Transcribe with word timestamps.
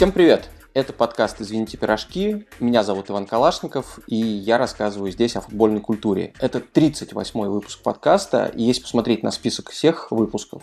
Всем 0.00 0.12
привет! 0.12 0.48
Это 0.72 0.94
подкаст 0.94 1.42
«Извините, 1.42 1.76
пирожки». 1.76 2.46
Меня 2.58 2.82
зовут 2.84 3.10
Иван 3.10 3.26
Калашников, 3.26 4.00
и 4.06 4.16
я 4.16 4.56
рассказываю 4.56 5.12
здесь 5.12 5.36
о 5.36 5.42
футбольной 5.42 5.82
культуре. 5.82 6.32
Это 6.40 6.60
38-й 6.60 7.50
выпуск 7.50 7.82
подкаста, 7.82 8.46
и 8.46 8.62
если 8.62 8.80
посмотреть 8.80 9.22
на 9.22 9.30
список 9.30 9.68
всех 9.68 10.10
выпусков, 10.10 10.62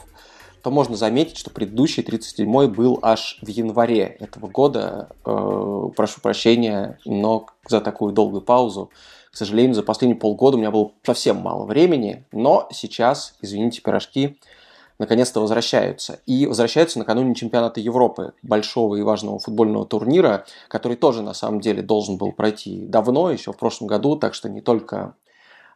то 0.63 0.71
можно 0.71 0.95
заметить, 0.95 1.38
что 1.38 1.52
предыдущий 1.52 2.02
37-й 2.02 2.67
был 2.67 2.97
аж 3.03 3.38
в 3.43 3.47
январе 3.47 4.17
этого 4.20 4.47
года. 4.47 5.09
Э, 5.23 5.89
прошу 5.95 6.19
прощения, 6.19 6.97
но 7.05 7.45
за 7.69 7.79
такую 7.79 8.13
долгую 8.13 8.41
паузу. 8.41 8.89
К 9.31 9.38
сожалению, 9.38 9.75
за 9.75 9.83
последние 9.83 10.19
полгода 10.19 10.57
у 10.57 10.59
меня 10.59 10.71
было 10.71 10.93
совсем 11.04 11.38
мало 11.38 11.65
времени, 11.67 12.25
но 12.31 12.67
сейчас, 12.71 13.35
извините, 13.43 13.81
пирожки, 13.84 14.40
наконец-то 14.99 15.39
возвращаются. 15.39 16.19
И 16.25 16.45
возвращаются 16.45 16.99
накануне 16.99 17.35
чемпионата 17.35 17.79
Европы, 17.79 18.33
большого 18.41 18.95
и 18.95 19.01
важного 19.01 19.39
футбольного 19.39 19.85
турнира, 19.85 20.45
который 20.67 20.97
тоже 20.97 21.21
на 21.21 21.33
самом 21.33 21.61
деле 21.61 21.81
должен 21.81 22.17
был 22.17 22.31
пройти 22.31 22.85
давно, 22.85 23.31
еще 23.31 23.53
в 23.53 23.57
прошлом 23.57 23.87
году, 23.87 24.15
так 24.15 24.33
что 24.33 24.49
не 24.49 24.61
только 24.61 25.15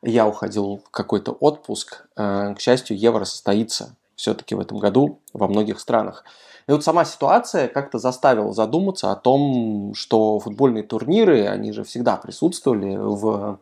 я 0.01 0.27
уходил 0.27 0.81
в 0.85 0.89
какой-то 0.89 1.31
отпуск. 1.31 2.05
Э, 2.15 2.53
к 2.55 2.59
счастью, 2.59 2.97
Евро 2.97 3.25
состоится 3.25 3.95
все-таки 4.15 4.55
в 4.55 4.59
этом 4.59 4.77
году 4.77 5.19
во 5.33 5.47
многих 5.47 5.79
странах. 5.79 6.23
И 6.67 6.71
вот 6.71 6.83
сама 6.83 7.05
ситуация 7.05 7.67
как-то 7.67 7.97
заставила 7.97 8.53
задуматься 8.53 9.11
о 9.11 9.15
том, 9.15 9.93
что 9.95 10.39
футбольные 10.39 10.83
турниры, 10.83 11.47
они 11.47 11.71
же 11.71 11.83
всегда 11.83 12.17
присутствовали 12.17 12.95
в 12.97 13.59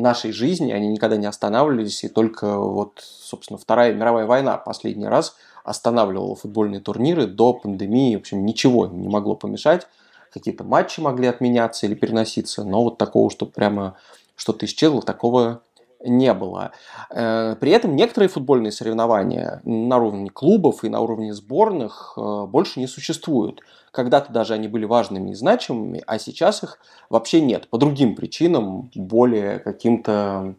нашей 0.00 0.32
жизни, 0.32 0.72
они 0.72 0.88
никогда 0.88 1.16
не 1.16 1.26
останавливались, 1.26 2.04
и 2.04 2.08
только 2.08 2.58
вот, 2.58 3.00
собственно, 3.00 3.58
Вторая 3.58 3.94
мировая 3.94 4.26
война 4.26 4.56
последний 4.56 5.06
раз 5.06 5.36
останавливала 5.64 6.34
футбольные 6.34 6.80
турниры 6.80 7.26
до 7.26 7.52
пандемии, 7.52 8.16
в 8.16 8.20
общем, 8.20 8.44
ничего 8.44 8.86
им 8.86 9.00
не 9.00 9.08
могло 9.08 9.36
помешать, 9.36 9.86
какие-то 10.32 10.64
матчи 10.64 11.00
могли 11.00 11.26
отменяться 11.26 11.86
или 11.86 11.94
переноситься, 11.94 12.64
но 12.64 12.82
вот 12.82 12.98
такого, 12.98 13.30
что 13.30 13.46
прямо 13.46 13.96
что-то 14.36 14.66
исчезло, 14.66 15.02
такого 15.02 15.62
не 16.02 16.32
было. 16.34 16.72
Э, 17.10 17.56
при 17.60 17.72
этом 17.72 17.96
некоторые 17.96 18.28
футбольные 18.28 18.72
соревнования 18.72 19.60
на 19.64 19.98
уровне 19.98 20.30
клубов 20.30 20.84
и 20.84 20.88
на 20.88 21.00
уровне 21.00 21.34
сборных 21.34 22.14
э, 22.16 22.46
больше 22.46 22.80
не 22.80 22.86
существуют. 22.86 23.60
Когда-то 23.90 24.32
даже 24.32 24.54
они 24.54 24.68
были 24.68 24.84
важными 24.84 25.30
и 25.30 25.34
значимыми, 25.34 26.02
а 26.06 26.18
сейчас 26.18 26.62
их 26.62 26.78
вообще 27.08 27.40
нет. 27.40 27.68
По 27.68 27.78
другим 27.78 28.14
причинам, 28.14 28.90
более 28.94 29.58
каким-то 29.58 30.54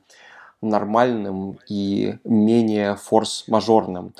нормальным 0.61 1.58
и 1.67 2.16
менее 2.23 2.95
форс-мажорным. 2.95 4.14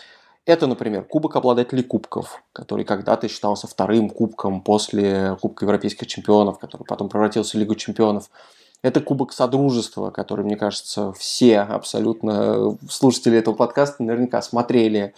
Это, 0.46 0.66
например, 0.66 1.04
Кубок 1.04 1.36
обладателей 1.36 1.84
кубков, 1.84 2.44
который 2.52 2.84
когда-то 2.84 3.28
считался 3.28 3.68
вторым 3.68 4.10
кубком 4.10 4.62
после 4.62 5.38
Кубка 5.40 5.66
Европейских 5.66 6.08
чемпионов, 6.08 6.58
который 6.58 6.84
потом 6.84 7.10
превратился 7.10 7.58
в 7.58 7.60
Лигу 7.60 7.76
чемпионов. 7.76 8.32
Это 8.84 9.00
Кубок 9.00 9.32
Содружества, 9.32 10.10
который, 10.10 10.44
мне 10.44 10.56
кажется, 10.56 11.14
все 11.14 11.60
абсолютно 11.60 12.78
слушатели 12.90 13.38
этого 13.38 13.54
подкаста 13.54 14.04
наверняка 14.04 14.42
смотрели 14.42 15.14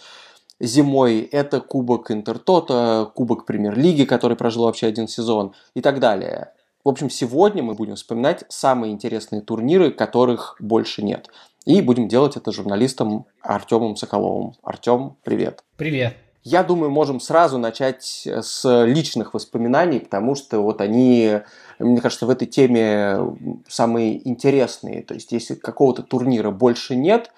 зимой. 0.60 1.20
Это 1.20 1.60
Кубок 1.60 2.10
Интертота, 2.10 3.10
Кубок 3.14 3.46
Премьер-лиги, 3.46 4.04
который 4.04 4.36
прожил 4.36 4.64
вообще 4.64 4.86
один 4.86 5.08
сезон 5.08 5.54
и 5.74 5.80
так 5.80 5.98
далее. 5.98 6.52
В 6.84 6.90
общем, 6.90 7.08
сегодня 7.08 7.62
мы 7.62 7.74
будем 7.74 7.94
вспоминать 7.94 8.44
самые 8.48 8.92
интересные 8.92 9.40
турниры, 9.40 9.90
которых 9.90 10.56
больше 10.60 11.02
нет. 11.02 11.30
И 11.64 11.80
будем 11.80 12.08
делать 12.08 12.36
это 12.36 12.52
журналистом 12.52 13.24
Артемом 13.40 13.96
Соколовым. 13.96 14.54
Артем, 14.62 15.16
привет. 15.22 15.64
Привет. 15.78 16.14
Я 16.44 16.62
думаю, 16.62 16.90
можем 16.90 17.20
сразу 17.20 17.56
начать 17.56 18.26
с 18.26 18.84
личных 18.84 19.32
воспоминаний, 19.32 19.98
потому 19.98 20.34
что 20.34 20.60
вот 20.60 20.82
они, 20.82 21.40
мне 21.78 22.00
кажется, 22.02 22.26
в 22.26 22.30
этой 22.30 22.46
теме 22.46 23.18
самые 23.66 24.28
интересные. 24.28 25.02
То 25.02 25.14
есть, 25.14 25.32
если 25.32 25.54
какого-то 25.54 26.02
турнира 26.02 26.50
больше 26.50 26.96
нет, 26.96 27.32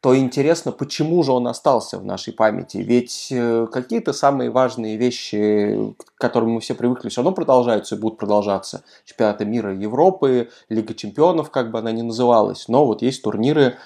то 0.00 0.18
интересно, 0.18 0.72
почему 0.72 1.22
же 1.22 1.30
он 1.30 1.46
остался 1.46 1.96
в 2.00 2.04
нашей 2.04 2.32
памяти. 2.32 2.78
Ведь 2.78 3.28
э, 3.30 3.68
какие-то 3.70 4.12
самые 4.12 4.50
важные 4.50 4.96
вещи, 4.96 5.94
к 5.96 6.20
которым 6.20 6.50
мы 6.50 6.60
все 6.60 6.74
привыкли, 6.74 7.08
все 7.08 7.22
равно 7.22 7.32
продолжаются 7.36 7.94
и 7.94 7.98
будут 8.00 8.18
продолжаться. 8.18 8.82
Чемпионаты 9.04 9.44
мира 9.44 9.72
Европы, 9.72 10.50
Лига 10.68 10.94
чемпионов, 10.94 11.52
как 11.52 11.70
бы 11.70 11.78
она 11.78 11.92
ни 11.92 12.02
называлась. 12.02 12.66
Но 12.66 12.84
вот 12.84 13.02
есть 13.02 13.22
турниры, 13.22 13.76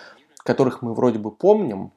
которых 0.43 0.81
мы 0.81 0.95
вроде 0.95 1.19
бы 1.19 1.31
помним, 1.31 1.93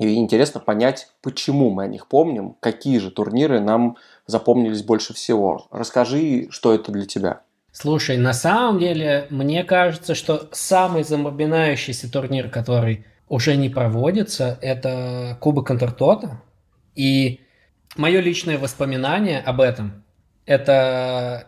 и 0.00 0.14
интересно 0.14 0.60
понять, 0.60 1.08
почему 1.20 1.70
мы 1.70 1.84
о 1.84 1.86
них 1.86 2.06
помним, 2.06 2.56
какие 2.60 2.98
же 2.98 3.10
турниры 3.10 3.60
нам 3.60 3.98
запомнились 4.26 4.82
больше 4.82 5.12
всего. 5.12 5.66
Расскажи, 5.70 6.48
что 6.50 6.74
это 6.74 6.90
для 6.90 7.04
тебя. 7.04 7.42
Слушай, 7.70 8.16
на 8.16 8.32
самом 8.32 8.78
деле, 8.78 9.26
мне 9.28 9.62
кажется, 9.62 10.14
что 10.14 10.48
самый 10.52 11.04
запоминающийся 11.04 12.10
турнир, 12.10 12.48
который 12.48 13.04
уже 13.28 13.56
не 13.56 13.68
проводится, 13.68 14.58
это 14.62 15.36
Кубок 15.40 15.70
Интертота. 15.70 16.40
И 16.94 17.40
мое 17.96 18.20
личное 18.20 18.58
воспоминание 18.58 19.40
об 19.40 19.60
этом– 19.60 20.02
это 20.46 21.46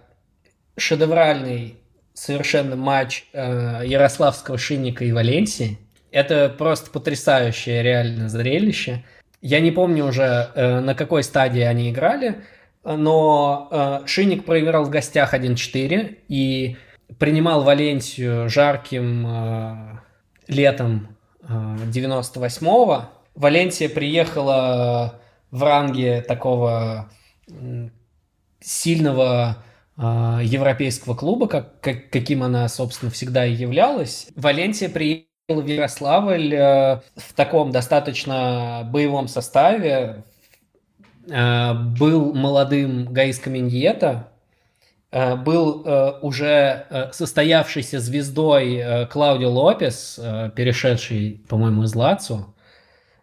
шедевральный 0.76 1.78
совершенно 2.12 2.76
матч 2.76 3.24
э, 3.32 3.82
Ярославского 3.86 4.58
Шинника 4.58 5.06
и 5.06 5.12
Валенсии– 5.12 5.78
это 6.12 6.50
просто 6.50 6.90
потрясающее 6.90 7.82
реально 7.82 8.28
зрелище. 8.28 9.02
Я 9.40 9.58
не 9.60 9.72
помню 9.72 10.06
уже, 10.06 10.50
э, 10.54 10.80
на 10.80 10.94
какой 10.94 11.24
стадии 11.24 11.62
они 11.62 11.90
играли, 11.90 12.44
но 12.84 13.68
э, 13.70 14.06
Шинник 14.06 14.44
проиграл 14.44 14.84
в 14.84 14.90
гостях 14.90 15.34
1-4 15.34 16.18
и 16.28 16.76
принимал 17.18 17.64
Валенсию 17.64 18.48
жарким 18.48 19.26
э, 19.26 19.98
летом 20.46 21.16
98-го. 21.42 23.06
Валенсия 23.34 23.88
приехала 23.88 25.20
в 25.50 25.62
ранге 25.64 26.20
такого 26.22 27.10
сильного 28.60 29.64
европейского 29.96 31.14
клуба, 31.14 31.48
как, 31.48 31.80
как, 31.80 32.10
каким 32.10 32.44
она, 32.44 32.68
собственно, 32.68 33.10
всегда 33.10 33.44
и 33.44 33.52
являлась. 33.52 34.28
Валенсия 34.36 34.88
приехала 34.88 35.31
в 35.48 35.66
Ярославль 35.66 36.54
э, 36.54 37.00
в 37.16 37.32
таком 37.34 37.72
достаточно 37.72 38.88
боевом 38.90 39.28
составе. 39.28 40.24
Э, 41.28 41.74
был 41.74 42.32
молодым 42.34 43.06
Гаис 43.06 43.38
Каменьета, 43.38 44.28
э, 45.10 45.36
был 45.36 45.86
уже 46.22 47.10
состоявшейся 47.12 47.98
звездой 48.00 49.06
Клаудио 49.10 49.50
Лопес, 49.50 50.18
перешедший, 50.54 51.44
по-моему, 51.48 51.84
из 51.84 51.94
Лацо. 51.94 52.46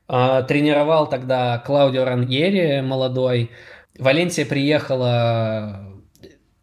Тренировал 0.08 1.08
тогда 1.08 1.60
Клаудио 1.60 2.04
Раньери, 2.04 2.82
молодой. 2.82 3.52
Валенсия 3.98 4.46
приехала 4.46 5.86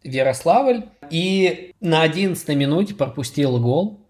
в 0.03 0.07
Ярославль 0.07 0.83
и 1.09 1.71
на 1.79 2.01
11 2.01 2.47
минуте 2.49 2.93
пропустила 2.93 3.57
гол. 3.57 4.06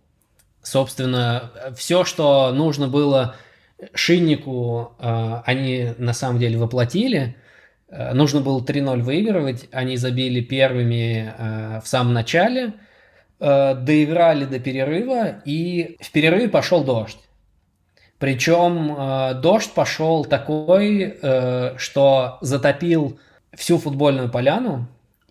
Собственно, 0.67 1.49
все, 1.77 2.03
что 2.03 2.51
нужно 2.51 2.89
было 2.89 3.35
Шиннику, 3.93 4.95
э, 4.99 5.41
они 5.45 5.93
на 5.97 6.11
самом 6.11 6.39
деле 6.39 6.57
воплотили. 6.57 7.37
Э, 7.87 8.13
нужно 8.13 8.41
было 8.41 8.59
3-0 8.61 9.01
выигрывать. 9.01 9.69
Они 9.71 9.95
забили 9.95 10.41
первыми 10.41 11.33
э, 11.37 11.79
в 11.81 11.87
самом 11.87 12.13
начале, 12.13 12.73
доиграли 13.39 14.45
до 14.45 14.59
перерыва, 14.59 15.41
и 15.45 15.95
в 16.01 16.11
перерыве 16.11 16.49
пошел 16.49 16.83
дождь. 16.83 17.19
Причем 18.17 19.41
дождь 19.43 19.71
пошел 19.73 20.25
такой, 20.25 21.19
что 21.77 22.39
затопил 22.41 23.19
всю 23.53 23.77
футбольную 23.77 24.31
поляну, 24.31 24.87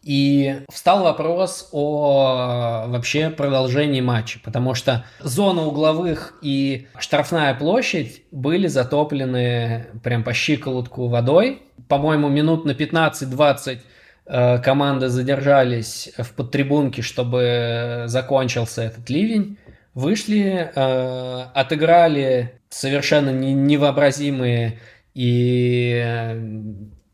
и 0.07 0.61
встал 0.71 1.03
вопрос 1.03 1.69
о 1.73 2.85
вообще 2.87 3.29
продолжении 3.29 4.01
матча, 4.01 4.39
потому 4.45 4.77
что 4.77 5.05
зона 5.19 5.67
угловых 5.67 6.39
и 6.43 6.87
штрафная 7.01 7.53
площадь 7.55 8.23
были 8.31 8.69
затоплены 8.69 9.87
прям 10.05 10.23
по 10.23 10.33
щиколотку 10.33 11.09
водой. 11.09 11.63
По-моему, 11.89 12.29
минут 12.29 12.65
на 12.65 12.71
15-20 12.71 13.81
э, 14.27 14.59
команды 14.59 15.09
задержались 15.09 16.13
в 16.17 16.35
подтрибунке, 16.35 17.03
чтобы 17.03 18.05
закончился 18.07 18.85
этот 18.85 19.11
ливень. 19.11 19.59
Вышли, 19.93 20.71
э, 20.73 21.43
отыграли 21.53 22.61
совершенно 22.69 23.31
невообразимые 23.31 24.79
и 25.15 26.01
э, 26.01 26.39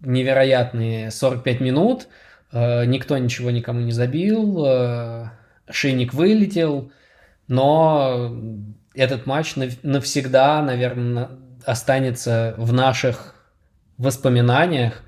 невероятные 0.00 1.10
45 1.10 1.60
минут– 1.60 2.08
Э, 2.16 2.31
никто 2.52 3.16
ничего 3.18 3.50
никому 3.50 3.80
не 3.80 3.92
забил, 3.92 4.64
э, 4.66 5.30
Шейник 5.70 6.12
вылетел, 6.12 6.92
но 7.48 8.36
этот 8.94 9.26
матч 9.26 9.54
навсегда, 9.82 10.62
наверное, 10.62 11.30
останется 11.64 12.54
в 12.56 12.72
наших 12.72 13.34
воспоминаниях. 13.98 15.02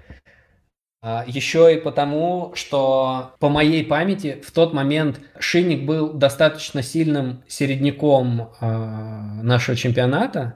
а, 1.02 1.24
еще 1.26 1.74
и 1.74 1.80
потому, 1.80 2.52
что 2.54 3.34
по 3.38 3.50
моей 3.50 3.84
памяти 3.84 4.40
в 4.42 4.52
тот 4.52 4.72
момент 4.72 5.20
Шинник 5.38 5.84
был 5.84 6.14
достаточно 6.14 6.82
сильным 6.82 7.42
середняком 7.46 8.52
а, 8.60 9.42
нашего 9.42 9.76
чемпионата. 9.76 10.54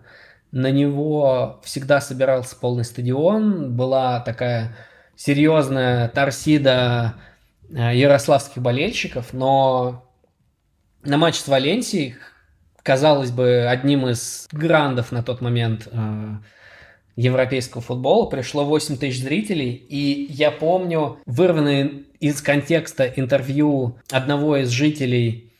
На 0.51 0.71
него 0.71 1.61
всегда 1.63 2.01
собирался 2.01 2.57
полный 2.57 2.85
стадион, 2.85 3.77
была 3.77 4.21
такая 4.21 4.75
серьезная 5.19 6.09
торсида 6.09 7.17
а, 7.75 7.93
ярославских 7.93 8.63
болельщиков, 8.63 9.33
но 9.33 10.09
на 11.03 11.19
матч 11.19 11.35
с 11.35 11.49
Валенсией, 11.49 12.15
казалось 12.83 13.33
бы, 13.33 13.67
одним 13.69 14.09
из 14.09 14.49
грандов 14.53 15.13
на 15.13 15.23
тот 15.23 15.41
момент 15.41 15.89
европейского 17.17 17.83
футбола, 17.83 18.27
пришло 18.27 18.65
8 18.65 18.97
тысяч 18.97 19.21
зрителей, 19.21 19.73
и 19.73 20.29
я 20.31 20.53
помню 20.53 21.19
вырванное 21.27 22.05
из 22.21 22.41
контекста 22.41 23.07
интервью 23.07 23.99
одного 24.11 24.59
из 24.59 24.69
жителей 24.69 25.53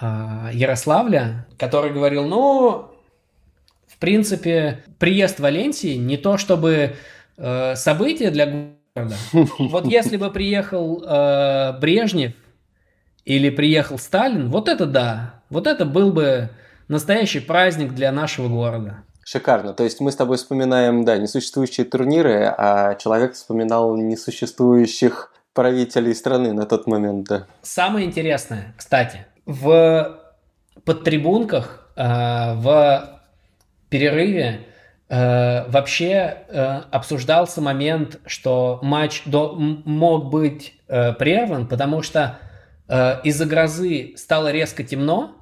э, 0.00 0.50
Ярославля, 0.52 1.46
который 1.58 1.90
говорил, 1.90 2.26
ну, 2.26 2.90
в 3.88 3.96
принципе, 3.98 4.84
приезд 4.98 5.40
Валенсии 5.40 5.96
не 5.96 6.18
то 6.18 6.36
чтобы 6.36 6.96
э, 7.38 7.74
событие 7.76 8.30
для 8.30 8.74
Вот 9.58 9.86
если 9.86 10.16
бы 10.16 10.30
приехал 10.30 11.02
э, 11.02 11.78
Брежнев 11.80 12.32
или 13.24 13.50
приехал 13.50 13.98
Сталин, 13.98 14.50
вот 14.50 14.68
это 14.68 14.86
да, 14.86 15.42
вот 15.50 15.66
это 15.66 15.84
был 15.84 16.12
бы 16.12 16.50
настоящий 16.88 17.40
праздник 17.40 17.92
для 17.94 18.12
нашего 18.12 18.48
города. 18.48 19.04
Шикарно. 19.24 19.74
То 19.74 19.84
есть 19.84 20.00
мы 20.00 20.10
с 20.10 20.16
тобой 20.16 20.38
вспоминаем, 20.38 21.04
да, 21.04 21.16
несуществующие 21.16 21.86
турниры, 21.86 22.52
а 22.56 22.96
человек 22.96 23.34
вспоминал 23.34 23.96
несуществующих 23.96 25.32
правителей 25.54 26.14
страны 26.14 26.52
на 26.52 26.66
тот 26.66 26.86
момент, 26.86 27.28
да. 27.28 27.46
Самое 27.62 28.06
интересное, 28.06 28.74
кстати, 28.76 29.26
в 29.46 30.18
подтрибунках, 30.84 31.90
э, 31.96 32.54
в 32.54 33.20
перерыве 33.88 34.66
вообще 35.10 36.44
э, 36.48 36.82
обсуждался 36.92 37.60
момент, 37.60 38.20
что 38.26 38.78
матч 38.80 39.22
до, 39.26 39.54
мог 39.56 40.30
быть 40.30 40.74
э, 40.86 41.12
прерван, 41.14 41.66
потому 41.66 42.02
что 42.02 42.38
э, 42.86 43.20
из-за 43.24 43.44
грозы 43.46 44.14
стало 44.16 44.52
резко 44.52 44.84
темно, 44.84 45.34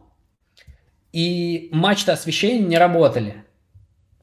и 1.13 1.69
мачты 1.71 2.13
освещения 2.13 2.65
не 2.67 2.79
работали. 2.79 3.45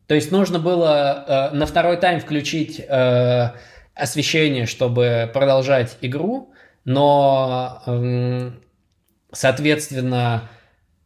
То 0.08 0.16
есть 0.16 0.32
нужно 0.32 0.58
было 0.58 1.52
э, 1.52 1.56
на 1.56 1.68
второй 1.68 1.98
тайм 1.98 2.20
включить 2.20 2.80
э, 2.80 3.52
освещение, 3.94 4.66
чтобы 4.66 5.30
продолжать 5.32 5.98
игру, 6.02 6.54
но, 6.86 7.84
э, 7.86 8.52
соответственно, 9.32 10.50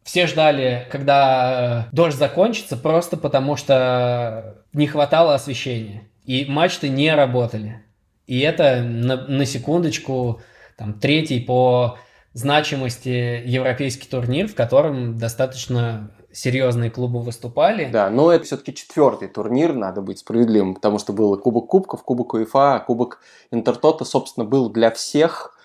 все 0.03 0.27
ждали, 0.27 0.87
когда 0.91 1.87
э, 1.89 1.95
дождь 1.95 2.17
закончится, 2.17 2.77
просто 2.77 3.17
потому 3.17 3.55
что 3.55 4.63
не 4.73 4.87
хватало 4.87 5.35
освещения. 5.35 6.03
И 6.25 6.45
мачты 6.45 6.89
не 6.89 7.13
работали. 7.13 7.83
И 8.27 8.39
это 8.39 8.81
на, 8.83 9.17
на 9.27 9.45
секундочку 9.45 10.41
там, 10.77 10.93
третий 10.93 11.39
по 11.39 11.97
значимости 12.33 13.43
европейский 13.45 14.07
турнир, 14.07 14.47
в 14.47 14.55
котором 14.55 15.17
достаточно 15.17 16.11
серьезные 16.31 16.91
клубы 16.91 17.21
выступали. 17.21 17.89
Да, 17.91 18.09
но 18.09 18.31
это 18.31 18.45
все-таки 18.45 18.73
четвертый 18.73 19.27
турнир, 19.27 19.73
надо 19.73 20.01
быть 20.01 20.19
справедливым, 20.19 20.75
потому 20.75 20.99
что 20.99 21.11
был 21.11 21.37
Кубок 21.37 21.67
Кубков, 21.67 22.03
Кубок 22.03 22.33
УЕФА, 22.33 22.83
Кубок 22.85 23.19
Интертота, 23.51 24.05
собственно, 24.05 24.45
был 24.45 24.69
для 24.69 24.91
всех, 24.91 25.57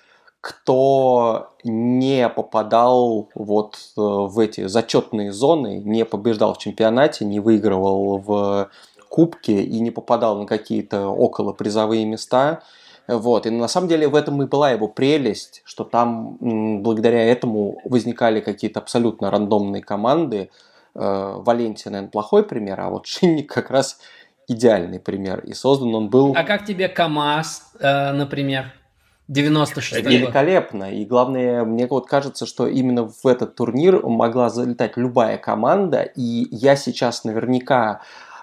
кто 0.45 1.55
не 1.65 2.29
попадал 2.29 3.31
вот 3.35 3.77
э, 3.77 4.01
в 4.03 4.39
эти 4.39 4.67
зачетные 4.67 5.33
зоны, 5.33 5.79
не 5.83 6.05
побеждал 6.05 6.53
в 6.53 6.59
чемпионате, 6.59 7.25
не 7.25 7.41
выигрывал 7.41 8.19
в 8.19 8.71
кубке 9.09 9.63
и 9.63 9.81
не 9.81 9.91
попадал 9.91 10.37
на 10.39 10.45
какие-то 10.45 11.09
около 11.09 11.55
призовые 11.55 12.05
места. 12.05 12.61
Вот. 13.09 13.47
И 13.47 13.51
на 13.51 13.69
самом 13.69 13.89
деле 13.89 14.07
в 14.07 14.15
этом 14.15 14.43
и 14.43 14.47
была 14.47 14.71
его 14.71 14.87
прелесть, 14.87 15.63
что 15.65 15.83
там 15.83 16.37
благодаря 16.83 17.25
этому 17.25 17.79
возникали 17.87 18.41
какие-то 18.41 18.81
абсолютно 18.81 19.31
рандомные 19.31 19.83
команды. 19.83 20.51
Э, 20.95 21.37
Валенсия, 21.39 21.91
наверное, 21.91 22.11
плохой 22.11 22.45
пример, 22.45 22.83
а 22.83 22.91
вот 22.91 23.07
Шинник 23.07 23.49
как 23.55 23.71
раз 23.71 23.99
идеальный 24.47 25.01
пример. 25.01 25.41
И 25.41 25.55
создан 25.55 25.95
он 25.95 26.11
был... 26.11 26.35
А 26.37 26.45
как 26.45 26.67
тебе 26.67 26.91
КАМАЗ, 26.91 27.77
э, 27.81 28.13
например? 28.13 28.75
96 29.29 30.05
Великолепно. 30.05 30.93
И 30.93 31.05
главное, 31.05 31.65
мне 31.65 31.87
вот 31.87 32.07
кажется, 32.07 32.47
что 32.47 32.67
именно 32.67 33.09
в 33.09 33.27
этот 33.27 33.55
турнир 33.55 34.05
могла 34.05 34.51
залетать 34.51 34.97
любая 34.97 35.39
команда. 35.39 36.03
И 36.03 36.47
я 36.51 36.77
сейчас 36.77 37.25
наверняка 37.25 38.03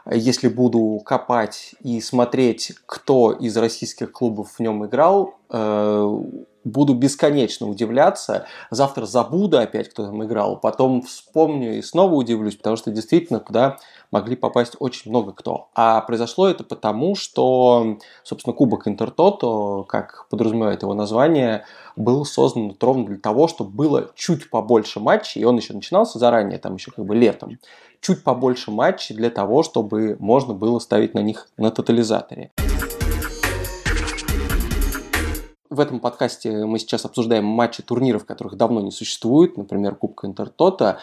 если 0.09 0.47
буду 0.47 0.99
копать 1.05 1.75
и 1.81 2.01
смотреть, 2.01 2.73
кто 2.85 3.31
из 3.31 3.55
российских 3.55 4.11
клубов 4.11 4.53
в 4.53 4.59
нем 4.59 4.85
играл, 4.85 5.35
э, 5.49 6.21
буду 6.63 6.93
бесконечно 6.93 7.67
удивляться. 7.67 8.45
Завтра 8.69 9.05
забуду 9.05 9.57
опять, 9.57 9.89
кто 9.89 10.05
там 10.05 10.23
играл, 10.23 10.59
потом 10.59 11.01
вспомню 11.01 11.77
и 11.77 11.81
снова 11.81 12.13
удивлюсь, 12.13 12.55
потому 12.55 12.75
что 12.75 12.91
действительно 12.91 13.39
туда 13.39 13.77
могли 14.11 14.35
попасть 14.35 14.75
очень 14.79 15.09
много 15.09 15.31
кто. 15.31 15.69
А 15.73 16.01
произошло 16.01 16.47
это 16.47 16.63
потому, 16.63 17.15
что, 17.15 17.97
собственно, 18.23 18.53
Кубок 18.53 18.87
Интертото, 18.87 19.83
как 19.87 20.27
подразумевает 20.29 20.83
его 20.83 20.93
название, 20.93 21.65
был 21.95 22.25
создан 22.25 22.75
ровно 22.79 23.05
для 23.05 23.17
того, 23.17 23.47
чтобы 23.47 23.71
было 23.71 24.11
чуть 24.15 24.49
побольше 24.49 24.99
матчей, 24.99 25.41
и 25.41 25.45
он 25.45 25.57
еще 25.57 25.73
начинался 25.73 26.19
заранее, 26.19 26.59
там 26.59 26.75
еще 26.75 26.91
как 26.91 27.05
бы 27.05 27.15
летом, 27.15 27.59
чуть 28.01 28.23
побольше 28.23 28.71
матчей 28.71 29.15
для 29.15 29.29
того, 29.29 29.63
чтобы 29.63 30.17
можно 30.19 30.53
было 30.53 30.79
ставить 30.79 31.13
на 31.13 31.19
них 31.19 31.47
на 31.57 31.71
тотализаторе. 31.71 32.51
В 35.71 35.79
этом 35.79 36.01
подкасте 36.01 36.65
мы 36.65 36.79
сейчас 36.79 37.05
обсуждаем 37.05 37.45
матчи 37.45 37.81
турниров, 37.81 38.25
которых 38.25 38.57
давно 38.57 38.81
не 38.81 38.91
существует, 38.91 39.55
например, 39.55 39.95
Кубка 39.95 40.27
Интертота, 40.27 40.99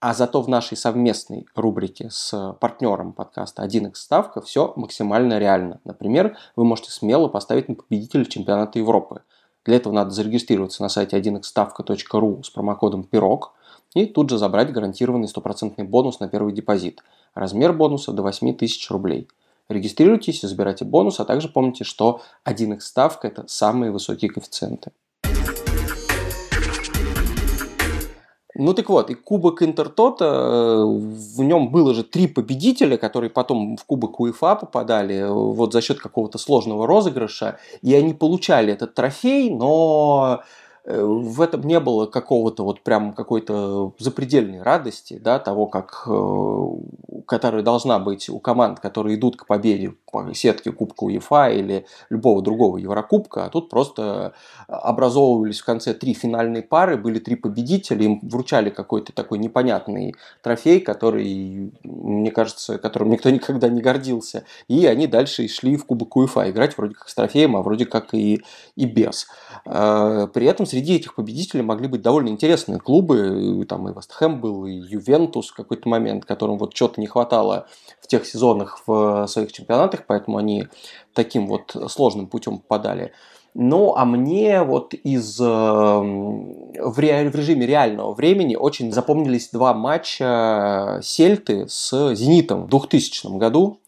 а 0.00 0.12
зато 0.12 0.42
в 0.42 0.50
нашей 0.50 0.76
совместной 0.76 1.46
рубрике 1.54 2.10
с 2.10 2.54
партнером 2.60 3.14
подкаста 3.14 3.64
1x 3.64 3.94
ставка 3.94 4.42
все 4.42 4.74
максимально 4.76 5.38
реально. 5.38 5.80
Например, 5.84 6.36
вы 6.56 6.64
можете 6.66 6.90
смело 6.90 7.28
поставить 7.28 7.70
на 7.70 7.74
победителя 7.74 8.26
чемпионата 8.26 8.78
Европы. 8.78 9.22
Для 9.64 9.76
этого 9.76 9.94
надо 9.94 10.10
зарегистрироваться 10.10 10.82
на 10.82 10.90
сайте 10.90 11.18
1xstavka.ru 11.18 12.42
с 12.42 12.50
промокодом 12.50 13.04
«Пирог» 13.04 13.54
и 13.94 14.04
тут 14.04 14.28
же 14.28 14.36
забрать 14.36 14.72
гарантированный 14.72 15.26
стопроцентный 15.26 15.84
бонус 15.84 16.20
на 16.20 16.28
первый 16.28 16.52
депозит. 16.52 17.02
Размер 17.32 17.72
бонуса 17.72 18.12
до 18.12 18.22
8000 18.22 18.90
рублей– 18.90 19.26
Регистрируйтесь 19.72 20.42
забирайте 20.42 20.84
бонус, 20.84 21.20
а 21.20 21.24
также 21.24 21.48
помните, 21.48 21.84
что 21.84 22.20
1x 22.44 22.80
ставка– 22.80 23.28
это 23.28 23.44
самые 23.48 23.90
высокие 23.90 24.30
коэффициенты. 24.30 24.92
Ну 28.54 28.74
так 28.74 28.90
вот, 28.90 29.08
и 29.08 29.14
Кубок 29.14 29.62
Интертота, 29.62 30.24
э, 30.24 30.84
в 30.84 31.42
нем 31.42 31.70
было 31.70 31.94
же 31.94 32.04
три 32.04 32.26
победителя, 32.26 32.98
которые 32.98 33.30
потом 33.30 33.78
в 33.78 33.84
Кубок 33.86 34.20
УЕФА 34.20 34.56
попадали 34.56 35.20
э, 35.20 35.28
вот 35.28 35.72
за 35.72 35.80
счет 35.80 35.98
какого-то 35.98 36.36
сложного 36.36 36.86
розыгрыша, 36.86 37.58
и 37.80 37.94
они 37.94 38.12
получали 38.12 38.70
этот 38.70 38.94
трофей, 38.94 39.48
но 39.48 40.42
в 40.84 41.40
этом 41.40 41.62
не 41.62 41.78
было 41.78 42.06
какого-то 42.06 42.64
вот 42.64 42.80
прям 42.80 43.12
какой-то 43.12 43.92
запредельной 43.98 44.62
радости, 44.62 45.20
да, 45.22 45.38
того, 45.38 45.66
как, 45.66 46.02
э, 46.08 46.66
которая 47.26 47.62
должна 47.62 48.00
быть 48.00 48.28
у 48.28 48.40
команд, 48.40 48.80
которые 48.80 49.16
идут 49.16 49.36
к 49.36 49.46
победе 49.46 49.94
по 50.10 50.34
сетке 50.34 50.72
Кубка 50.72 51.04
УЕФА 51.04 51.50
или 51.50 51.86
любого 52.10 52.42
другого 52.42 52.78
Еврокубка, 52.78 53.44
а 53.44 53.48
тут 53.48 53.70
просто 53.70 54.34
образовывались 54.66 55.60
в 55.60 55.64
конце 55.64 55.94
три 55.94 56.14
финальные 56.14 56.62
пары, 56.62 56.96
были 56.96 57.20
три 57.20 57.36
победителя, 57.36 58.04
им 58.04 58.18
вручали 58.20 58.70
какой-то 58.70 59.12
такой 59.12 59.38
непонятный 59.38 60.16
трофей, 60.42 60.80
который, 60.80 61.72
мне 61.84 62.32
кажется, 62.32 62.78
которым 62.78 63.10
никто 63.10 63.30
никогда 63.30 63.68
не 63.68 63.80
гордился, 63.80 64.44
и 64.66 64.86
они 64.86 65.06
дальше 65.06 65.46
шли 65.46 65.76
в 65.76 65.86
Кубок 65.86 66.16
УЕФА 66.16 66.50
играть 66.50 66.76
вроде 66.76 66.94
как 66.94 67.08
с 67.08 67.14
трофеем, 67.14 67.54
а 67.54 67.62
вроде 67.62 67.86
как 67.86 68.14
и, 68.14 68.42
и 68.74 68.84
без. 68.84 69.28
Э, 69.64 70.26
при 70.32 70.46
этом 70.46 70.66
среди 70.72 70.94
этих 70.94 71.14
победителей 71.14 71.62
могли 71.62 71.86
быть 71.86 72.00
довольно 72.00 72.30
интересные 72.30 72.78
клубы. 72.78 73.66
Там 73.68 73.88
и 73.90 73.94
Вестхэм 73.94 74.40
был, 74.40 74.64
и 74.64 74.72
Ювентус 74.72 75.50
в 75.50 75.54
какой-то 75.54 75.86
момент, 75.86 76.24
которым 76.24 76.56
вот 76.56 76.74
что-то 76.74 76.98
не 76.98 77.06
хватало 77.06 77.66
в 78.00 78.06
тех 78.06 78.24
сезонах 78.24 78.80
в 78.86 79.26
своих 79.26 79.52
чемпионатах, 79.52 80.04
поэтому 80.06 80.38
они 80.38 80.68
таким 81.12 81.46
вот 81.46 81.76
сложным 81.90 82.26
путем 82.26 82.56
попадали. 82.56 83.12
Ну, 83.52 83.94
а 83.94 84.06
мне 84.06 84.62
вот 84.62 84.94
из 84.94 85.38
э, 85.38 85.44
в, 85.44 86.98
ре, 86.98 87.28
в 87.28 87.34
режиме 87.34 87.66
реального 87.66 88.14
времени 88.14 88.56
очень 88.56 88.90
запомнились 88.92 89.50
два 89.50 89.74
матча 89.74 91.00
Сельты 91.02 91.68
с 91.68 92.14
Зенитом 92.14 92.62
в 92.62 92.68
2000 92.70 93.36
году 93.36 93.78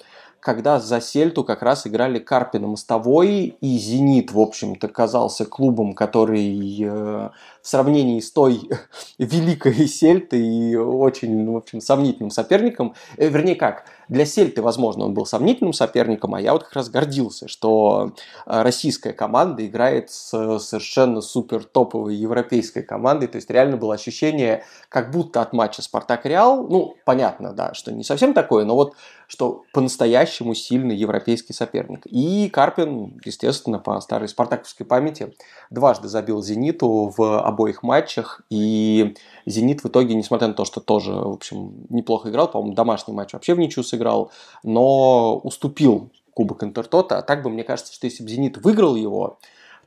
когда 0.44 0.78
за 0.78 1.00
Сельту 1.00 1.42
как 1.42 1.62
раз 1.62 1.86
играли 1.86 2.18
Карпин 2.18 2.64
Мостовой, 2.66 3.56
и 3.62 3.78
Зенит, 3.78 4.30
в 4.30 4.38
общем-то, 4.38 4.88
казался 4.88 5.46
клубом, 5.46 5.94
который 5.94 6.82
э, 6.82 7.30
в 7.62 7.66
сравнении 7.66 8.20
с 8.20 8.30
той 8.30 8.68
великой 9.18 9.88
Сельтой 9.88 10.46
и 10.46 10.76
очень, 10.76 11.50
в 11.50 11.56
общем, 11.56 11.80
сомнительным 11.80 12.30
соперником, 12.30 12.94
э, 13.16 13.30
вернее 13.30 13.54
как, 13.54 13.86
для 14.08 14.26
Сельты, 14.26 14.60
возможно, 14.60 15.06
он 15.06 15.14
был 15.14 15.24
сомнительным 15.24 15.72
соперником, 15.72 16.34
а 16.34 16.40
я 16.42 16.52
вот 16.52 16.64
как 16.64 16.74
раз 16.74 16.90
гордился, 16.90 17.48
что 17.48 18.12
э, 18.44 18.62
российская 18.62 19.14
команда 19.14 19.66
играет 19.66 20.10
с 20.10 20.58
совершенно 20.58 21.22
супер 21.22 21.64
топовой 21.64 22.16
европейской 22.16 22.82
командой, 22.82 23.28
то 23.28 23.36
есть 23.36 23.48
реально 23.48 23.78
было 23.78 23.94
ощущение, 23.94 24.64
как 24.90 25.10
будто 25.10 25.40
от 25.40 25.54
матча 25.54 25.80
Спартак-Реал, 25.80 26.66
ну, 26.68 26.96
понятно, 27.06 27.54
да, 27.54 27.72
что 27.72 27.92
не 27.92 28.04
совсем 28.04 28.34
такое, 28.34 28.66
но 28.66 28.74
вот 28.74 28.94
что 29.34 29.64
по-настоящему 29.72 30.54
сильный 30.54 30.94
европейский 30.96 31.52
соперник. 31.52 32.06
И 32.06 32.48
Карпин, 32.48 33.20
естественно, 33.24 33.80
по 33.80 34.00
старой 34.00 34.28
спартаковской 34.28 34.86
памяти, 34.86 35.34
дважды 35.70 36.06
забил 36.06 36.40
«Зениту» 36.40 37.12
в 37.16 37.40
обоих 37.40 37.82
матчах, 37.82 38.42
и 38.48 39.16
«Зенит» 39.44 39.82
в 39.82 39.88
итоге, 39.88 40.14
несмотря 40.14 40.46
на 40.46 40.54
то, 40.54 40.64
что 40.64 40.80
тоже, 40.80 41.12
в 41.12 41.32
общем, 41.32 41.86
неплохо 41.88 42.30
играл, 42.30 42.48
по-моему, 42.48 42.74
домашний 42.74 43.12
матч 43.12 43.32
вообще 43.32 43.54
в 43.54 43.58
ничью 43.58 43.82
сыграл, 43.82 44.30
но 44.62 45.36
уступил 45.38 46.10
Кубок 46.32 46.62
Интертота. 46.62 47.18
А 47.18 47.22
так 47.22 47.42
бы, 47.42 47.50
мне 47.50 47.64
кажется, 47.64 47.92
что 47.92 48.06
если 48.06 48.22
бы 48.22 48.30
«Зенит» 48.30 48.58
выиграл 48.58 48.94
его, 48.94 49.38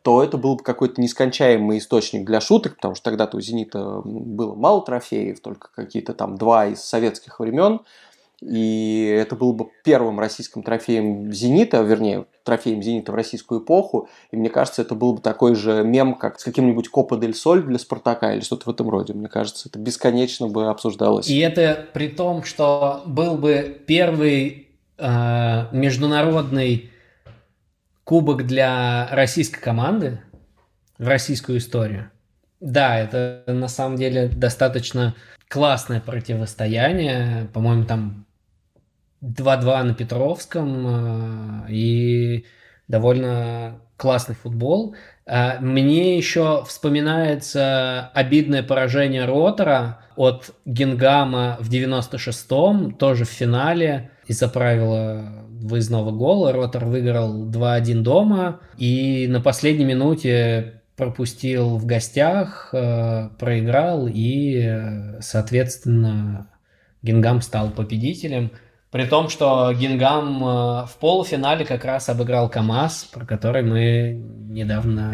то 0.01 0.24
это 0.24 0.38
был 0.38 0.56
бы 0.56 0.63
какой-то 0.63 1.01
нескончаемый 1.01 1.80
источник 1.80 2.25
для 2.25 2.39
шуток, 2.42 2.75
потому 2.75 2.96
что 2.96 3.04
тогда-то 3.06 3.38
у 3.38 3.42
«Зенита» 3.42 4.01
было 4.04 4.56
мало 4.56 4.82
трофеев, 4.82 5.39
только 5.42 5.70
какие-то 5.75 6.13
там 6.13 6.38
два 6.38 6.68
из 6.68 6.82
советских 6.82 7.39
времен, 7.39 7.82
и 8.39 9.17
это 9.20 9.36
был 9.36 9.53
бы 9.53 9.67
первым 9.84 10.20
российским 10.20 10.62
трофеем 10.62 11.34
«Зенита», 11.34 11.82
вернее, 11.82 12.25
трофеем 12.44 12.84
«Зенита» 12.84 13.12
в 13.12 13.15
российскую 13.15 13.63
эпоху. 13.63 14.10
И 14.32 14.38
мне 14.38 14.50
кажется, 14.50 14.84
это 14.84 14.94
был 14.94 15.13
бы 15.13 15.22
такой 15.22 15.56
же 15.56 15.84
мем, 15.84 16.13
как 16.13 16.39
с 16.39 16.44
каким-нибудь 16.44 16.89
«Копа 16.89 17.17
дель 17.17 17.34
Соль» 17.34 17.63
для 17.63 17.79
«Спартака» 17.79 18.34
или 18.34 18.41
что-то 18.41 18.70
в 18.70 18.74
этом 18.74 18.89
роде. 18.89 19.13
Мне 19.13 19.27
кажется, 19.27 19.70
это 19.70 19.79
бесконечно 19.79 20.48
бы 20.48 20.67
обсуждалось. 20.67 21.27
И 21.27 21.39
это 21.39 21.88
при 21.94 22.10
том, 22.10 22.44
что 22.44 23.01
был 23.08 23.38
бы 23.38 23.82
первый 23.88 24.67
э, 25.00 25.65
международный 25.72 26.91
кубок 28.03 28.46
для 28.46 29.08
российской 29.12 29.60
команды 29.60 30.22
в 31.00 31.08
российскую 31.08 31.58
историю. 31.58 32.12
Да, 32.60 33.00
это 33.00 33.44
на 33.48 33.67
самом 33.67 33.98
деле 33.98 34.27
достаточно 34.27 35.15
классное 35.48 36.01
противостояние. 36.01 37.50
По-моему, 37.51 37.86
там 37.86 38.26
2-2 39.24 39.84
на 39.84 39.94
Петровском 39.94 41.66
э, 41.68 41.72
и 41.72 42.46
довольно 42.88 43.80
классный 43.98 44.36
футбол. 44.36 44.96
Э, 45.26 45.60
мне 45.60 46.18
еще 46.18 46.64
вспоминается 46.66 48.12
обидное 48.14 48.64
поражение 48.64 49.26
Ротора 49.26 50.00
от 50.16 50.52
Генгама 50.66 51.58
в 51.60 51.70
96-м, 51.70 52.94
тоже 52.94 53.26
в 53.26 53.30
финале 53.30 54.12
из-за 54.28 54.48
правила 54.48 55.34
выездного 55.50 56.12
гола. 56.12 56.54
Ротор 56.54 56.86
выиграл 56.86 57.50
2-1 57.50 58.02
дома 58.02 58.60
и 58.78 59.28
на 59.28 59.42
последней 59.42 59.86
минуте 59.86 60.82
пропустил 60.96 61.78
в 61.78 61.86
гостях, 61.86 62.70
э, 62.72 63.30
проиграл 63.40 64.08
и, 64.08 65.18
соответственно, 65.22 66.50
Генгам 67.02 67.42
стал 67.42 67.72
победителем– 67.72 68.52
при 68.98 69.06
том, 69.06 69.30
что 69.30 69.72
Гингам 69.74 70.44
э, 70.44 70.86
в 70.88 70.98
полуфинале 71.00 71.66
как 71.66 71.86
раз 71.86 72.10
обыграл 72.10 72.50
КАМАЗ, 72.50 73.10
про 73.13 73.27
который 73.27 73.62
мы 73.62 74.13
недавно 74.50 75.13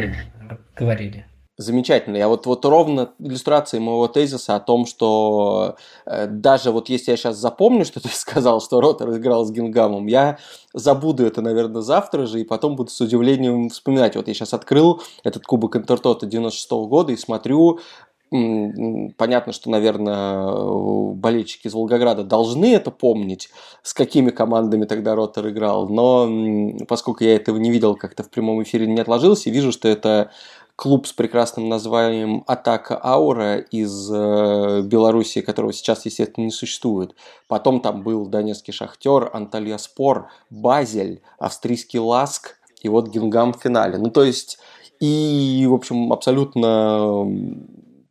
говорили. 0.74 1.26
Замечательно. 1.58 2.16
Я 2.16 2.30
вот, 2.30 2.46
вот 2.46 2.64
ровно 2.64 3.12
иллюстрация 3.20 3.82
моего 3.82 4.08
тезиса 4.08 4.56
о 4.56 4.62
том, 4.62 4.86
что 4.86 5.76
э, 6.06 6.28
даже 6.28 6.72
вот 6.72 6.88
если 6.88 7.12
я 7.12 7.18
сейчас 7.18 7.36
запомню, 7.36 7.84
что 7.84 8.00
ты 8.00 8.08
сказал, 8.14 8.62
что 8.62 8.80
Ротор 8.80 9.18
играл 9.18 9.44
с 9.44 9.52
Гингамом, 9.52 10.08
я 10.08 10.38
забуду 10.72 11.26
это, 11.26 11.42
наверное, 11.42 11.82
завтра 11.82 12.26
же, 12.26 12.40
и 12.40 12.46
потом 12.46 12.78
буду 12.78 12.90
с 12.90 13.02
удивлением 13.02 13.68
вспоминать. 13.68 14.16
Вот 14.16 14.30
я 14.30 14.34
сейчас 14.34 14.54
открыл 14.54 15.02
этот 15.26 15.44
Кубок 15.44 15.76
Интертота 15.76 16.26
96 16.26 16.72
-го 16.72 16.88
года 16.88 17.12
и 17.12 17.18
смотрю 17.18 17.82
Понятно, 19.18 19.54
что, 19.54 19.70
наверное, 19.70 21.14
болельщики 21.14 21.68
из 21.68 21.76
Волгограда 21.76 22.24
должны 22.24 22.74
это 22.74 22.90
помнить, 22.90 23.50
с 23.84 23.94
какими 23.94 24.32
командами 24.32 24.86
тогда 24.86 25.14
Ротор 25.14 25.50
играл, 25.50 25.88
но 25.88 26.86
поскольку 26.88 27.24
я 27.24 27.36
этого 27.36 27.58
не 27.58 27.70
видел, 27.70 27.96
как-то 27.96 28.24
в 28.24 28.32
прямом 28.32 28.64
эфире 28.64 28.88
не 28.88 29.00
отложился, 29.00 29.52
вижу, 29.52 29.72
что 29.72 29.88
это 29.88 30.32
клуб 30.76 31.06
с 31.06 31.14
прекрасным 31.14 31.70
названием 31.70 32.44
«Атака 32.48 33.00
Аура» 33.04 33.58
из 33.58 34.12
э, 34.12 34.82
Беларуси, 34.82 35.42
которого 35.42 35.72
сейчас, 35.72 36.04
естественно, 36.06 36.46
не 36.46 36.52
существует. 36.52 37.16
Потом 37.48 37.82
там 37.82 38.02
был 38.02 38.26
Донецкий 38.26 38.74
Шахтер, 38.74 39.30
Анталья 39.32 39.78
Спор, 39.78 40.30
Базель, 40.50 41.22
австрийский 41.38 42.00
Ласк 42.00 42.58
и 42.82 42.90
вот 42.90 43.10
Гингам 43.10 43.54
в 43.54 43.62
финале. 43.62 44.00
Ну, 44.00 44.10
то 44.10 44.24
есть, 44.24 44.58
и, 45.00 45.68
в 45.70 45.74
общем, 45.76 46.12
абсолютно 46.12 47.28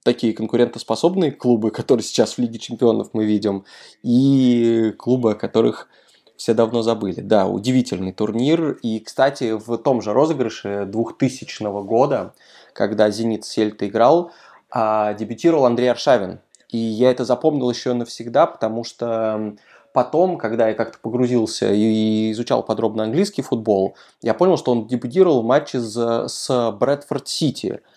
такие 0.03 0.35
конкурентоспособные 0.35 1.33
клубы, 1.33 1.71
которые 1.71 2.05
сейчас 2.05 2.35
в 2.35 2.39
Лиге 2.39 2.59
Чемпионов 2.59 3.11
мы 3.13 3.25
видим, 3.25 3.65
и 4.03 4.93
клубы, 4.99 5.33
о 5.33 5.35
которых 5.35 5.89
все 6.37 6.55
давно 6.55 6.83
забыли. 6.83 7.21
Да, 7.21 7.47
удивительный 7.47 8.13
турнир. 8.13 8.73
И, 8.83 8.99
кстати, 8.99 9.53
в 9.53 9.79
том 9.79 10.03
же 10.03 10.13
розыгрыше 10.13 10.87
2000 10.87 11.83
года, 11.85 12.35
когда 12.73 13.11
«Зенит» 13.11 13.45
Сельта 13.45 13.87
играл, 13.87 14.33
а, 14.71 15.15
дебютировал 15.15 15.67
Андрей 15.67 15.91
Аршавин. 15.91 16.41
И 16.69 16.79
я 16.79 17.11
это 17.11 17.25
запомнил 17.25 17.71
еще 17.71 17.93
навсегда, 17.93 18.47
потому 18.47 18.83
что 18.83 19.55
потом, 19.93 20.39
когда 20.39 20.69
я 20.69 20.75
как-то 20.75 20.99
погрузился 20.99 21.71
и 21.71 22.33
изучал 22.33 22.63
подробно 22.65 23.05
английский 23.05 23.43
футбол, 23.43 23.95
я 24.23 24.33
понял, 24.35 24.57
что 24.57 24.73
он 24.73 24.87
дебютировал 24.87 25.43
в 25.43 25.45
матче 25.45 25.81
с 25.81 26.73
Брэдфорд 26.73 27.29
Сити– 27.29 27.81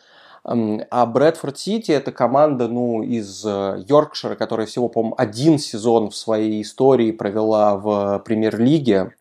а 0.46 1.06
Брэдфорд 1.08 1.58
Сити 1.58 1.92
это 1.92 2.12
команда 2.12 2.68
ну, 2.68 3.02
из 3.02 3.44
э, 3.44 3.84
Йоркшира, 3.88 4.36
которая 4.36 4.68
всего, 4.68 4.90
по-моему, 4.90 5.16
один 5.18 5.58
сезон 5.58 6.12
в 6.12 6.16
своей 6.16 6.62
истории 6.62 7.12
провела 7.12 7.76
в 7.78 8.20
премьер-лиге. 8.20 9.16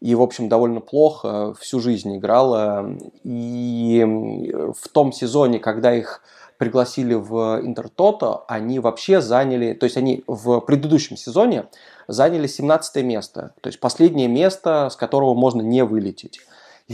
И, 0.00 0.14
в 0.14 0.22
общем, 0.22 0.48
довольно 0.48 0.80
плохо 0.80 1.54
всю 1.60 1.78
жизнь 1.78 2.16
играла. 2.16 2.96
И 3.22 4.02
в 4.04 4.88
том 4.88 5.12
сезоне, 5.12 5.58
когда 5.58 5.94
их 5.94 6.22
пригласили 6.56 7.14
в 7.14 7.60
Интертото, 7.62 8.44
они 8.48 8.78
вообще 8.78 9.20
заняли, 9.20 9.74
то 9.74 9.84
есть 9.84 9.96
они 9.96 10.24
в 10.26 10.60
предыдущем 10.60 11.16
сезоне 11.16 11.66
заняли 12.08 12.46
17 12.46 13.04
место, 13.04 13.52
то 13.60 13.68
есть 13.68 13.80
последнее 13.80 14.28
место, 14.28 14.88
с 14.90 14.96
которого 14.96 15.34
можно 15.34 15.60
не 15.60 15.84
вылететь. 15.84 16.40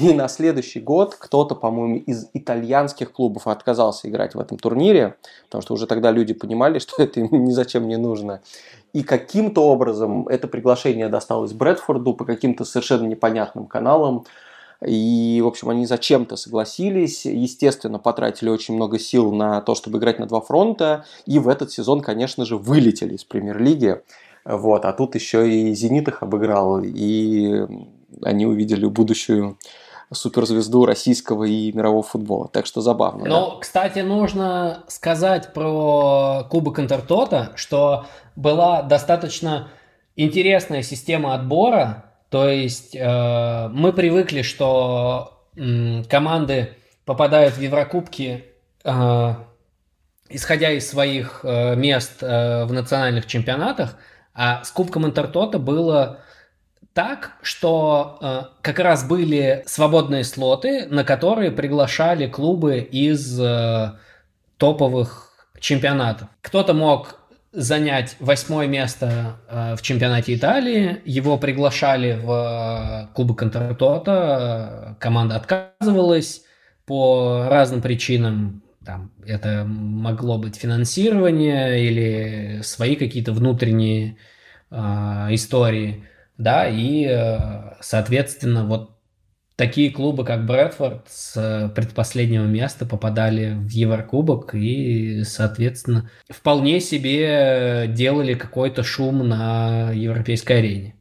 И 0.01 0.15
на 0.15 0.29
следующий 0.29 0.79
год 0.79 1.17
кто-то, 1.17 1.57
по-моему, 1.57 1.97
из 1.97 2.29
итальянских 2.33 3.11
клубов 3.11 3.49
отказался 3.49 4.09
играть 4.09 4.37
в 4.37 4.39
этом 4.39 4.57
турнире, 4.57 5.17
потому 5.47 5.63
что 5.63 5.75
уже 5.75 5.89
тогда 5.89 6.13
люди 6.13 6.35
понимали, 6.35 6.79
что 6.79 7.03
это 7.03 7.19
им 7.19 7.45
ни 7.45 7.51
зачем 7.51 7.89
не 7.89 7.97
нужно. 7.97 8.41
И 8.93 9.03
каким-то 9.03 9.63
образом 9.63 10.29
это 10.29 10.47
приглашение 10.47 11.09
досталось 11.09 11.53
Брэдфорду 11.53 12.15
по 12.15 12.25
каким-то 12.25 12.65
совершенно 12.65 13.07
непонятным 13.07 13.67
каналам. 13.67 14.25
И, 14.87 15.41
в 15.43 15.49
общем, 15.49 15.71
они 15.71 15.85
зачем-то 15.85 16.37
согласились, 16.37 17.25
естественно, 17.27 17.99
потратили 17.99 18.51
очень 18.51 18.75
много 18.75 19.01
сил 19.01 19.33
на 19.33 19.61
то, 19.63 19.75
чтобы 19.75 19.99
играть 19.99 20.21
на 20.21 20.27
два 20.27 20.41
фронта, 20.41 21.05
и 21.27 21.41
в 21.41 21.49
этот 21.49 21.73
сезон, 21.73 22.03
конечно 22.03 22.45
же, 22.45 22.57
вылетели 22.57 23.17
из 23.17 23.25
премьер-лиги. 23.25 24.01
Вот, 24.45 24.85
а 24.85 24.93
тут 24.93 25.17
еще 25.17 25.51
и 25.51 25.75
«Зенит» 25.75 26.07
их 26.07 26.23
обыграл, 26.23 26.81
и 26.81 27.67
они 28.23 28.47
увидели 28.47 28.87
будущую 28.87 29.59
суперзвезду 30.13 30.87
российского 30.87 31.45
и 31.45 31.73
мирового 31.73 32.03
футбола. 32.03 32.49
Так 32.49 32.67
что 32.67 32.81
забавно. 32.81 33.27
Ну, 33.27 33.51
да? 33.51 33.57
кстати, 33.61 34.01
нужно 34.01 34.85
сказать 34.89 35.53
про 35.53 36.47
Кубок 36.51 36.79
Интертота, 36.79 37.53
что 37.57 38.07
была 38.37 38.83
достаточно 38.83 39.69
интересная 40.17 40.83
система 40.83 41.35
отбора. 41.35 42.05
То 42.31 42.49
есть 42.49 42.95
э, 42.95 43.69
мы 43.73 43.93
привыкли, 43.93 44.43
что 44.43 45.45
э, 45.57 46.03
команды 46.05 46.75
попадают 47.05 47.55
в 47.55 47.61
Еврокубки, 47.61 48.45
э, 48.85 49.35
исходя 50.29 50.71
из 50.73 50.89
своих 50.89 51.41
э, 51.43 51.75
мест 51.75 52.23
э, 52.23 52.65
в 52.65 52.73
национальных 52.73 53.27
чемпионатах, 53.27 53.97
а 54.35 54.63
с 54.63 54.71
Кубком 54.71 55.07
Интертота 55.07 55.59
было 55.59 56.21
так, 56.99 57.35
что 57.43 58.19
э, 58.21 58.43
как 58.61 58.81
раз 58.81 59.07
были 59.07 59.63
свободные 59.67 60.25
слоты, 60.25 60.85
на 60.87 61.05
которые 61.05 61.53
приглашали 61.53 62.27
клубы 62.27 62.79
из 62.81 63.41
э, 63.41 63.93
топовых 64.57 65.31
чемпионатов. 65.61 66.27
Кто-то 66.41 66.75
мог 66.75 67.21
занять 67.53 68.17
восьмое 68.19 68.67
место 68.67 69.37
э, 69.49 69.77
в 69.77 69.83
чемпионате 69.83 70.35
Италии. 70.35 71.01
Его 71.05 71.39
приглашали 71.39 72.19
в 72.21 73.11
Кубок 73.15 73.45
Интертота. 73.45 74.97
Команда 74.99 75.37
отказывалась 75.37 76.43
по 76.85 77.47
разным 77.49 77.81
причинам. 77.81 78.65
Там, 78.85 79.13
это 79.25 79.63
могло 79.65 80.37
быть 80.37 80.57
финансирование 80.57 81.81
или 81.81 82.61
свои 82.63 82.97
какие-то 82.97 83.31
внутренние 83.31 84.17
э, 84.73 84.77
истории. 85.31 86.05
Да, 86.39 86.69
и, 86.69 87.05
э, 87.05 87.75
соответственно, 87.81 88.65
вот 88.65 88.97
такие 89.57 89.91
клубы, 89.91 90.25
как 90.25 90.47
Брэдфорд, 90.47 91.09
с 91.09 91.73
предпоследнего 91.75 92.45
места 92.45 92.87
попадали 92.87 93.55
в 93.55 93.69
Еврокубок 93.71 94.55
и, 94.55 95.25
соответственно, 95.25 96.11
вполне 96.31 96.81
себе 96.81 97.87
делали 97.89 98.35
какой-то 98.35 98.85
шум 98.85 99.29
на 99.29 99.91
европейской 99.91 100.61
арене. 100.61 100.98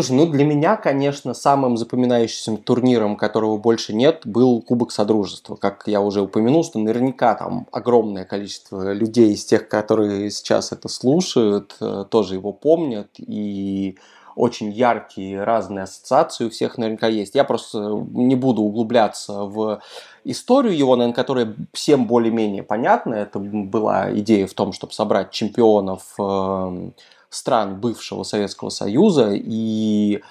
Слушай, 0.00 0.16
ну 0.16 0.24
для 0.24 0.46
меня, 0.46 0.76
конечно, 0.76 1.34
самым 1.34 1.76
запоминающимся 1.76 2.56
турниром, 2.56 3.16
которого 3.16 3.58
больше 3.58 3.92
нет, 3.92 4.22
был 4.24 4.62
Кубок 4.62 4.92
Содружества. 4.92 5.56
Как 5.56 5.82
я 5.84 6.00
уже 6.00 6.22
упомянул, 6.22 6.64
что 6.64 6.78
наверняка 6.78 7.34
там 7.34 7.66
огромное 7.70 8.24
количество 8.24 8.94
людей 8.94 9.34
из 9.34 9.44
тех, 9.44 9.68
которые 9.68 10.30
сейчас 10.30 10.72
это 10.72 10.88
слушают, 10.88 11.76
э, 11.82 12.06
тоже 12.08 12.36
его 12.36 12.54
помнят. 12.54 13.08
И 13.18 13.98
очень 14.36 14.70
яркие 14.70 15.44
разные 15.44 15.82
ассоциации 15.82 16.46
у 16.46 16.50
всех 16.50 16.78
наверняка 16.78 17.06
есть. 17.06 17.34
Я 17.34 17.44
просто 17.44 18.06
не 18.12 18.36
буду 18.36 18.62
углубляться 18.62 19.44
в 19.44 19.82
историю 20.24 20.74
его, 20.74 20.96
наверное, 20.96 21.14
которая 21.14 21.54
всем 21.74 22.06
более-менее 22.06 22.62
понятна. 22.62 23.16
Это 23.16 23.38
была 23.38 24.10
идея 24.14 24.46
в 24.46 24.54
том, 24.54 24.72
чтобы 24.72 24.94
собрать 24.94 25.30
чемпионов 25.30 26.14
эм, 26.18 26.94
стран 27.30 27.80
бывшего 27.80 28.22
Советского 28.22 28.68
Союза. 28.70 29.30
И 29.32 30.22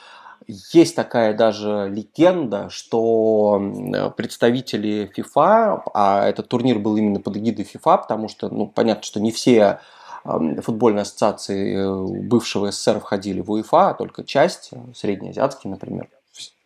есть 0.47 0.95
такая 0.95 1.33
даже 1.33 1.89
легенда, 1.89 2.69
что 2.69 4.13
представители 4.15 5.11
FIFA, 5.15 5.81
а 5.93 6.27
этот 6.27 6.47
турнир 6.47 6.79
был 6.79 6.97
именно 6.97 7.19
под 7.19 7.37
эгидой 7.37 7.65
FIFA, 7.65 8.01
потому 8.01 8.27
что, 8.27 8.49
ну, 8.49 8.67
понятно, 8.67 9.03
что 9.03 9.19
не 9.19 9.31
все 9.31 9.79
футбольные 10.23 11.03
ассоциации 11.03 11.77
э, 11.77 12.21
бывшего 12.27 12.71
СССР 12.71 12.99
входили 12.99 13.41
в 13.41 13.51
УЕФА, 13.51 13.89
а 13.89 13.93
только 13.93 14.23
часть, 14.23 14.69
э, 14.73 14.77
среднеазиатские, 14.93 15.71
например, 15.71 16.09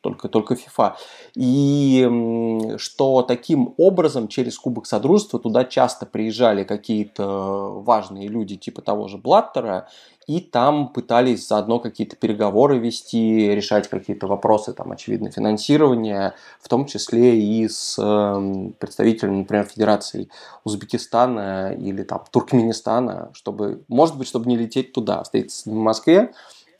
только, 0.03 0.27
только 0.27 0.55
FIFA. 0.55 0.95
И 1.33 2.75
что 2.77 3.21
таким 3.23 3.73
образом 3.77 4.27
через 4.27 4.59
Кубок 4.59 4.85
Содружества 4.85 5.39
туда 5.39 5.63
часто 5.63 6.05
приезжали 6.05 6.63
какие-то 6.63 7.81
важные 7.81 8.27
люди 8.27 8.57
типа 8.57 8.81
того 8.81 9.07
же 9.07 9.17
Блаттера, 9.17 9.87
и 10.27 10.39
там 10.39 10.89
пытались 10.89 11.47
заодно 11.47 11.79
какие-то 11.79 12.15
переговоры 12.15 12.77
вести, 12.77 13.49
решать 13.49 13.89
какие-то 13.89 14.27
вопросы, 14.27 14.73
там, 14.73 14.91
очевидно, 14.91 15.31
финансирования, 15.31 16.35
в 16.61 16.69
том 16.69 16.85
числе 16.85 17.39
и 17.39 17.67
с 17.67 17.97
э, 17.99 18.71
представителями, 18.79 19.39
например, 19.39 19.65
Федерации 19.65 20.29
Узбекистана 20.63 21.73
или 21.73 22.03
там 22.03 22.23
Туркменистана, 22.31 23.31
чтобы, 23.33 23.83
может 23.89 24.17
быть, 24.17 24.27
чтобы 24.27 24.47
не 24.47 24.57
лететь 24.57 24.93
туда, 24.93 25.23
встретиться 25.23 25.69
в 25.69 25.73
Москве, 25.73 26.33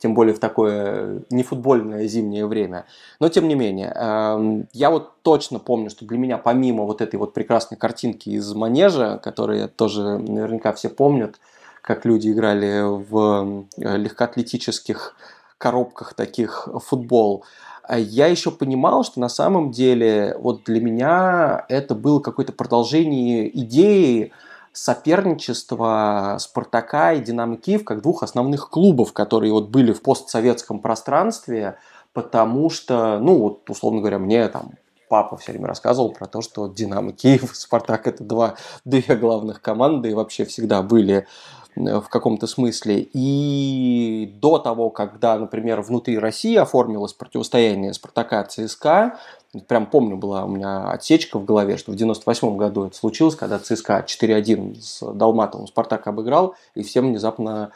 тем 0.04 0.12
более 0.12 0.34
в 0.34 0.38
такое 0.38 1.22
нефутбольное 1.30 2.06
зимнее 2.08 2.46
время. 2.46 2.84
Но 3.20 3.30
тем 3.30 3.48
не 3.48 3.54
менее, 3.54 3.90
э, 3.96 4.64
я 4.74 4.90
вот 4.90 5.22
точно 5.22 5.58
помню, 5.58 5.88
что 5.88 6.04
для 6.04 6.18
меня 6.18 6.36
помимо 6.36 6.84
вот 6.84 7.00
этой 7.00 7.16
вот 7.16 7.32
прекрасной 7.32 7.78
картинки 7.78 8.28
из 8.28 8.52
манежа, 8.52 9.16
которые 9.16 9.66
тоже 9.66 10.18
наверняка 10.18 10.74
все 10.74 10.90
помнят, 10.90 11.36
как 11.80 12.04
люди 12.04 12.30
играли 12.30 12.82
в 12.82 13.64
э, 13.78 13.96
легкоатлетических 13.96 15.16
коробках 15.56 16.12
таких 16.12 16.68
футбол. 16.84 17.46
А 17.82 17.98
я 17.98 18.26
еще 18.26 18.50
понимал, 18.50 19.04
что 19.04 19.20
на 19.20 19.30
самом 19.30 19.70
деле 19.70 20.36
вот 20.38 20.64
для 20.64 20.82
меня 20.82 21.64
это 21.70 21.94
было 21.94 22.20
какое-то 22.20 22.52
продолжение 22.52 23.48
идеи 23.58 24.32
соперничества 24.74 26.36
Спартака 26.40 27.12
и 27.12 27.20
Динамо 27.20 27.56
Киев 27.56 27.84
как 27.84 28.02
двух 28.02 28.22
основных 28.22 28.68
клубов, 28.68 29.12
которые 29.12 29.52
вот 29.52 29.68
были 29.68 29.92
в 29.92 30.02
постсоветском 30.02 30.80
пространстве, 30.80 31.78
потому 32.12 32.68
что, 32.70 33.18
ну 33.20 33.38
вот, 33.38 33.70
условно 33.70 34.00
говоря, 34.00 34.18
мне 34.18 34.46
там 34.48 34.72
папа 35.14 35.36
все 35.36 35.52
время 35.52 35.68
рассказывал 35.68 36.10
про 36.10 36.26
то, 36.26 36.42
что 36.42 36.66
Динамо 36.66 37.12
Киев, 37.12 37.54
Спартак 37.54 38.08
это 38.08 38.24
два, 38.24 38.56
две 38.84 39.14
главных 39.14 39.62
команды 39.62 40.10
и 40.10 40.12
вообще 40.12 40.44
всегда 40.44 40.82
были 40.82 41.28
в 41.76 42.08
каком-то 42.08 42.48
смысле. 42.48 43.06
И 43.12 44.34
до 44.40 44.58
того, 44.58 44.90
когда, 44.90 45.38
например, 45.38 45.82
внутри 45.82 46.18
России 46.18 46.56
оформилось 46.56 47.12
противостояние 47.12 47.92
Спартака 47.92 48.42
ЦСКА, 48.42 49.20
прям 49.68 49.86
помню, 49.86 50.16
была 50.16 50.44
у 50.44 50.48
меня 50.48 50.90
отсечка 50.90 51.38
в 51.38 51.44
голове, 51.44 51.76
что 51.76 51.92
в 51.92 51.94
98 51.94 52.56
году 52.56 52.86
это 52.86 52.96
случилось, 52.96 53.36
когда 53.36 53.60
ЦСКА 53.60 54.04
4-1 54.04 54.80
с 54.80 55.12
Далматовым 55.14 55.68
Спартак 55.68 56.08
обыграл, 56.08 56.56
и 56.74 56.82
всем 56.82 57.06
внезапно 57.06 57.70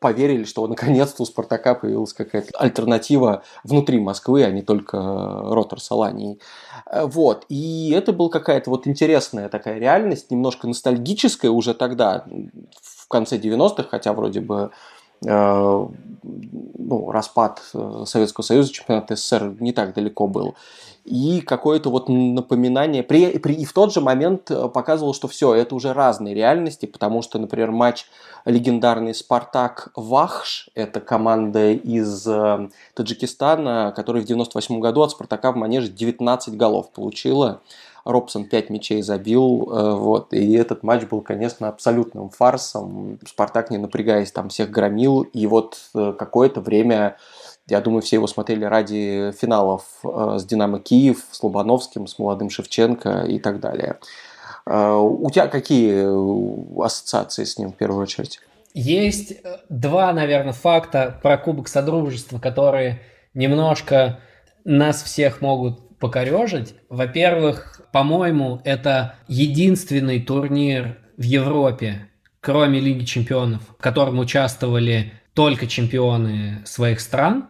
поверили, 0.00 0.44
что 0.44 0.66
наконец-то 0.66 1.22
у 1.22 1.26
Спартака 1.26 1.74
появилась 1.74 2.12
какая-то 2.12 2.56
альтернатива 2.58 3.42
внутри 3.64 4.00
Москвы, 4.00 4.44
а 4.44 4.50
не 4.50 4.62
только 4.62 4.98
Ротор 4.98 5.80
Салании. 5.80 6.38
Э, 6.90 7.04
вот. 7.06 7.44
И 7.48 7.90
это 7.94 8.12
была 8.12 8.28
какая-то 8.28 8.70
вот 8.70 8.86
интересная 8.86 9.48
такая 9.48 9.78
реальность, 9.78 10.30
немножко 10.30 10.66
ностальгическая 10.66 11.50
уже 11.50 11.74
тогда, 11.74 12.24
в 12.82 13.08
конце 13.08 13.38
90-х, 13.38 13.84
хотя 13.90 14.12
вроде 14.12 14.40
бы 14.40 14.70
э, 14.72 14.76
ну, 15.22 17.10
распад 17.10 17.60
э, 17.74 18.04
Советского 18.06 18.44
Союза, 18.44 18.72
чемпионат 18.72 19.10
СССР 19.10 19.56
не 19.60 19.72
так 19.72 19.94
далеко 19.94 20.26
был. 20.26 20.54
И 21.04 21.40
какое-то 21.40 21.90
вот 21.90 22.08
напоминание, 22.08 23.02
при, 23.02 23.38
при, 23.38 23.54
и 23.54 23.64
в 23.64 23.72
тот 23.72 23.92
же 23.92 24.00
момент 24.00 24.50
э, 24.50 24.68
показывал, 24.68 25.14
что 25.14 25.28
все, 25.28 25.54
это 25.54 25.74
уже 25.74 25.92
разные 25.92 26.34
реальности, 26.34 26.86
потому 26.86 27.22
что, 27.22 27.38
например, 27.38 27.70
матч 27.70 28.06
легендарный 28.44 29.14
«Спартак 29.14 29.90
Вахш», 29.94 30.68
это 30.74 31.00
команда 31.00 31.72
из 31.72 32.26
э, 32.26 32.68
Таджикистана, 32.94 33.92
которая 33.94 34.22
в 34.22 34.26
98 34.26 34.80
году 34.80 35.02
от 35.02 35.12
«Спартака» 35.12 35.52
в 35.52 35.56
манеже 35.56 35.88
19 35.88 36.56
голов 36.56 36.90
получила. 36.90 37.60
Робсон 38.04 38.44
5 38.46 38.70
мячей 38.70 39.02
забил, 39.02 39.70
э, 39.70 39.94
вот, 39.94 40.32
и 40.32 40.52
этот 40.54 40.82
матч 40.82 41.04
был, 41.04 41.20
конечно, 41.20 41.68
абсолютным 41.68 42.30
фарсом. 42.30 43.18
Спартак, 43.26 43.70
не 43.70 43.78
напрягаясь, 43.78 44.32
там 44.32 44.48
всех 44.48 44.70
громил, 44.70 45.22
и 45.22 45.46
вот 45.46 45.78
э, 45.94 46.14
какое-то 46.18 46.60
время 46.60 47.16
я 47.68 47.82
думаю, 47.82 48.00
все 48.00 48.16
его 48.16 48.26
смотрели 48.26 48.64
ради 48.64 49.32
финалов 49.38 49.82
э, 50.02 50.36
с 50.38 50.44
«Динамо 50.44 50.78
Киев», 50.80 51.26
с 51.30 51.42
Лобановским, 51.42 52.06
с 52.06 52.18
молодым 52.18 52.48
Шевченко 52.48 53.24
и 53.28 53.38
так 53.38 53.60
далее. 53.60 53.98
У 54.66 55.30
тебя 55.30 55.46
какие 55.46 56.04
ассоциации 56.84 57.44
с 57.44 57.56
ним 57.56 57.72
в 57.72 57.76
первую 57.76 58.02
очередь? 58.02 58.38
Есть 58.74 59.38
два, 59.70 60.12
наверное, 60.12 60.52
факта 60.52 61.18
про 61.22 61.38
Кубок 61.38 61.68
Содружества, 61.68 62.38
которые 62.38 63.00
немножко 63.32 64.20
нас 64.64 65.02
всех 65.02 65.40
могут 65.40 65.87
покорежить. 65.98 66.74
Во-первых, 66.88 67.82
по-моему, 67.92 68.60
это 68.64 69.16
единственный 69.26 70.20
турнир 70.20 70.98
в 71.16 71.22
Европе, 71.22 72.08
кроме 72.40 72.80
Лиги 72.80 73.04
Чемпионов, 73.04 73.62
в 73.78 73.82
котором 73.82 74.18
участвовали 74.18 75.12
только 75.34 75.66
чемпионы 75.66 76.62
своих 76.64 77.00
стран. 77.00 77.48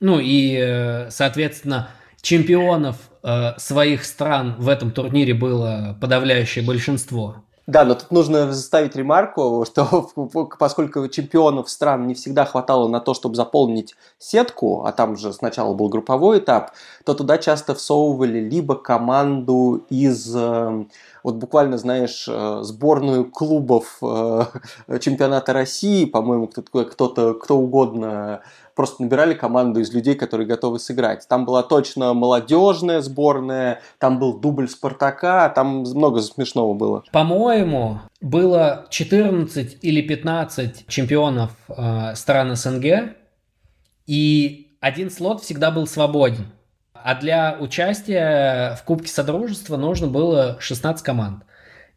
Ну 0.00 0.18
и, 0.20 0.56
э, 0.58 1.10
соответственно, 1.10 1.90
чемпионов 2.20 2.96
э, 3.22 3.52
своих 3.58 4.04
стран 4.04 4.56
в 4.58 4.68
этом 4.68 4.90
турнире 4.90 5.34
было 5.34 5.96
подавляющее 6.00 6.64
большинство. 6.64 7.44
Да, 7.66 7.84
но 7.84 7.94
тут 7.94 8.10
нужно 8.10 8.52
ставить 8.52 8.94
ремарку, 8.94 9.64
что 9.70 10.10
поскольку 10.58 11.08
чемпионов 11.08 11.70
стран 11.70 12.06
не 12.06 12.14
всегда 12.14 12.44
хватало 12.44 12.88
на 12.88 13.00
то, 13.00 13.14
чтобы 13.14 13.36
заполнить 13.36 13.94
сетку, 14.18 14.84
а 14.84 14.92
там 14.92 15.16
же 15.16 15.32
сначала 15.32 15.72
был 15.72 15.88
групповой 15.88 16.38
этап, 16.38 16.72
то 17.04 17.14
туда 17.14 17.38
часто 17.38 17.74
всовывали 17.74 18.38
либо 18.38 18.74
команду 18.74 19.86
из 19.88 20.34
э, 20.36 20.84
вот 21.22 21.36
буквально, 21.36 21.78
знаешь, 21.78 22.26
э, 22.28 22.58
сборную 22.62 23.30
клубов 23.30 23.96
э, 24.02 24.44
чемпионата 25.00 25.54
России, 25.54 26.04
по-моему, 26.04 26.48
кто-то, 26.48 27.32
кто 27.32 27.56
угодно 27.56 28.42
просто 28.74 29.02
набирали 29.02 29.34
команду 29.34 29.80
из 29.80 29.92
людей, 29.92 30.14
которые 30.14 30.46
готовы 30.46 30.78
сыграть. 30.78 31.26
Там 31.28 31.44
была 31.44 31.62
точно 31.62 32.12
молодежная 32.14 33.00
сборная, 33.00 33.80
там 33.98 34.18
был 34.18 34.38
дубль 34.38 34.68
Спартака, 34.68 35.48
там 35.50 35.80
много 35.80 36.20
смешного 36.20 36.74
было. 36.74 37.04
По-моему, 37.12 38.00
было 38.20 38.86
14 38.90 39.78
или 39.82 40.02
15 40.02 40.86
чемпионов 40.88 41.50
э, 41.68 42.14
стран 42.14 42.56
СНГ, 42.56 43.14
и 44.06 44.76
один 44.80 45.10
слот 45.10 45.42
всегда 45.42 45.70
был 45.70 45.86
свободен. 45.86 46.46
А 46.92 47.14
для 47.14 47.56
участия 47.60 48.76
в 48.76 48.84
Кубке 48.84 49.08
Содружества 49.08 49.76
нужно 49.76 50.06
было 50.06 50.56
16 50.60 51.04
команд. 51.04 51.44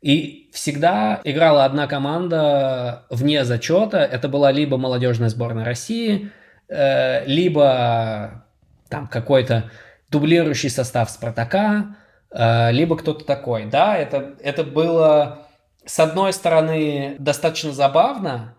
И 0.01 0.49
всегда 0.53 1.21
играла 1.23 1.65
одна 1.65 1.87
команда 1.87 3.05
вне 3.09 3.43
зачета. 3.45 3.99
Это 3.99 4.27
была 4.27 4.51
либо 4.51 4.77
молодежная 4.77 5.29
сборная 5.29 5.65
России, 5.65 6.31
э, 6.69 7.25
либо 7.25 8.45
там 8.89 9.08
какой-то 9.08 9.71
дублирующий 10.10 10.69
состав 10.69 11.10
Спартака, 11.10 11.95
э, 12.32 12.71
либо 12.71 12.97
кто-то 12.97 13.25
такой. 13.25 13.65
Да, 13.65 13.97
это, 13.97 14.36
это 14.41 14.63
было, 14.63 15.47
с 15.86 15.99
одной 15.99 16.34
стороны, 16.34 17.15
достаточно 17.19 17.71
забавно, 17.71 18.56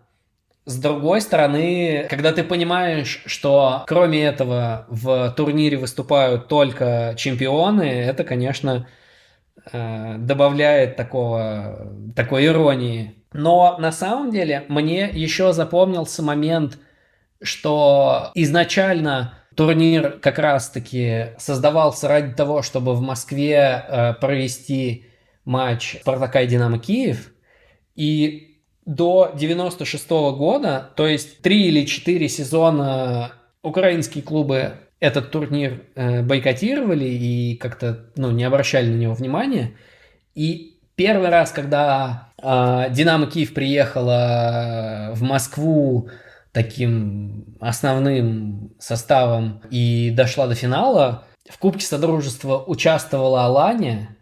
с 0.69 0.77
другой 0.79 1.23
стороны, 1.23 2.07
когда 2.11 2.31
ты 2.31 2.45
понимаешь, 2.45 3.23
что 3.25 3.85
кроме 3.87 4.23
этого 4.23 4.85
в 4.89 5.33
турнире 5.35 5.79
выступают 5.79 6.47
только 6.49 7.15
чемпионы, 7.17 7.85
это, 7.85 8.23
конечно, 8.23 8.87
э, 9.73 10.17
добавляет 10.19 10.97
такого, 10.97 11.91
такой 12.15 12.45
иронии. 12.45 13.15
Но 13.33 13.79
на 13.79 13.93
самом 13.93 14.31
деле 14.31 14.67
мне 14.69 15.09
еще 15.11 15.55
запомнился 15.55 16.23
момент, 16.23 16.79
что 17.43 18.31
изначально 18.35 19.35
турнир 19.55 20.19
как 20.21 20.39
раз-таки 20.39 21.33
создавался 21.39 22.09
ради 22.09 22.35
того, 22.35 22.63
чтобы 22.63 22.95
в 22.95 23.01
Москве 23.01 23.85
э, 23.89 24.15
провести 24.15 25.07
матч 25.45 25.97
Спартака 26.01 26.43
и 26.43 26.47
Динамо 26.47 26.79
Киев. 26.79 27.33
И 27.97 28.61
до 28.87 29.33
96 29.35 30.11
-го 30.11 30.37
года, 30.37 30.91
то 30.97 31.07
есть 31.07 31.43
три 31.43 31.67
или 31.69 31.85
четыре 31.87 32.29
сезона 32.29 33.33
украинские 33.63 34.23
клубы 34.23 34.75
этот 35.01 35.31
турнир 35.31 35.83
э, 35.95 36.23
бойкотировали 36.23 37.05
и 37.05 37.57
как-то 37.57 38.07
ну, 38.17 38.31
не 38.31 38.45
обращали 38.45 38.89
на 38.89 38.97
него 38.97 39.15
внимания. 39.15 39.73
И 40.35 40.79
первый 40.95 41.29
раз, 41.29 41.53
когда 41.53 42.33
э, 42.41 42.87
Динамо 42.91 43.27
Киев 43.27 43.55
приехала 43.55 45.11
в 45.15 45.23
Москву 45.23 46.09
таким 46.53 47.57
основным 47.61 48.73
составом 48.79 49.63
и 49.71 50.11
дошла 50.11 50.47
до 50.47 50.55
финала, 50.55 51.25
в 51.49 51.59
Кубке 51.59 51.85
Содружества 51.85 52.63
участвовала 52.67 53.45
Алания, 53.45 54.17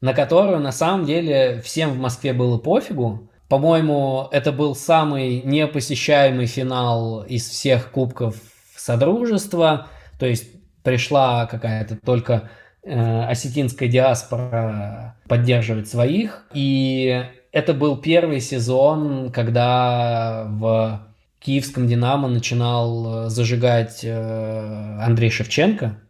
на 0.00 0.14
которую 0.14 0.60
на 0.60 0.72
самом 0.72 1.04
деле 1.04 1.60
всем 1.62 1.90
в 1.92 1.98
Москве 1.98 2.32
было 2.32 2.58
пофигу. 2.58 3.30
По-моему, 3.48 4.28
это 4.32 4.50
был 4.50 4.74
самый 4.74 5.42
непосещаемый 5.42 6.46
финал 6.46 7.22
из 7.22 7.48
всех 7.48 7.90
кубков 7.90 8.36
Содружества. 8.74 9.88
То 10.18 10.26
есть 10.26 10.46
пришла 10.82 11.46
какая-то 11.46 11.96
только 11.96 12.50
э, 12.82 13.24
осетинская 13.24 13.88
диаспора 13.88 15.16
поддерживать 15.28 15.88
своих. 15.88 16.46
И 16.54 17.24
это 17.52 17.74
был 17.74 17.98
первый 17.98 18.40
сезон, 18.40 19.30
когда 19.30 20.46
в 20.48 21.11
киевском 21.44 21.86
«Динамо» 21.86 22.28
начинал 22.28 23.28
зажигать 23.28 24.04
э, 24.04 24.98
Андрей 25.00 25.30
Шевченко. 25.30 26.00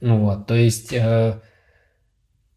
Ну 0.00 0.20
вот, 0.20 0.46
то 0.46 0.54
есть 0.54 0.92
э, 0.92 1.40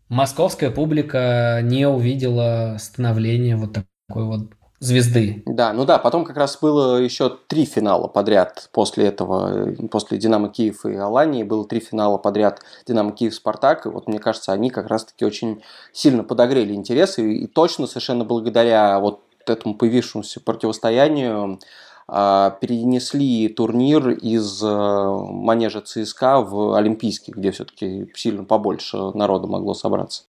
московская 0.10 0.71
публика 0.71 1.60
не 1.63 1.88
увидела 1.88 2.77
становления 2.80 3.56
вот 3.56 3.77
такой 4.08 4.25
вот 4.25 4.49
звезды. 4.80 5.43
Да, 5.45 5.73
ну 5.73 5.86
да, 5.86 5.97
потом 5.97 6.23
как 6.23 6.38
раз 6.38 6.58
было 6.62 6.97
еще 6.97 7.36
три 7.47 7.65
финала 7.65 8.08
подряд 8.08 8.69
после 8.71 9.08
этого, 9.08 9.73
после 9.89 10.17
Динамо 10.17 10.49
Киев 10.49 10.86
и 10.86 10.95
Алании, 10.95 11.43
было 11.43 11.67
три 11.67 11.80
финала 11.80 12.17
подряд 12.17 12.62
Динамо 12.88 13.12
Киев 13.12 13.34
Спартак, 13.34 13.86
и 13.86 13.89
вот 13.89 14.08
мне 14.08 14.19
кажется, 14.19 14.53
они 14.53 14.69
как 14.69 14.88
раз-таки 14.88 15.25
очень 15.25 15.63
сильно 15.93 16.23
подогрели 16.23 16.73
интересы, 16.73 17.34
и 17.34 17.47
точно 17.47 17.88
совершенно 17.88 18.23
благодаря 18.23 18.99
вот 18.99 19.21
этому 19.47 19.75
появившемуся 19.75 20.41
противостоянию 20.41 21.60
перенесли 22.08 23.50
турнир 23.50 24.10
из 24.10 24.63
э, 24.63 24.67
манежа 24.67 25.82
ЦСКА 25.82 26.41
в 26.41 26.78
Олимпийский, 26.78 27.34
где 27.34 27.52
все-таки 27.52 28.10
сильно 28.15 28.46
побольше 28.46 28.98
народа 29.13 29.48
могло 29.48 29.74
собраться. 29.74 30.24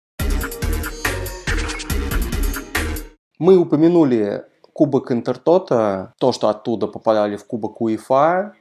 Мы 3.40 3.58
упомянули 3.58 4.46
Кубок 4.72 5.12
Интертота, 5.12 6.14
то, 6.18 6.32
что 6.32 6.48
оттуда 6.48 6.88
попадали 6.88 7.36
в 7.36 7.46
Кубок 7.46 7.82
УЕФА, 7.82 8.54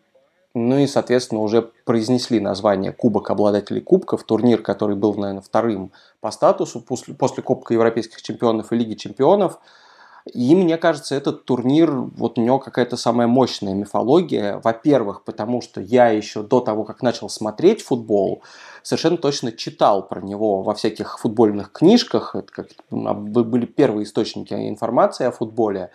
ну 0.57 0.79
и, 0.79 0.89
соответственно, 0.89 1.41
уже 1.41 1.71
произнесли 1.85 2.41
название 2.41 2.93
Кубок 2.93 3.31
обладателей 3.31 3.81
Кубков, 3.81 4.25
турнир, 4.25 4.61
который 4.61 4.97
был, 4.97 5.15
наверное, 5.15 5.43
вторым 5.43 5.93
по 6.21 6.33
статусу 6.33 6.81
после, 6.81 7.15
после 7.15 7.45
Кубка 7.45 7.75
Европейских 7.75 8.21
чемпионов 8.23 8.73
и 8.73 8.77
Лиги 8.77 8.95
чемпионов– 8.95 9.61
и 10.33 10.57
мне 10.57 10.79
кажется, 10.79 11.15
этот 11.15 11.45
турнир, 11.45 11.91
вот 11.91 12.39
у 12.39 12.43
него 12.43 12.59
какая-то 12.59 12.97
самая 12.97 13.27
мощная 13.27 13.75
мифология. 13.75 14.59
Во-первых, 14.65 15.23
потому 15.23 15.61
что 15.61 15.83
я 15.83 16.09
еще 16.09 16.43
до 16.43 16.61
того, 16.61 16.85
как 16.85 17.03
начал 17.03 17.29
смотреть 17.29 17.83
футбол, 17.83 18.43
совершенно 18.83 19.19
точно 19.19 19.53
читал 19.53 20.07
про 20.09 20.23
него 20.23 20.63
во 20.63 20.75
всяких 20.75 21.19
футбольных 21.19 21.73
книжках. 21.73 22.35
Это 22.35 22.51
как, 22.51 22.69
были 22.91 23.67
первые 23.67 24.05
источники 24.05 24.55
информации 24.55 25.27
о 25.27 25.31
футболе. 25.31 25.91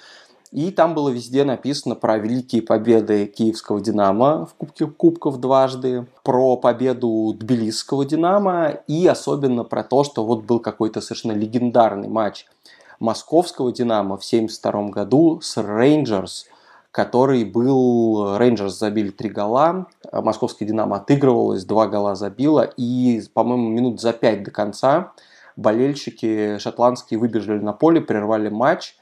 И 0.51 0.71
там 0.71 0.93
было 0.93 1.09
везде 1.09 1.43
написано 1.43 1.95
про 1.95 2.17
великие 2.17 2.61
победы 2.61 3.25
киевского 3.25 3.81
«Динамо» 3.81 4.47
в 4.47 4.53
Кубке 4.55 4.87
Кубков 4.87 5.39
дважды, 5.39 6.07
про 6.23 6.55
победу 6.57 7.35
тбилисского 7.37 8.03
«Динамо» 8.05 8.79
и 8.87 9.05
особенно 9.05 9.63
про 9.63 9.83
то, 9.83 10.03
что 10.03 10.23
вот 10.23 10.43
был 10.43 10.59
какой-то 10.59 11.01
совершенно 11.01 11.33
легендарный 11.33 12.09
матч– 12.09 12.45
московского 12.99 13.71
«Динамо» 13.71 14.17
в 14.17 14.25
1972 14.25 14.89
году 14.89 15.39
с 15.41 15.57
«Рейнджерс», 15.57 16.47
который 16.91 17.43
был... 17.45 18.37
Рейнджерс 18.37 18.77
забили 18.77 19.09
три 19.09 19.29
гола, 19.29 19.87
а 20.11 20.21
московский 20.21 20.65
«Динамо» 20.65 20.97
отыгрывалось, 20.97 21.65
два 21.65 21.87
гола 21.87 22.15
забило, 22.15 22.61
и, 22.77 23.21
по-моему, 23.33 23.69
минут 23.69 24.01
за 24.01 24.13
пять 24.13 24.43
до 24.43 24.51
конца 24.51 25.13
болельщики 25.59 26.57
шотландские 26.57 27.19
выбежали 27.19 27.59
на 27.59 27.73
поле, 27.73 28.01
прервали 28.01 28.49
матч, 28.49 28.95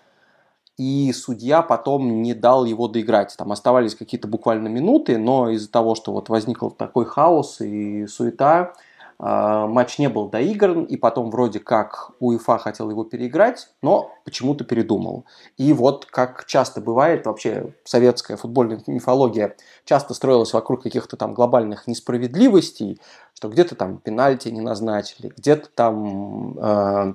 и 0.77 1.11
судья 1.13 1.61
потом 1.61 2.21
не 2.21 2.33
дал 2.33 2.65
его 2.65 2.87
доиграть. 2.87 3.35
Там 3.37 3.51
оставались 3.51 3.95
какие-то 3.95 4.27
буквально 4.27 4.67
минуты, 4.67 5.17
но 5.17 5.49
из-за 5.49 5.71
того, 5.71 5.95
что 5.95 6.11
вот 6.11 6.29
возникл 6.29 6.69
такой 6.69 7.05
хаос 7.05 7.61
и 7.61 8.05
суета, 8.07 8.73
матч 9.19 9.97
не 9.97 10.09
был 10.09 10.29
доигран, 10.29 10.83
и 10.83 10.95
потом 10.95 11.31
вроде 11.31 11.59
как 11.59 12.11
УЕФА 12.19 12.59
хотел 12.59 12.89
его 12.91 13.03
переиграть, 13.03 13.69
но 13.81 14.11
почему-то 14.25 14.63
передумал. 14.63 15.25
И 15.57 15.73
вот 15.73 16.05
как 16.05 16.45
часто 16.45 16.81
бывает, 16.81 17.25
вообще 17.25 17.73
советская 17.83 18.37
футбольная 18.37 18.81
мифология 18.85 19.55
часто 19.85 20.13
строилась 20.13 20.53
вокруг 20.53 20.83
каких-то 20.83 21.17
там 21.17 21.33
глобальных 21.33 21.87
несправедливостей, 21.87 23.01
что 23.33 23.49
где-то 23.49 23.75
там 23.75 23.97
пенальти 23.97 24.49
не 24.49 24.61
назначили, 24.61 25.33
где-то 25.35 25.67
там 25.73 26.57
э, 26.59 27.13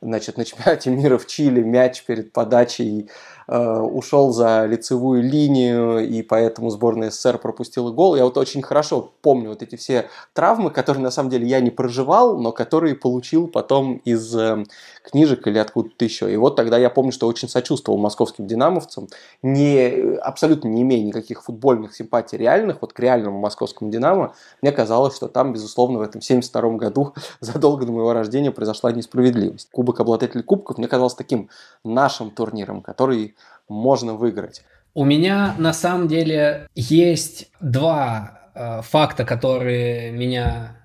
значит, 0.00 0.36
на 0.36 0.44
чемпионате 0.44 0.90
мира 0.90 1.18
в 1.18 1.26
Чили 1.26 1.62
мяч 1.62 2.04
перед 2.04 2.32
подачей 2.32 3.10
ушел 3.48 4.30
за 4.30 4.66
лицевую 4.66 5.22
линию, 5.22 6.06
и 6.06 6.22
поэтому 6.22 6.68
сборная 6.68 7.10
СССР 7.10 7.38
пропустила 7.38 7.90
гол. 7.90 8.14
Я 8.14 8.24
вот 8.24 8.36
очень 8.36 8.60
хорошо 8.60 9.12
помню 9.22 9.48
вот 9.48 9.62
эти 9.62 9.76
все 9.76 10.10
травмы, 10.34 10.70
которые 10.70 11.02
на 11.02 11.10
самом 11.10 11.30
деле 11.30 11.46
я 11.46 11.60
не 11.60 11.70
проживал, 11.70 12.38
но 12.38 12.52
которые 12.52 12.94
получил 12.94 13.48
потом 13.48 14.02
из 14.04 14.36
э, 14.36 14.64
книжек 15.02 15.46
или 15.46 15.58
откуда-то 15.58 16.04
еще. 16.04 16.30
И 16.30 16.36
вот 16.36 16.56
тогда 16.56 16.76
я 16.76 16.90
помню, 16.90 17.10
что 17.10 17.26
очень 17.26 17.48
сочувствовал 17.48 17.98
московским 17.98 18.46
динамовцам, 18.46 19.08
не, 19.42 20.16
абсолютно 20.18 20.68
не 20.68 20.82
имея 20.82 21.02
никаких 21.02 21.42
футбольных 21.42 21.94
симпатий 21.94 22.36
реальных, 22.36 22.82
вот 22.82 22.92
к 22.92 23.00
реальному 23.00 23.38
московскому 23.38 23.90
Динамо, 23.90 24.34
мне 24.60 24.72
казалось, 24.72 25.16
что 25.16 25.28
там, 25.28 25.54
безусловно, 25.54 26.00
в 26.00 26.02
этом 26.02 26.20
72 26.20 26.72
году, 26.72 27.14
задолго 27.40 27.86
до 27.86 27.92
моего 27.92 28.12
рождения, 28.12 28.50
произошла 28.50 28.92
несправедливость. 28.92 29.70
Кубок 29.70 30.00
обладателей 30.00 30.42
кубков 30.42 30.76
мне 30.76 30.86
казалось 30.86 31.14
таким 31.14 31.48
нашим 31.82 32.30
турниром, 32.30 32.82
который 32.82 33.34
можно 33.68 34.14
выиграть. 34.14 34.62
У 34.94 35.04
меня 35.04 35.54
на 35.58 35.72
самом 35.72 36.08
деле 36.08 36.66
есть 36.74 37.50
два 37.60 38.50
э, 38.54 38.80
факта, 38.82 39.24
которые 39.24 40.10
меня 40.10 40.76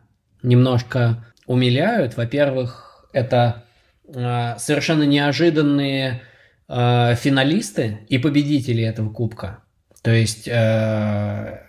немножко 0.43 1.25
умиляют. 1.47 2.17
Во-первых, 2.17 3.07
это 3.13 3.63
э, 4.07 4.57
совершенно 4.57 5.03
неожиданные 5.03 6.21
э, 6.67 7.15
финалисты 7.15 7.99
и 8.09 8.17
победители 8.17 8.83
этого 8.83 9.09
кубка. 9.09 9.63
То 10.03 10.11
есть 10.11 10.47
э, 10.47 11.59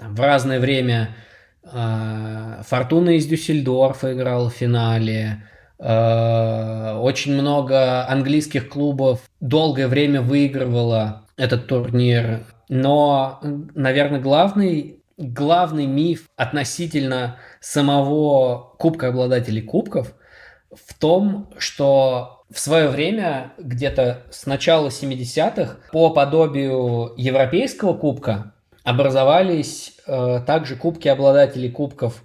в 0.00 0.20
разное 0.20 0.58
время 0.58 1.14
э, 1.62 2.62
Фортуна 2.66 3.10
из 3.10 3.26
Дюссельдорфа 3.26 4.14
играл 4.14 4.48
в 4.48 4.54
финале, 4.54 5.42
Э, 5.82 6.69
очень 7.10 7.34
много 7.34 8.08
английских 8.08 8.68
клубов 8.68 9.20
долгое 9.40 9.88
время 9.88 10.22
выигрывало 10.22 11.26
этот 11.36 11.66
турнир. 11.66 12.44
Но, 12.68 13.40
наверное, 13.74 14.20
главный, 14.20 15.02
главный 15.18 15.86
миф 15.86 16.28
относительно 16.36 17.36
самого 17.60 18.74
Кубка 18.78 19.08
обладателей 19.08 19.62
кубков 19.62 20.14
в 20.70 20.94
том, 20.98 21.50
что 21.58 22.36
В 22.50 22.58
свое 22.58 22.88
время, 22.88 23.52
где-то 23.58 24.24
с 24.32 24.44
начала 24.44 24.88
70-х, 24.88 25.76
по 25.92 26.10
подобию 26.10 27.12
Европейского 27.16 27.94
кубка, 27.94 28.54
образовались 28.82 29.94
э, 30.06 30.40
также 30.44 30.74
кубки 30.74 31.06
обладателей 31.06 31.70
кубков 31.70 32.24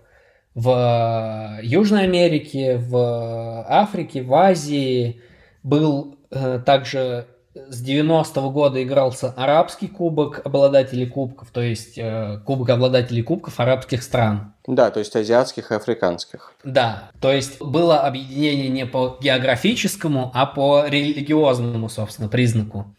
в 0.55 1.59
Южной 1.61 2.03
Америке, 2.03 2.77
в 2.77 3.65
Африке, 3.67 4.23
в 4.23 4.33
Азии. 4.33 5.21
Был 5.61 6.17
э, 6.31 6.59
также 6.65 7.27
с 7.55 7.83
90-го 7.83 8.49
года 8.51 8.83
игрался 8.83 9.33
арабский 9.37 9.87
кубок 9.87 10.41
обладателей 10.43 11.07
кубков, 11.07 11.49
то 11.51 11.61
есть 11.61 11.97
э, 11.97 12.39
кубок 12.45 12.69
обладателей 12.69 13.23
кубков 13.23 13.59
арабских 13.59 14.03
стран. 14.03 14.53
Да, 14.67 14.91
то 14.91 14.99
есть 14.99 15.15
азиатских 15.15 15.71
и 15.71 15.75
африканских. 15.75 16.53
Да, 16.63 17.11
то 17.21 17.31
есть 17.31 17.61
было 17.61 18.01
объединение 18.01 18.67
не 18.67 18.85
по 18.85 19.17
географическому, 19.21 20.31
а 20.33 20.45
по 20.45 20.85
религиозному, 20.85 21.87
собственно, 21.89 22.27
признаку. 22.27 22.93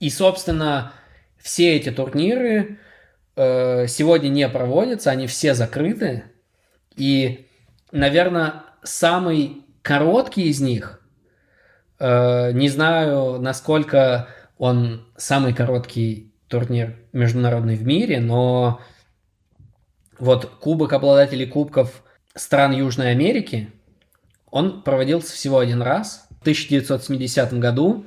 И, 0.00 0.10
собственно, 0.10 0.92
все 1.36 1.76
эти 1.76 1.90
турниры 1.90 2.78
э, 3.36 3.86
сегодня 3.88 4.28
не 4.28 4.48
проводятся, 4.48 5.10
они 5.10 5.26
все 5.26 5.54
закрыты. 5.54 6.24
И, 6.98 7.46
наверное, 7.92 8.64
самый 8.82 9.62
короткий 9.82 10.48
из 10.48 10.60
них 10.60 10.98
Э, 11.98 12.52
не 12.52 12.68
знаю, 12.68 13.40
насколько 13.40 14.28
он 14.56 15.06
самый 15.16 15.52
короткий 15.52 16.32
турнир 16.48 16.96
международный 17.12 17.76
в 17.76 17.84
мире, 17.84 18.20
но 18.20 18.80
вот 20.18 20.46
Кубок 20.60 20.92
обладателей 20.92 21.46
кубков 21.46 22.02
стран 22.34 22.72
Южной 22.72 23.10
Америки, 23.10 23.72
он 24.50 24.82
проводился 24.82 25.32
всего 25.32 25.58
один 25.58 25.82
раз 25.82 26.26
в 26.30 26.40
1970 26.42 27.54
году. 27.54 28.06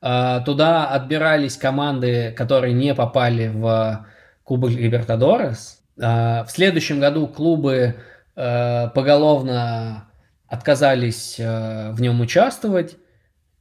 Э, 0.00 0.40
туда 0.44 0.88
отбирались 0.88 1.56
команды, 1.56 2.32
которые 2.36 2.72
не 2.72 2.94
попали 2.94 3.48
в 3.48 4.06
Кубок 4.44 4.70
Либертадорес. 4.70 5.80
Э, 5.98 6.44
в 6.44 6.48
следующем 6.48 7.00
году 7.00 7.26
клубы 7.26 7.96
поголовно 8.36 10.08
отказались 10.46 11.38
в 11.38 11.96
нем 11.98 12.20
участвовать. 12.20 12.96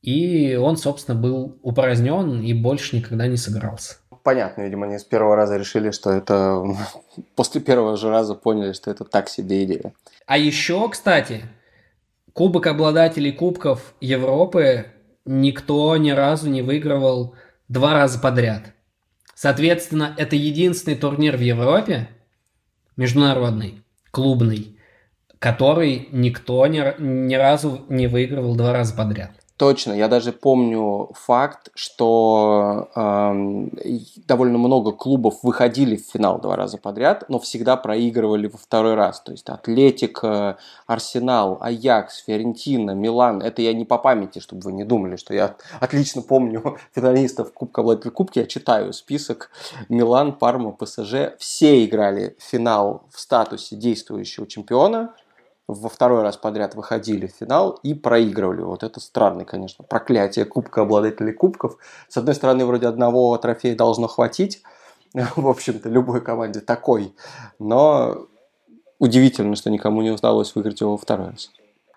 И 0.02 0.56
он, 0.56 0.78
собственно, 0.78 1.20
был 1.20 1.58
упразднен 1.64 2.42
и 2.42 2.54
больше 2.54 2.98
никогда 2.98 3.26
не 3.26 3.38
сыгрался. 3.38 3.96
Понятно, 4.24 4.62
видимо, 4.64 4.86
они 4.86 5.00
с 5.00 5.04
первого 5.04 5.36
раза 5.36 5.58
решили, 5.58 5.92
что 5.92 6.12
это... 6.12 6.64
После 7.36 7.62
первого 7.62 7.98
же 7.98 8.10
раза 8.10 8.36
поняли, 8.36 8.74
что 8.74 8.92
это 8.92 9.04
так 9.04 9.30
себе 9.30 9.64
идея. 9.64 9.94
А 10.28 10.38
еще, 10.38 10.90
кстати, 10.90 11.46
Кубок 12.34 12.68
обладателей 12.68 13.32
Кубков 13.32 13.96
Европы 14.02 14.88
никто 15.26 15.96
ни 15.96 16.12
разу 16.12 16.50
не 16.50 16.62
выигрывал 16.62 17.36
два 17.70 17.94
раза 17.94 18.20
подряд. 18.20 18.74
Соответственно, 19.36 20.14
это 20.18 20.36
единственный 20.36 20.98
турнир 20.98 21.38
в 21.38 21.42
Европе, 21.42 22.10
международный, 22.98 23.85
клубный, 24.16 24.80
который 25.40 26.08
никто 26.14 26.66
ни, 26.68 26.82
ни 27.02 27.36
разу 27.36 27.86
не 27.90 28.08
выигрывал 28.08 28.56
два 28.56 28.72
раза 28.72 28.96
подряд. 28.96 29.32
Точно, 29.58 29.94
я 29.94 30.10
даже 30.10 30.34
помню 30.34 31.12
факт, 31.14 31.70
что 31.76 32.90
э, 32.94 34.10
довольно 34.28 34.58
много 34.58 34.92
клубов 34.92 35.44
выходили 35.44 35.96
в 35.96 36.06
финал 36.06 36.42
два 36.42 36.58
раза 36.58 36.78
подряд, 36.78 37.24
но 37.30 37.40
всегда 37.40 37.78
проигрывали 37.78 38.48
во 38.48 38.58
второй 38.58 38.96
раз. 38.96 39.22
То 39.22 39.32
есть 39.32 39.48
Атлетик, 39.48 40.22
Арсенал, 40.88 41.58
Аякс, 41.62 42.26
Фиорентина, 42.26 42.92
Милан. 42.92 43.42
Это 43.42 43.62
я 43.62 43.72
не 43.72 43.86
по 43.86 43.98
памяти, 43.98 44.40
чтобы 44.40 44.62
вы 44.62 44.74
не 44.74 44.84
думали, 44.84 45.16
что 45.16 45.34
я 45.34 45.56
отлично 45.80 46.22
помню 46.22 46.78
финалистов 46.94 47.54
Кубка 47.54 47.80
Обладателей 47.80 48.12
Кубки. 48.12 48.40
Я 48.40 48.48
читаю 48.48 48.92
список 48.92 49.52
Милан, 49.88 50.34
Парма, 50.34 50.74
ПСЖ. 50.74 51.38
Все 51.40 51.86
играли 51.86 52.36
финал 52.40 53.04
в 53.10 53.22
статусе 53.22 53.78
действующего 53.78 54.48
чемпиона– 54.48 55.14
во 55.68 55.90
второй 55.90 56.22
раз 56.22 56.38
подряд 56.38 56.76
выходили 56.76 57.28
в 57.28 57.32
финал 57.32 57.80
и 57.82 57.94
проигрывали. 57.94 58.62
Вот 58.62 58.84
это 58.84 59.00
странное, 59.00 59.46
конечно, 59.46 59.84
проклятие 59.84 60.46
Кубка 60.46 60.82
обладателей 60.82 61.34
кубков. 61.34 61.78
С 62.08 62.18
одной 62.18 62.36
стороны, 62.36 62.66
вроде 62.66 62.88
одного 62.88 63.36
трофея 63.38 63.76
должно 63.76 64.08
хватить, 64.08 64.62
в 65.14 65.48
общем-то, 65.48 65.90
любой 65.90 66.22
команде 66.22 66.60
такой, 66.60 67.16
но 67.58 68.28
удивительно, 69.00 69.56
что 69.56 69.72
никому 69.72 70.02
не 70.02 70.12
удалось 70.12 70.54
выиграть 70.54 70.82
его 70.82 70.92
во 70.92 70.98
второй 70.98 71.32
раз. 71.32 71.50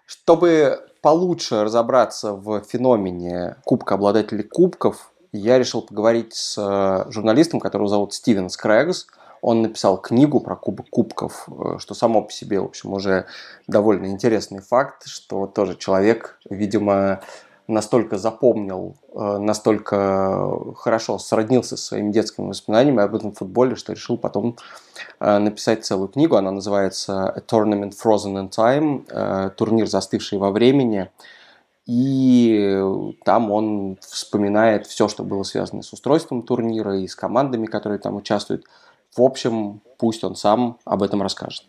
Чтобы 0.06 0.80
получше 1.02 1.64
разобраться 1.64 2.32
в 2.32 2.62
феномене 2.62 3.56
Кубка 3.64 3.96
обладателей 3.96 4.44
кубков, 4.44 5.12
я 5.32 5.58
решил 5.58 5.82
поговорить 5.82 6.34
с 6.34 6.56
э, 6.56 7.10
журналистом, 7.12 7.60
которого 7.60 7.88
зовут 7.88 8.14
Стивен 8.14 8.48
Скрэгс– 8.48 9.06
он 9.40 9.62
написал 9.62 9.98
книгу 9.98 10.40
про 10.40 10.56
Кубок 10.56 10.88
Кубков, 10.90 11.48
э, 11.48 11.78
что 11.78 11.94
само 11.94 12.22
по 12.22 12.32
себе, 12.32 12.60
в 12.60 12.66
общем, 12.66 12.92
уже 12.92 13.26
довольно 13.66 14.06
интересный 14.06 14.60
факт, 14.60 15.06
что 15.06 15.46
тоже 15.46 15.76
человек, 15.76 16.38
видимо, 16.48 17.20
настолько 17.66 18.16
запомнил, 18.18 18.96
э, 19.14 19.38
настолько 19.38 20.74
хорошо 20.76 21.18
сроднился 21.18 21.76
со 21.76 21.86
своими 21.86 22.10
детскими 22.10 22.48
воспоминаниями 22.48 23.02
об 23.02 23.14
этом 23.14 23.32
футболе, 23.32 23.76
что 23.76 23.92
решил 23.92 24.16
потом 24.16 24.56
э, 25.20 25.38
написать 25.38 25.84
целую 25.84 26.08
книгу. 26.08 26.36
Она 26.36 26.50
называется 26.50 27.28
A 27.28 27.40
Tournament 27.40 27.92
Frozen 27.92 28.48
in 28.48 28.50
Time, 28.50 29.50
турнир, 29.50 29.86
застывший 29.86 30.38
во 30.38 30.50
времени. 30.50 31.10
И 31.86 32.82
там 33.24 33.50
он 33.50 33.96
вспоминает 34.02 34.86
все, 34.86 35.08
что 35.08 35.24
было 35.24 35.42
связано 35.42 35.82
с 35.82 35.90
устройством 35.94 36.42
турнира 36.42 36.98
и 36.98 37.06
с 37.06 37.16
командами, 37.16 37.64
которые 37.64 37.98
там 37.98 38.16
участвуют. 38.16 38.66
В 39.16 39.22
общем, 39.22 39.82
пусть 39.98 40.24
он 40.24 40.36
сам 40.36 40.78
об 40.84 41.02
этом 41.02 41.22
расскажет. 41.22 41.64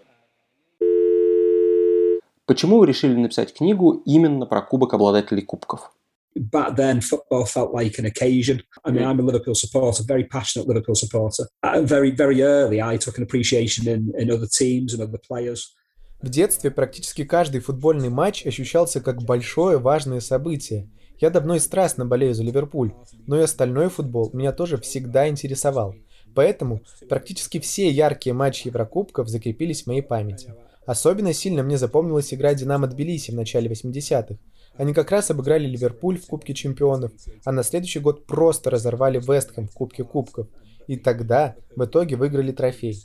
Почему 2.46 2.80
вы 2.80 2.88
решили 2.88 3.16
написать 3.16 3.54
книгу 3.54 4.02
именно 4.06 4.46
про 4.46 4.62
Кубок 4.62 4.94
обладателей 4.94 5.44
кубков? 5.44 5.92
back 6.40 6.76
then 6.76 7.02
football 7.02 7.46
felt 7.46 7.74
like 7.74 8.00
an 8.00 8.06
occasion. 8.06 8.62
I 8.86 8.92
mean, 8.92 9.04
I'm 9.04 9.20
a 9.20 9.24
Liverpool 9.24 9.56
supporter, 9.56 10.04
very 10.04 10.24
passionate 10.24 10.68
Liverpool 10.68 10.96
supporter. 10.96 11.48
And 11.64 11.88
very, 11.88 12.12
very 12.12 12.42
early, 12.42 12.82
I 12.82 12.98
took 12.98 13.18
an 13.18 13.24
appreciation 13.24 13.88
in, 13.88 14.14
in 14.18 14.32
other 14.32 14.48
teams 14.48 14.94
and 14.94 15.02
other 15.02 15.18
players. 15.18 15.76
В 16.22 16.30
детстве 16.30 16.70
практически 16.70 17.24
каждый 17.24 17.62
футбольный 17.62 18.10
матч 18.10 18.46
ощущался 18.46 19.00
как 19.00 19.24
большое 19.24 19.78
важное 19.78 20.20
событие. 20.20 20.90
Я 21.18 21.30
давно 21.30 21.56
и 21.56 21.60
страстно 21.60 22.06
болею 22.06 22.34
за 22.34 22.44
Ливерпуль, 22.44 22.94
но 23.26 23.40
и 23.40 23.44
остальной 23.44 23.90
футбол 23.90 24.30
меня 24.34 24.52
тоже 24.52 24.78
всегда 24.78 25.30
интересовал. 25.30 25.96
Поэтому 26.36 26.82
практически 27.08 27.60
все 27.60 27.90
яркие 27.90 28.34
матчи 28.34 28.68
Еврокубков 28.68 29.28
закрепились 29.28 29.84
в 29.84 29.88
моей 29.88 30.02
памяти. 30.02 30.54
Особенно 30.86 31.34
сильно 31.34 31.62
мне 31.62 31.78
запомнилась 31.78 32.34
игра 32.34 32.54
«Динамо 32.54 32.88
Тбилиси» 32.88 33.32
в 33.32 33.36
начале 33.36 33.70
80-х. 33.70 34.38
Они 34.76 34.94
как 34.94 35.12
раз 35.12 35.30
обыграли 35.30 35.68
Ливерпуль 35.68 36.18
в 36.18 36.26
Кубке 36.26 36.54
Чемпионов, 36.54 37.12
а 37.46 37.52
на 37.52 37.64
следующий 37.64 38.00
год 38.00 38.26
просто 38.26 38.70
разорвали 38.70 39.20
Вестхэм 39.20 39.68
в 39.68 39.74
Кубке 39.74 40.04
Кубков. 40.04 40.48
И 40.88 40.98
тогда 40.98 41.56
в 41.76 41.86
итоге 41.86 42.16
выиграли 42.16 42.52
трофей. 42.52 42.98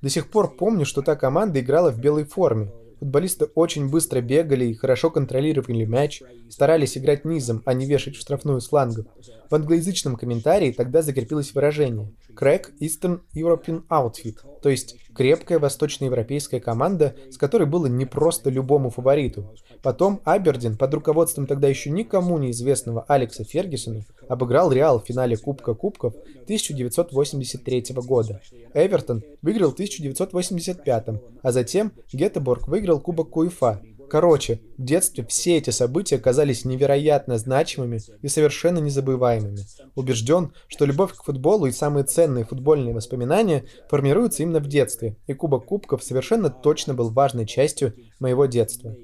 До 0.00 0.08
сих 0.08 0.30
пор 0.30 0.56
помню, 0.56 0.84
что 0.84 1.02
та 1.02 1.16
команда 1.16 1.60
играла 1.60 1.90
в 1.90 2.00
белой 2.00 2.24
форме, 2.24 2.72
Футболисты 2.98 3.46
очень 3.54 3.88
быстро 3.88 4.20
бегали 4.20 4.66
и 4.66 4.74
хорошо 4.74 5.10
контролировали 5.10 5.84
мяч, 5.84 6.22
старались 6.50 6.98
играть 6.98 7.24
низом, 7.24 7.62
а 7.64 7.72
не 7.72 7.86
вешать 7.86 8.16
в 8.16 8.20
штрафную 8.20 8.60
с 8.60 8.68
флангов. 8.68 9.06
В 9.50 9.54
англоязычном 9.54 10.16
комментарии 10.16 10.72
тогда 10.72 11.02
закрепилось 11.02 11.54
выражение 11.54 12.12
«Crack 12.34 12.72
Eastern 12.80 13.20
European 13.34 13.84
Outfit», 13.88 14.38
то 14.62 14.68
есть 14.68 14.96
крепкая 15.18 15.58
восточноевропейская 15.58 16.60
команда, 16.60 17.16
с 17.28 17.36
которой 17.36 17.66
было 17.66 17.86
не 17.86 18.06
просто 18.06 18.50
любому 18.50 18.90
фавориту. 18.90 19.52
Потом 19.82 20.20
Абердин 20.24 20.76
под 20.76 20.94
руководством 20.94 21.46
тогда 21.48 21.66
еще 21.66 21.90
никому 21.90 22.38
неизвестного 22.38 23.04
Алекса 23.08 23.42
Фергюсона 23.42 24.04
обыграл 24.28 24.70
Реал 24.70 25.00
в 25.00 25.06
финале 25.06 25.36
Кубка 25.36 25.74
Кубков 25.74 26.14
1983 26.44 27.86
года. 27.96 28.40
Эвертон 28.74 29.24
выиграл 29.42 29.70
в 29.70 29.74
1985, 29.74 31.06
а 31.42 31.52
затем 31.52 31.92
Гетеборг 32.12 32.68
выиграл 32.68 33.00
Кубок 33.00 33.30
КУЕФА. 33.30 33.82
Короче, 34.10 34.60
в 34.76 34.84
детстве 34.84 35.24
все 35.26 35.58
эти 35.58 35.70
события 35.70 36.18
казались 36.18 36.64
невероятно 36.64 37.38
значимыми 37.38 38.00
и 38.22 38.28
совершенно 38.28 38.78
незабываемыми. 38.78 39.60
Убежден, 39.94 40.52
что 40.68 40.86
любовь 40.86 41.12
к 41.12 41.24
футболу 41.24 41.66
и 41.66 41.72
самые 41.72 42.04
ценные 42.04 42.44
футбольные 42.44 42.94
воспоминания 42.94 43.64
формируются 43.90 44.42
именно 44.42 44.60
в 44.60 44.68
детстве, 44.68 45.16
и 45.26 45.34
Кубок 45.34 45.66
Кубков 45.66 46.02
совершенно 46.02 46.48
точно 46.50 46.94
был 46.94 47.10
важной 47.10 47.46
частью 47.46 47.94
моего 48.18 48.46
детства. 48.46 48.96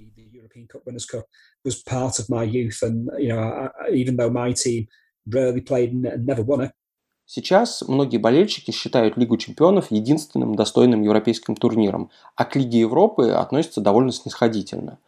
Сейчас 7.27 7.83
многие 7.87 8.19
болельщики 8.19 8.71
считают 8.71 9.17
Лигу 9.17 9.37
чемпионов 9.39 9.91
единственным 9.91 10.55
достойным 10.55 11.03
европейским 11.03 11.57
турниром, 11.57 12.11
а 12.37 12.45
к 12.45 12.55
Лиге 12.57 12.81
Европы 12.81 13.31
относятся 13.31 13.81
довольно 13.81 14.13
снисходительно. 14.13 14.99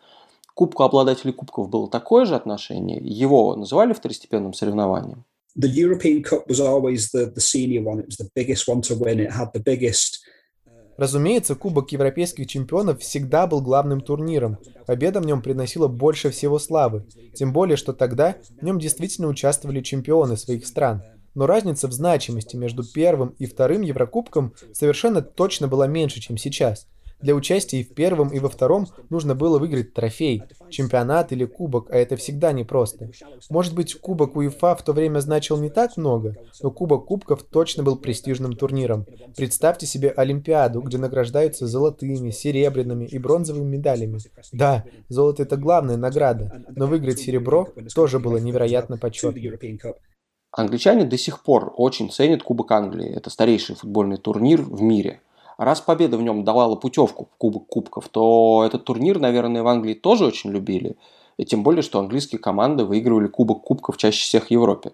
Кубку 0.54 0.84
обладателей 0.84 1.34
кубков 1.34 1.68
было 1.68 1.88
такое 1.90 2.24
же 2.24 2.34
отношение? 2.34 2.98
Его 3.02 3.54
называли 3.56 3.92
второстепенным 3.92 4.54
соревнованием? 4.54 5.24
The 5.58 5.70
European 5.70 6.22
Cup 6.22 6.46
was 6.48 6.60
always 6.60 7.10
the, 7.14 7.32
the 7.34 7.40
senior 7.40 7.82
one. 7.82 8.00
It 8.00 8.06
was 8.06 8.16
the 8.16 8.28
biggest 8.34 8.66
one 8.66 8.80
to 8.82 8.94
win. 8.98 9.20
It 9.20 9.32
had 9.32 9.52
the 9.52 9.62
biggest 9.62 10.20
Разумеется, 10.96 11.54
Кубок 11.54 11.92
Европейских 11.92 12.46
чемпионов 12.46 13.00
всегда 13.00 13.46
был 13.46 13.60
главным 13.60 14.00
турниром. 14.00 14.56
Победа 14.86 15.20
в 15.20 15.26
нем 15.26 15.42
приносила 15.42 15.88
больше 15.88 16.30
всего 16.30 16.58
славы. 16.58 17.04
Тем 17.34 17.52
более, 17.52 17.76
что 17.76 17.92
тогда 17.92 18.36
в 18.58 18.64
нем 18.64 18.78
действительно 18.78 19.28
участвовали 19.28 19.82
чемпионы 19.82 20.38
своих 20.38 20.66
стран. 20.66 21.02
Но 21.36 21.46
разница 21.46 21.86
в 21.86 21.92
значимости 21.92 22.56
между 22.56 22.82
первым 22.82 23.34
и 23.38 23.44
вторым 23.44 23.82
Еврокубком 23.82 24.54
совершенно 24.72 25.20
точно 25.20 25.68
была 25.68 25.86
меньше, 25.86 26.18
чем 26.18 26.38
сейчас. 26.38 26.88
Для 27.20 27.34
участия 27.34 27.80
и 27.80 27.84
в 27.84 27.94
первом, 27.94 28.28
и 28.28 28.38
во 28.38 28.48
втором 28.48 28.86
нужно 29.10 29.34
было 29.34 29.58
выиграть 29.58 29.92
трофей, 29.92 30.42
чемпионат 30.70 31.32
или 31.32 31.44
кубок, 31.44 31.90
а 31.90 31.96
это 31.96 32.16
всегда 32.16 32.52
непросто. 32.52 33.10
Может 33.50 33.74
быть, 33.74 33.94
кубок 33.94 34.36
УЕФА 34.36 34.76
в 34.76 34.82
то 34.82 34.92
время 34.92 35.20
значил 35.20 35.58
не 35.58 35.68
так 35.68 35.96
много, 35.98 36.36
но 36.62 36.70
кубок 36.70 37.06
кубков 37.06 37.42
точно 37.42 37.82
был 37.82 37.96
престижным 37.96 38.54
турниром. 38.54 39.06
Представьте 39.36 39.86
себе 39.86 40.10
Олимпиаду, 40.10 40.80
где 40.80 40.96
награждаются 40.96 41.66
золотыми, 41.66 42.30
серебряными 42.30 43.04
и 43.04 43.18
бронзовыми 43.18 43.76
медалями. 43.76 44.20
Да, 44.52 44.84
золото 45.10 45.42
это 45.42 45.58
главная 45.58 45.98
награда, 45.98 46.64
но 46.74 46.86
выиграть 46.86 47.18
серебро 47.18 47.68
тоже 47.94 48.18
было 48.20 48.38
невероятно 48.38 48.96
почетно. 48.96 49.40
Англичане 50.52 51.04
до 51.04 51.18
сих 51.18 51.42
пор 51.42 51.72
очень 51.76 52.10
ценят 52.10 52.42
Кубок 52.42 52.70
Англии. 52.72 53.08
Это 53.08 53.30
старейший 53.30 53.76
футбольный 53.76 54.16
турнир 54.16 54.62
в 54.62 54.80
мире. 54.80 55.20
Раз 55.58 55.80
победа 55.80 56.16
в 56.16 56.22
нем 56.22 56.44
давала 56.44 56.76
путевку 56.76 57.28
в 57.32 57.36
Кубок 57.36 57.66
Кубков, 57.66 58.08
то 58.08 58.64
этот 58.66 58.84
турнир, 58.84 59.18
наверное, 59.18 59.62
в 59.62 59.68
Англии 59.68 59.94
тоже 59.94 60.26
очень 60.26 60.50
любили. 60.50 60.96
И 61.38 61.44
тем 61.44 61.62
более, 61.62 61.82
что 61.82 61.98
английские 61.98 62.38
команды 62.38 62.84
выигрывали 62.84 63.26
Кубок 63.26 63.62
Кубков 63.62 63.96
чаще 63.96 64.22
всех 64.22 64.46
в 64.46 64.50
Европе. 64.50 64.92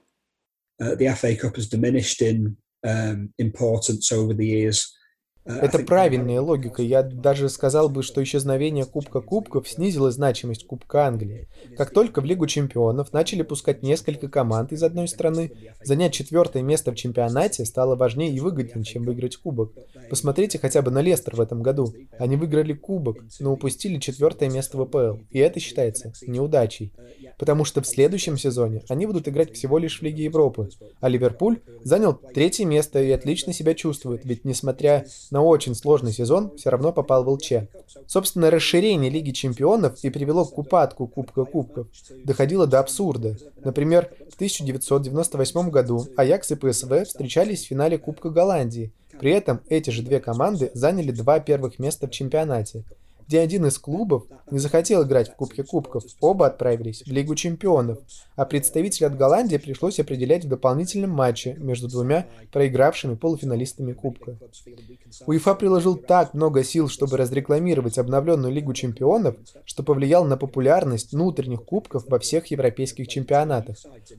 Uh, 0.81 0.97
the 0.97 1.07
FA 1.07 1.37
Cup 1.37 1.57
has 1.57 1.69
diminished 1.69 2.23
in 2.23 2.57
um, 2.85 3.29
importance 3.39 4.11
over 4.11 4.35
the 4.35 4.47
years. 4.47 4.95
Э, 5.45 5.59
Это 5.63 5.81
правильная 5.81 6.41
логика. 6.41 6.83
Я 6.83 7.03
даже 7.03 7.49
сказал 7.49 7.89
бы, 7.89 8.03
что 8.03 8.23
исчезновение 8.23 8.85
Кубка 8.85 9.21
Кубков 9.21 9.69
снизило 9.69 10.11
значимость 10.11 10.67
Кубка 10.67 11.07
Англии. 11.07 11.49
Как 11.77 11.91
только 11.91 12.21
в 12.21 12.25
Лигу 12.25 12.47
чемпионов 12.47 13.13
начали 13.13 13.43
пускать 13.43 13.83
несколько 13.83 14.29
команд 14.29 14.73
из 14.73 14.83
одной 14.83 15.09
страны, 15.09 15.53
занять 15.83 16.13
четвертое 16.15 16.63
место 16.63 16.93
в 16.93 16.95
чемпионате 16.95 17.65
стало 17.65 17.97
важнее 17.97 18.33
и 18.33 18.41
выгоднее, 18.41 18.85
чем 18.85 19.05
выиграть 19.05 19.37
Кубок. 19.37 19.73
Посмотрите 20.09 20.59
хотя 20.59 20.83
бы 20.83 20.91
на 20.91 21.01
Лестер 21.01 21.35
в 21.35 21.41
этом 21.41 21.63
году. 21.63 21.93
Они 22.19 22.37
выиграли 22.37 22.73
Кубок, 22.73 23.19
но 23.41 23.53
упустили 23.53 23.99
четвертое 23.99 24.49
место 24.49 24.79
в 24.79 24.83
АПЛ. 24.83 25.23
И 25.31 25.39
это 25.39 25.59
считается 25.59 26.13
неудачей. 26.27 26.93
Потому 27.39 27.65
что 27.65 27.81
в 27.81 27.87
следующем 27.87 28.39
сезоне 28.39 28.83
они 28.89 29.07
будут 29.07 29.27
играть 29.27 29.53
всего 29.53 29.79
лишь 29.79 29.99
в 29.99 30.03
Лиге 30.03 30.25
Европы. 30.25 30.69
А 31.01 31.09
Ливерпуль 31.09 31.61
занял 31.83 32.15
третье 32.15 32.65
место 32.65 33.03
и 33.03 33.11
отлично 33.11 33.53
себя 33.53 33.75
чувствует, 33.75 34.25
ведь 34.25 34.45
несмотря 34.45 35.05
на 35.33 35.43
очень 35.43 35.75
сложный 35.75 36.13
сезон 36.13 36.55
все 36.59 36.69
равно 36.69 36.93
попал 36.93 37.25
в 37.25 37.29
ЛЧ. 37.31 37.53
Собственно, 38.07 38.51
расширение 38.51 39.11
Лиги 39.11 39.31
Чемпионов 39.31 39.99
и 40.05 40.11
привело 40.11 40.45
к 40.45 40.59
упадку 40.59 41.07
Кубка 41.07 41.47
Кубков. 41.47 41.87
Доходило 42.23 42.67
до 42.67 42.81
абсурда. 42.81 43.39
Например, 43.65 44.13
в 44.31 44.35
1998 44.35 45.71
году 45.71 46.07
Аякс 46.19 46.51
и 46.51 46.55
ПСВ 46.55 47.05
встречались 47.07 47.65
в 47.65 47.69
финале 47.69 47.97
Кубка 47.97 48.29
Голландии. 48.29 48.93
При 49.19 49.33
этом 49.33 49.63
эти 49.71 49.89
же 49.89 50.03
две 50.03 50.21
команды 50.21 50.71
заняли 50.75 51.13
два 51.13 51.41
первых 51.41 51.79
места 51.79 52.09
в 52.09 52.11
чемпионате 52.11 52.85
где 53.33 53.41
один 53.41 53.65
из 53.65 53.79
клубов 53.79 54.25
не 54.51 54.59
захотел 54.59 55.05
играть 55.05 55.31
в 55.31 55.37
Кубке 55.37 55.65
Кубков, 55.65 56.05
оба 56.21 56.49
отправились 56.49 57.03
в 57.03 57.11
Лигу 57.11 57.35
Чемпионов, 57.35 57.99
а 58.37 58.45
представителя 58.45 59.07
от 59.07 59.17
Голландии 59.17 59.57
пришлось 59.57 59.99
определять 59.99 60.45
в 60.45 60.49
дополнительном 60.49 61.13
матче 61.13 61.57
между 61.59 61.89
двумя 61.89 62.27
проигравшими 62.53 63.15
полуфиналистами 63.15 63.95
Кубка. 63.95 64.37
УЕФА 65.27 65.55
приложил 65.55 65.97
так 65.97 66.35
много 66.35 66.63
сил, 66.63 66.89
чтобы 66.89 67.17
разрекламировать 67.17 67.97
обновленную 67.97 68.53
Лигу 68.53 68.75
Чемпионов, 68.75 69.37
что 69.65 69.83
повлиял 69.83 70.27
на 70.27 70.37
популярность 70.37 71.13
внутренних 71.13 71.65
кубков 71.65 72.05
во 72.09 72.19
всех 72.19 72.49
европейских 72.49 73.09
чемпионатах. 73.09 73.77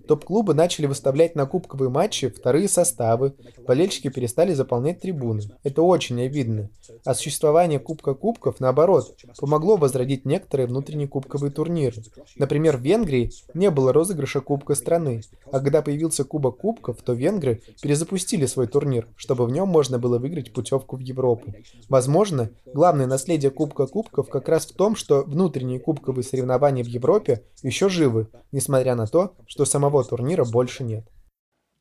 Топ-клубы 0.08 0.56
начали 0.56 0.88
выставлять 0.88 1.36
на 1.36 1.46
кубковые 1.46 1.92
матчи 1.92 2.30
вторые 2.30 2.68
составы, 2.68 3.36
болельщики 3.68 4.10
перестали 4.10 4.54
заполнять 4.54 5.02
трибуны. 5.02 5.44
Это 5.64 5.84
очень 5.84 6.20
обидно. 6.22 6.70
А 7.06 7.14
существование 7.14 7.80
Кубка 7.80 8.16
Кубков, 8.16 8.60
наоборот, 8.60 9.03
помогло 9.40 9.78
возродить 9.78 10.26
некоторые 10.26 10.68
внутренние 10.68 11.08
кубковые 11.08 11.52
турниры. 11.52 12.04
Например, 12.38 12.78
в 12.78 12.82
Венгрии 12.82 13.32
не 13.54 13.70
было 13.70 13.94
розыгрыша 13.94 14.42
Кубка 14.42 14.76
страны, 14.76 15.22
а 15.52 15.60
когда 15.60 15.82
появился 15.82 16.24
Кубок 16.24 16.58
Кубков, 16.58 17.02
то 17.02 17.14
венгры 17.14 17.62
перезапустили 17.82 18.46
свой 18.46 18.68
турнир, 18.68 19.08
чтобы 19.16 19.46
в 19.46 19.52
нем 19.52 19.68
можно 19.68 20.00
было 20.00 20.20
выиграть 20.20 20.54
путевку 20.54 20.98
в 20.98 21.00
Европу. 21.00 21.54
Возможно, 21.90 22.50
главное 22.74 23.08
наследие 23.08 23.52
Кубка 23.52 23.88
Кубков 23.88 24.30
как 24.30 24.50
раз 24.50 24.66
в 24.66 24.74
том, 24.74 24.96
что 24.96 25.24
внутренние 25.24 25.80
кубковые 25.80 26.24
соревнования 26.24 26.84
в 26.84 26.88
Европе 26.88 27.44
еще 27.62 27.90
живы, 27.90 28.28
несмотря 28.52 28.96
на 28.96 29.08
то, 29.08 29.36
что 29.48 29.66
самого 29.66 30.04
турнира 30.04 30.46
больше 30.46 30.84
нет. 30.84 31.08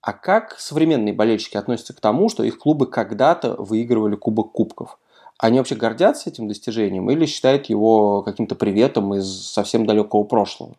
А 0.02 0.12
как 0.12 0.58
современные 0.58 1.14
болельщики 1.14 1.56
относятся 1.56 1.94
к 1.94 2.00
тому, 2.00 2.28
что 2.28 2.42
их 2.42 2.58
клубы 2.58 2.88
когда-то 2.88 3.54
выигрывали 3.54 4.16
Кубок 4.16 4.50
Кубков? 4.50 4.98
Они 5.38 5.58
вообще 5.58 5.74
гордятся 5.74 6.30
этим 6.30 6.48
достижением 6.48 7.10
или 7.10 7.26
считают 7.26 7.66
его 7.66 8.22
каким-то 8.22 8.54
приветом 8.54 9.14
из 9.14 9.26
совсем 9.26 9.86
далекого 9.86 10.24
прошлого? 10.24 10.76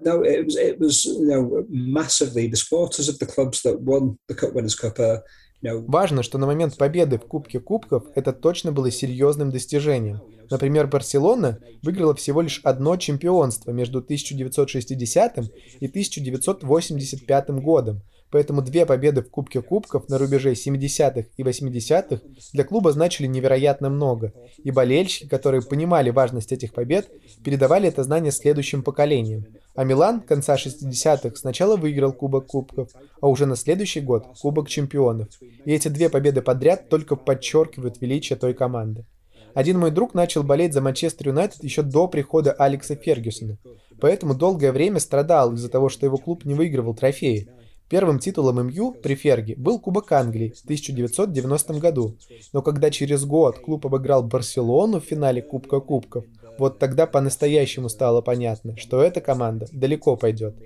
No, 0.00 0.22
it 0.22 0.46
was, 0.46 0.56
it 0.56 0.78
was 0.78 1.04
you 1.06 1.26
know, 1.26 1.66
massively 1.68 2.46
the 2.46 2.56
supporters 2.56 3.08
of 3.08 3.18
the 3.18 3.26
clubs 3.26 3.62
that 3.62 3.80
won 3.80 4.16
the 4.28 4.34
Cup 4.34 4.54
Winners' 4.54 4.76
Cup 4.76 4.98
are 5.00 5.22
Важно, 5.60 6.22
что 6.22 6.38
на 6.38 6.46
момент 6.46 6.76
победы 6.76 7.18
в 7.18 7.26
Кубке 7.26 7.58
Кубков 7.58 8.04
это 8.14 8.32
точно 8.32 8.70
было 8.70 8.90
серьезным 8.90 9.50
достижением. 9.50 10.20
Например, 10.50 10.86
Барселона 10.86 11.58
выиграла 11.82 12.14
всего 12.14 12.40
лишь 12.40 12.60
одно 12.62 12.96
чемпионство 12.96 13.72
между 13.72 13.98
1960 13.98 15.38
и 15.80 15.86
1985 15.86 17.50
годом, 17.50 18.02
Поэтому 18.30 18.60
две 18.62 18.84
победы 18.84 19.22
в 19.22 19.30
Кубке 19.30 19.62
Кубков 19.62 20.08
на 20.08 20.18
рубеже 20.18 20.52
70-х 20.52 21.28
и 21.36 21.42
80-х 21.42 22.20
для 22.52 22.64
клуба 22.64 22.92
значили 22.92 23.26
невероятно 23.26 23.88
много. 23.88 24.32
И 24.62 24.70
болельщики, 24.70 25.28
которые 25.28 25.62
понимали 25.62 26.10
важность 26.10 26.52
этих 26.52 26.74
побед, 26.74 27.08
передавали 27.42 27.88
это 27.88 28.04
знание 28.04 28.32
следующим 28.32 28.82
поколениям. 28.82 29.46
А 29.74 29.84
Милан 29.84 30.20
конца 30.20 30.56
60-х 30.56 31.36
сначала 31.36 31.76
выиграл 31.76 32.12
Кубок 32.12 32.48
Кубков, 32.48 32.90
а 33.20 33.28
уже 33.28 33.46
на 33.46 33.56
следующий 33.56 34.00
год 34.00 34.26
Кубок 34.40 34.68
Чемпионов. 34.68 35.28
И 35.40 35.72
эти 35.72 35.88
две 35.88 36.10
победы 36.10 36.42
подряд 36.42 36.88
только 36.88 37.16
подчеркивают 37.16 38.00
величие 38.00 38.36
той 38.36 38.54
команды. 38.54 39.06
Один 39.54 39.78
мой 39.78 39.90
друг 39.90 40.14
начал 40.14 40.42
болеть 40.42 40.74
за 40.74 40.80
Манчестер 40.80 41.28
Юнайтед 41.28 41.64
еще 41.64 41.82
до 41.82 42.06
прихода 42.06 42.52
Алекса 42.52 42.94
Фергюсона, 42.94 43.58
поэтому 44.00 44.34
долгое 44.34 44.72
время 44.72 45.00
страдал 45.00 45.54
из-за 45.54 45.68
того, 45.68 45.88
что 45.88 46.06
его 46.06 46.16
клуб 46.16 46.44
не 46.44 46.54
выигрывал 46.54 46.94
трофеи. 46.94 47.48
Первым 47.88 48.18
титулом 48.18 48.66
МЮ 48.66 48.92
при 48.92 49.14
Ферге 49.14 49.54
был 49.56 49.80
Кубок 49.80 50.12
Англии 50.12 50.52
в 50.54 50.62
1990 50.64 51.74
году, 51.74 52.16
но 52.52 52.60
когда 52.60 52.90
через 52.90 53.24
год 53.24 53.58
клуб 53.60 53.86
обыграл 53.86 54.22
Барселону 54.22 55.00
в 55.00 55.04
финале 55.04 55.40
Кубка 55.40 55.80
Кубков, 55.80 56.24
вот 56.58 56.78
тогда 56.78 57.06
по-настоящему 57.06 57.88
стало 57.88 58.20
понятно, 58.20 58.76
что 58.76 59.00
эта 59.00 59.20
команда 59.20 59.68
далеко 59.72 60.16
пойдет. 60.16 60.56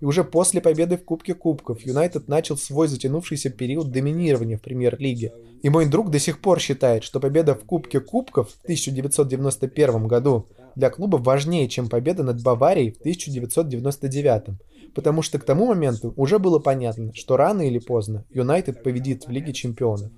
И 0.00 0.04
уже 0.04 0.24
после 0.24 0.60
победы 0.60 0.96
в 0.96 1.04
Кубке 1.04 1.34
Кубков 1.34 1.82
Юнайтед 1.82 2.26
начал 2.26 2.56
свой 2.56 2.88
затянувшийся 2.88 3.50
период 3.50 3.92
доминирования 3.92 4.56
в 4.56 4.62
Премьер-лиге. 4.62 5.32
И 5.62 5.68
мой 5.68 5.86
друг 5.86 6.10
до 6.10 6.18
сих 6.18 6.40
пор 6.40 6.58
считает, 6.58 7.04
что 7.04 7.20
победа 7.20 7.54
в 7.54 7.64
Кубке 7.64 8.00
Кубков 8.00 8.50
в 8.50 8.62
1991 8.64 10.08
году 10.08 10.48
для 10.76 10.90
клуба 10.90 11.16
важнее, 11.16 11.68
чем 11.68 11.88
победа 11.88 12.22
над 12.22 12.42
Баварией 12.42 12.92
в 12.92 13.00
1999 13.00 14.58
потому 14.94 15.22
что 15.22 15.38
к 15.38 15.44
тому 15.44 15.66
моменту 15.66 16.12
уже 16.16 16.38
было 16.38 16.58
понятно, 16.58 17.12
что 17.14 17.36
рано 17.36 17.62
или 17.62 17.78
поздно 17.78 18.24
Юнайтед 18.30 18.82
победит 18.82 19.26
в 19.26 19.30
Лиге 19.30 19.52
Чемпионов. 19.52 20.10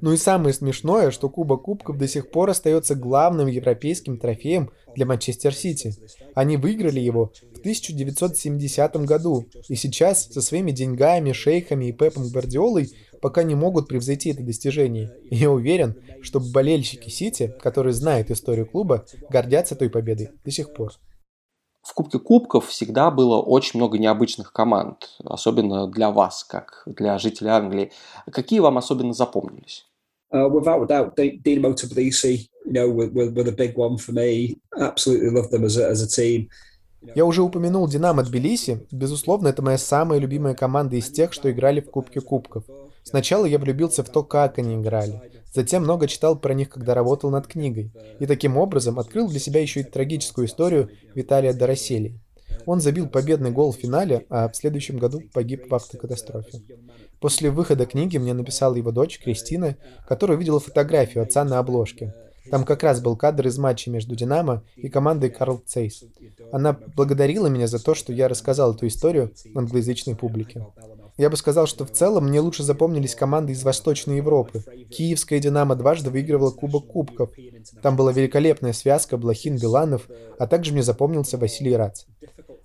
Ну 0.00 0.12
и 0.12 0.16
самое 0.16 0.54
смешное, 0.54 1.10
что 1.10 1.28
Кубок 1.28 1.62
Кубков 1.62 1.98
до 1.98 2.08
сих 2.08 2.30
пор 2.30 2.50
остается 2.50 2.94
главным 2.94 3.48
европейским 3.48 4.18
трофеем 4.18 4.70
для 4.94 5.04
Манчестер 5.04 5.54
Сити. 5.54 5.94
Они 6.34 6.56
выиграли 6.56 7.00
его 7.00 7.32
в 7.54 7.58
1970 7.58 8.96
году, 9.04 9.46
и 9.68 9.74
сейчас 9.74 10.26
со 10.26 10.40
своими 10.40 10.70
деньгами, 10.70 11.32
шейхами 11.32 11.86
и 11.86 11.92
Пепом 11.92 12.28
Гвардиолой 12.28 12.90
пока 13.20 13.42
не 13.42 13.54
могут 13.54 13.88
превзойти 13.88 14.30
это 14.30 14.42
достижение. 14.42 15.12
И 15.30 15.36
я 15.36 15.50
уверен, 15.50 15.96
что 16.22 16.40
болельщики 16.40 17.08
Сити, 17.08 17.54
которые 17.60 17.92
знают 17.92 18.30
историю 18.30 18.66
клуба, 18.66 19.06
гордятся 19.28 19.76
той 19.76 19.90
победой 19.90 20.30
до 20.44 20.50
сих 20.50 20.72
пор. 20.72 20.92
В 21.82 21.94
Кубке 21.94 22.18
Кубков 22.18 22.68
всегда 22.68 23.10
было 23.10 23.40
очень 23.40 23.78
много 23.80 23.98
необычных 23.98 24.52
команд, 24.52 25.16
особенно 25.24 25.86
для 25.86 26.10
вас, 26.10 26.44
как 26.44 26.82
для 26.86 27.18
жителей 27.18 27.50
Англии. 27.50 27.92
Какие 28.30 28.60
вам 28.60 28.76
особенно 28.76 29.12
запомнились? 29.12 29.86
Uh, 30.32 30.48
without 30.48 30.82
a 30.82 30.86
doubt, 30.86 31.16
Dinamo 31.16 31.74
Tbilisi, 31.74 32.48
you 32.64 32.72
know, 32.72 32.88
were, 32.88 33.10
were, 33.10 33.30
were 33.32 33.42
the 33.42 33.50
big 33.50 33.76
one 33.76 33.96
for 33.96 34.12
me. 34.12 34.58
Absolutely 34.78 35.30
love 35.30 35.50
them 35.50 35.64
as 35.64 35.76
a, 35.76 35.88
as 35.88 36.02
a 36.02 36.06
team. 36.06 36.48
Я 37.14 37.24
уже 37.24 37.42
упомянул 37.42 37.88
«Динамо 37.88 38.22
Тбилиси». 38.22 38.86
Безусловно, 38.90 39.48
это 39.48 39.62
моя 39.62 39.78
самая 39.78 40.18
любимая 40.18 40.54
команда 40.54 40.96
из 40.96 41.10
тех, 41.10 41.32
что 41.32 41.50
играли 41.50 41.80
в 41.80 41.90
Кубке 41.90 42.20
Кубков. 42.20 42.64
Сначала 43.02 43.44
я 43.46 43.58
влюбился 43.58 44.04
в 44.04 44.08
то, 44.08 44.22
как 44.22 44.58
они 44.58 44.76
играли. 44.76 45.20
Затем 45.52 45.82
много 45.82 46.06
читал 46.06 46.38
про 46.38 46.54
них, 46.54 46.70
когда 46.70 46.94
работал 46.94 47.30
над 47.30 47.46
книгой. 47.46 47.92
И 48.20 48.26
таким 48.26 48.56
образом 48.56 48.98
открыл 48.98 49.28
для 49.28 49.40
себя 49.40 49.60
еще 49.60 49.80
и 49.80 49.84
трагическую 49.84 50.46
историю 50.46 50.90
Виталия 51.14 51.52
Дороселия. 51.52 52.18
Он 52.66 52.80
забил 52.80 53.08
победный 53.08 53.50
гол 53.50 53.72
в 53.72 53.76
финале, 53.76 54.26
а 54.28 54.48
в 54.48 54.56
следующем 54.56 54.98
году 54.98 55.22
погиб 55.32 55.70
в 55.70 55.74
автокатастрофе. 55.74 56.60
После 57.18 57.50
выхода 57.50 57.86
книги 57.86 58.16
мне 58.18 58.32
написала 58.32 58.74
его 58.74 58.92
дочь 58.92 59.18
Кристина, 59.18 59.76
которая 60.06 60.36
увидела 60.36 60.60
фотографию 60.60 61.22
отца 61.22 61.44
на 61.44 61.58
обложке. 61.58 62.14
Там 62.50 62.64
как 62.64 62.82
раз 62.82 63.00
был 63.00 63.16
кадр 63.16 63.46
из 63.46 63.58
матча 63.58 63.90
между 63.90 64.16
«Динамо» 64.16 64.64
и 64.76 64.88
командой 64.88 65.30
Карл 65.30 65.62
Цейс. 65.64 66.04
Она 66.50 66.76
благодарила 66.96 67.46
меня 67.46 67.66
за 67.66 67.82
то, 67.82 67.94
что 67.94 68.12
я 68.12 68.28
рассказал 68.28 68.74
эту 68.74 68.86
историю 68.86 69.32
англоязычной 69.54 70.16
публике. 70.16 70.66
Я 71.20 71.28
бы 71.28 71.36
сказал, 71.36 71.66
что 71.66 71.84
в 71.84 71.90
целом 71.90 72.28
мне 72.28 72.40
лучше 72.40 72.62
запомнились 72.62 73.14
команды 73.14 73.52
из 73.52 73.62
Восточной 73.62 74.16
Европы. 74.16 74.64
Киевская 74.90 75.38
«Динамо» 75.38 75.74
дважды 75.74 76.08
выигрывала 76.08 76.50
Кубок 76.50 76.86
Кубков. 76.86 77.28
Там 77.82 77.94
была 77.94 78.10
великолепная 78.10 78.72
связка 78.72 79.18
Блохин-Биланов, 79.18 80.08
а 80.38 80.46
также 80.46 80.72
мне 80.72 80.82
запомнился 80.82 81.36
Василий 81.36 81.76
Рац. 81.76 82.04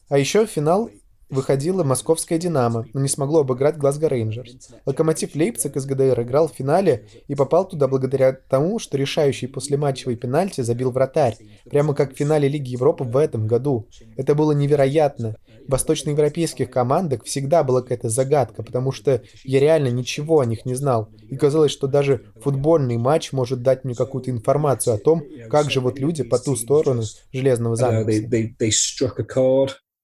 А 0.08 0.18
еще 0.18 0.46
финал 0.46 0.90
выходила 1.30 1.84
московская 1.84 2.38
«Динамо», 2.38 2.86
но 2.94 3.02
не 3.02 3.08
смогло 3.08 3.42
обыграть 3.42 3.78
Глазго 3.78 4.10
Рейнджерс. 4.10 4.70
Локомотив 4.86 5.36
Лейпциг 5.36 5.76
из 5.76 5.86
ГДР 5.86 6.22
играл 6.22 6.48
в 6.48 6.54
финале 6.54 7.08
и 7.28 7.36
попал 7.36 7.68
туда 7.68 7.88
благодаря 7.88 8.34
тому, 8.34 8.80
что 8.80 8.98
решающий 8.98 9.48
послематчевый 9.48 10.16
пенальти 10.16 10.62
забил 10.62 10.92
вратарь, 10.92 11.38
прямо 11.70 11.94
как 11.94 12.14
в 12.14 12.18
финале 12.18 12.48
Лиги 12.48 12.72
Европы 12.72 13.04
в 13.04 13.18
этом 13.18 13.48
году. 13.48 13.88
Это 14.18 14.36
было 14.36 14.52
невероятно. 14.52 15.36
В 15.68 15.72
восточноевропейских 15.72 16.70
командах 16.70 17.24
всегда 17.24 17.64
была 17.64 17.82
какая-то 17.82 18.10
загадка, 18.10 18.62
потому 18.62 18.92
что 18.92 19.24
я 19.44 19.60
реально 19.60 19.88
ничего 19.88 20.40
о 20.40 20.46
них 20.46 20.66
не 20.66 20.76
знал. 20.76 21.10
И 21.28 21.36
казалось, 21.38 21.72
что 21.72 21.88
даже 21.88 22.26
футбольный 22.42 22.98
матч 22.98 23.32
может 23.32 23.64
дать 23.64 23.84
мне 23.84 23.96
какую-то 23.96 24.30
информацию 24.30 24.96
о 24.96 25.00
том, 25.00 25.24
как 25.50 25.72
живут 25.72 26.00
люди 26.00 26.24
по 26.24 26.38
ту 26.38 26.56
сторону 26.56 27.04
железного 27.32 27.76
занавеса 27.76 28.28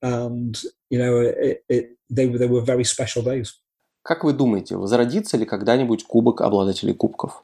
and 0.02 0.58
you 0.90 1.00
know 1.00 1.20
it, 1.20 1.64
it, 1.70 1.98
they, 2.10 2.28
they 2.28 2.48
were 2.48 2.62
very 2.62 2.84
special 2.84 3.24
days. 3.24 3.54
Как 4.04 4.24
вы 4.24 4.34
думаете, 4.34 4.78
возродится 4.78 5.38
ли 5.38 5.46
когда-нибудь 5.46 6.06
кубок 6.06 6.42
обладателей 6.42 6.94
кубков? 6.94 7.44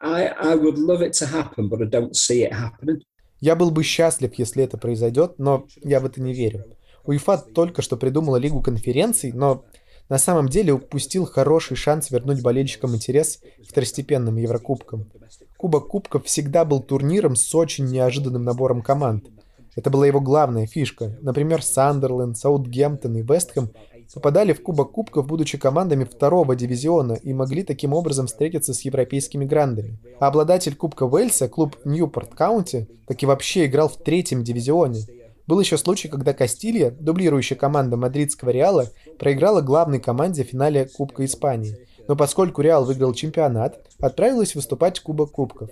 I, 0.00 0.28
I 0.28 0.56
would 0.56 0.78
love 0.78 1.02
it 1.02 1.12
to 1.14 1.26
happen, 1.26 1.68
but 1.68 1.82
I 1.82 1.86
don't 1.86 2.14
see 2.14 2.48
it 2.48 2.52
happening. 2.52 3.02
Я 3.40 3.56
был 3.56 3.70
бы 3.70 3.82
счастлив, 3.82 4.32
если 4.34 4.62
это 4.62 4.78
произойдет, 4.78 5.38
но 5.38 5.66
я 5.82 6.00
в 6.00 6.06
это 6.06 6.20
не 6.20 6.32
верю. 6.32 6.64
УЕФА 7.04 7.38
только 7.54 7.82
что 7.82 7.96
придумала 7.96 8.36
Лигу 8.36 8.60
конференций, 8.60 9.32
но 9.32 9.64
на 10.08 10.18
самом 10.18 10.48
деле 10.48 10.74
упустил 10.74 11.24
хороший 11.24 11.76
шанс 11.76 12.10
вернуть 12.10 12.42
болельщикам 12.42 12.94
интерес 12.94 13.38
к 13.38 13.68
второстепенным 13.68 14.36
Еврокубкам. 14.36 15.10
Кубок 15.56 15.88
Кубков 15.88 16.26
всегда 16.26 16.64
был 16.64 16.82
турниром 16.82 17.34
с 17.34 17.54
очень 17.54 17.86
неожиданным 17.86 18.44
набором 18.44 18.82
команд– 18.82 19.26
это 19.76 19.90
была 19.90 20.06
его 20.06 20.20
главная 20.20 20.66
фишка. 20.66 21.16
Например, 21.20 21.62
Сандерленд, 21.62 22.36
Саутгемптон 22.36 23.16
и 23.16 23.22
Вестхэм 23.22 23.70
попадали 24.12 24.52
в 24.52 24.62
Кубок 24.62 24.92
Кубков, 24.92 25.26
будучи 25.26 25.56
командами 25.56 26.04
второго 26.04 26.56
дивизиона, 26.56 27.12
и 27.12 27.32
могли 27.32 27.62
таким 27.62 27.92
образом 27.92 28.26
встретиться 28.26 28.74
с 28.74 28.82
европейскими 28.82 29.44
грандами. 29.44 29.98
А 30.18 30.26
обладатель 30.26 30.74
Кубка 30.74 31.04
Уэльса, 31.04 31.48
клуб 31.48 31.76
Ньюпорт 31.84 32.34
Каунти, 32.34 32.88
так 33.06 33.22
и 33.22 33.26
вообще 33.26 33.66
играл 33.66 33.88
в 33.88 33.96
третьем 33.98 34.42
дивизионе. 34.42 35.06
Был 35.46 35.60
еще 35.60 35.76
случай, 35.78 36.08
когда 36.08 36.32
Кастилья, 36.32 36.90
дублирующая 36.90 37.56
команда 37.56 37.96
мадридского 37.96 38.50
Реала, 38.50 38.88
проиграла 39.18 39.60
главной 39.60 40.00
команде 40.00 40.44
в 40.44 40.48
финале 40.48 40.86
Кубка 40.86 41.24
Испании. 41.24 41.76
Но 42.08 42.16
поскольку 42.16 42.62
Реал 42.62 42.84
выиграл 42.84 43.14
чемпионат, 43.14 43.80
отправилась 44.00 44.54
выступать 44.54 44.98
в 44.98 45.02
Кубок 45.02 45.32
Кубков. 45.32 45.70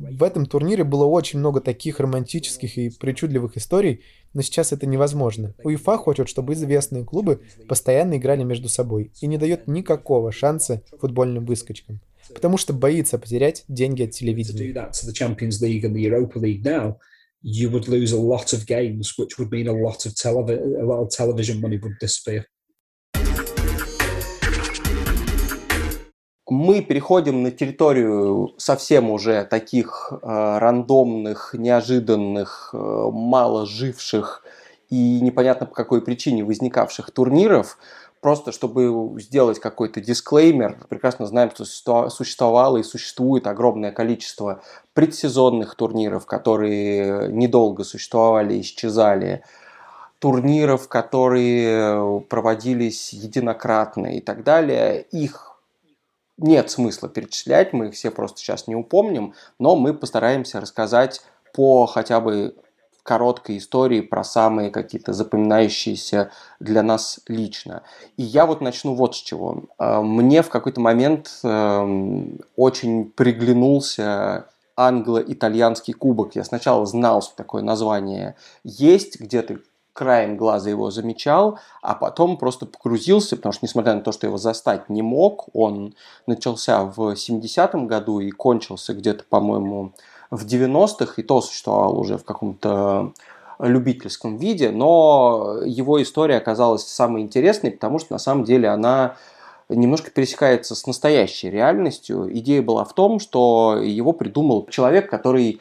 В 0.00 0.22
этом 0.22 0.46
турнире 0.46 0.82
было 0.84 1.04
очень 1.04 1.38
много 1.38 1.60
таких 1.60 2.00
романтических 2.00 2.78
и 2.78 2.90
причудливых 2.90 3.56
историй, 3.58 4.00
но 4.32 4.40
сейчас 4.40 4.72
это 4.72 4.86
невозможно. 4.86 5.54
УЕФА 5.62 5.98
хочет, 5.98 6.28
чтобы 6.28 6.54
известные 6.54 7.04
клубы 7.04 7.42
постоянно 7.68 8.16
играли 8.16 8.42
между 8.42 8.68
собой 8.68 9.12
и 9.20 9.26
не 9.26 9.36
дает 9.36 9.66
никакого 9.68 10.32
шанса 10.32 10.82
футбольным 10.98 11.44
выскочкам, 11.44 12.00
потому 12.34 12.56
что 12.56 12.72
боится 12.72 13.18
потерять 13.18 13.64
деньги 13.68 14.04
от 14.04 14.12
телевидения. 14.12 14.72
you 17.42 17.70
would 17.70 17.88
lose 17.88 18.12
a 18.12 18.20
lot 18.20 18.52
of 18.52 18.66
games, 18.66 19.14
which 19.18 19.38
would 19.38 19.50
mean 19.50 19.66
a 19.66 19.72
lot 19.72 20.04
of, 20.04 20.12
televi- 20.14 20.60
a 20.60 20.84
lot 20.84 21.00
of 21.00 21.08
television 21.08 21.58
money 21.58 21.78
would 21.78 21.98
disappear. 21.98 22.44
Мы 26.50 26.82
переходим 26.82 27.44
на 27.44 27.52
территорию 27.52 28.52
совсем 28.58 29.10
уже 29.10 29.44
таких 29.44 30.12
э, 30.12 30.58
рандомных, 30.58 31.54
неожиданных, 31.56 32.70
э, 32.72 32.76
мало 32.76 33.66
живших 33.66 34.42
и 34.88 35.20
непонятно 35.20 35.66
по 35.66 35.74
какой 35.74 36.02
причине 36.02 36.44
возникавших 36.44 37.12
турниров. 37.12 37.78
Просто 38.20 38.50
чтобы 38.52 39.18
сделать 39.20 39.60
какой-то 39.60 40.00
дисклеймер, 40.00 40.76
прекрасно 40.88 41.24
знаем, 41.26 41.50
что 41.54 42.10
существовало 42.10 42.78
и 42.78 42.82
существует 42.82 43.46
огромное 43.46 43.92
количество 43.92 44.60
предсезонных 44.92 45.76
турниров, 45.76 46.26
которые 46.26 47.28
недолго 47.28 47.84
существовали, 47.84 48.60
исчезали, 48.60 49.42
турниров, 50.18 50.86
которые 50.88 52.20
проводились 52.28 53.14
единократно 53.14 54.16
и 54.16 54.20
так 54.20 54.44
далее. 54.44 55.00
Их 55.12 55.49
нет 56.40 56.70
смысла 56.70 57.08
перечислять, 57.08 57.72
мы 57.72 57.88
их 57.88 57.94
все 57.94 58.10
просто 58.10 58.38
сейчас 58.38 58.66
не 58.66 58.74
упомним, 58.74 59.34
но 59.58 59.76
мы 59.76 59.94
постараемся 59.94 60.60
рассказать 60.60 61.22
по 61.52 61.86
хотя 61.86 62.20
бы 62.20 62.54
короткой 63.02 63.58
истории 63.58 64.02
про 64.02 64.22
самые 64.24 64.70
какие-то 64.70 65.12
запоминающиеся 65.12 66.30
для 66.60 66.82
нас 66.82 67.20
лично. 67.26 67.82
И 68.16 68.22
я 68.22 68.46
вот 68.46 68.60
начну 68.60 68.94
вот 68.94 69.16
с 69.16 69.18
чего. 69.18 69.64
А, 69.78 70.02
мне 70.02 70.42
в 70.42 70.48
какой-то 70.48 70.80
момент 70.80 71.40
эм, 71.42 72.38
очень 72.56 73.10
приглянулся 73.10 74.46
англо-итальянский 74.76 75.92
кубок. 75.92 76.36
Я 76.36 76.44
сначала 76.44 76.86
знал, 76.86 77.22
что 77.22 77.36
такое 77.36 77.62
название 77.62 78.36
есть, 78.64 79.20
где-то 79.20 79.58
краем 79.92 80.36
глаза 80.36 80.70
его 80.70 80.90
замечал, 80.90 81.58
а 81.82 81.94
потом 81.94 82.36
просто 82.36 82.66
погрузился, 82.66 83.36
потому 83.36 83.52
что, 83.52 83.64
несмотря 83.64 83.94
на 83.94 84.00
то, 84.00 84.12
что 84.12 84.26
его 84.26 84.38
застать 84.38 84.88
не 84.88 85.02
мог, 85.02 85.48
он 85.52 85.94
начался 86.26 86.84
в 86.84 87.12
70-м 87.12 87.86
году 87.86 88.20
и 88.20 88.30
кончился 88.30 88.94
где-то, 88.94 89.24
по-моему, 89.28 89.92
в 90.30 90.46
90-х, 90.46 91.14
и 91.16 91.22
то 91.22 91.40
существовал 91.40 91.98
уже 91.98 92.16
в 92.16 92.24
каком-то 92.24 93.12
любительском 93.58 94.38
виде, 94.38 94.70
но 94.70 95.58
его 95.64 96.02
история 96.02 96.36
оказалась 96.36 96.86
самой 96.86 97.22
интересной, 97.22 97.70
потому 97.70 97.98
что 97.98 98.12
на 98.12 98.18
самом 98.18 98.44
деле 98.44 98.68
она 98.68 99.16
немножко 99.68 100.10
пересекается 100.10 100.74
с 100.74 100.86
настоящей 100.86 101.50
реальностью. 101.50 102.28
Идея 102.38 102.62
была 102.62 102.84
в 102.84 102.94
том, 102.94 103.20
что 103.20 103.78
его 103.80 104.12
придумал 104.12 104.66
человек, 104.70 105.10
который 105.10 105.60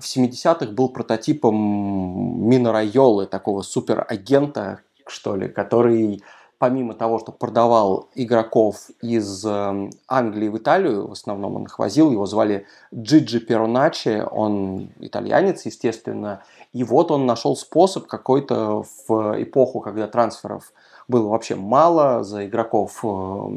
в 0.00 0.04
70-х 0.04 0.72
был 0.72 0.88
прототипом 0.88 2.48
Мина 2.48 2.72
Райолы, 2.72 3.26
такого 3.26 3.62
суперагента, 3.62 4.80
что 5.06 5.36
ли, 5.36 5.48
который 5.48 6.22
помимо 6.60 6.92
того, 6.92 7.18
что 7.18 7.32
продавал 7.32 8.10
игроков 8.14 8.90
из 9.00 9.46
эм, 9.46 9.90
Англии 10.06 10.48
в 10.48 10.58
Италию, 10.58 11.08
в 11.08 11.12
основном 11.12 11.56
он 11.56 11.62
их 11.62 11.78
возил, 11.78 12.12
его 12.12 12.26
звали 12.26 12.66
Джиджи 12.94 13.40
Пероначи, 13.40 14.22
он 14.30 14.90
итальянец, 15.00 15.64
естественно, 15.64 16.42
и 16.74 16.84
вот 16.84 17.10
он 17.10 17.24
нашел 17.24 17.56
способ 17.56 18.06
какой-то 18.06 18.84
в 19.08 19.42
эпоху, 19.42 19.80
когда 19.80 20.06
трансферов 20.06 20.74
было 21.08 21.28
вообще 21.28 21.54
мало, 21.54 22.24
за 22.24 22.46
игроков 22.46 23.00
э, 23.02 23.06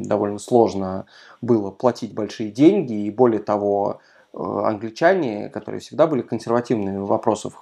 довольно 0.06 0.38
сложно 0.38 1.04
было 1.42 1.70
платить 1.70 2.14
большие 2.14 2.50
деньги, 2.50 3.04
и 3.04 3.10
более 3.10 3.42
того, 3.42 4.00
англичане, 4.34 5.48
которые 5.48 5.80
всегда 5.80 6.06
были 6.06 6.22
консервативными 6.22 6.98
в 6.98 7.06
вопросах 7.06 7.54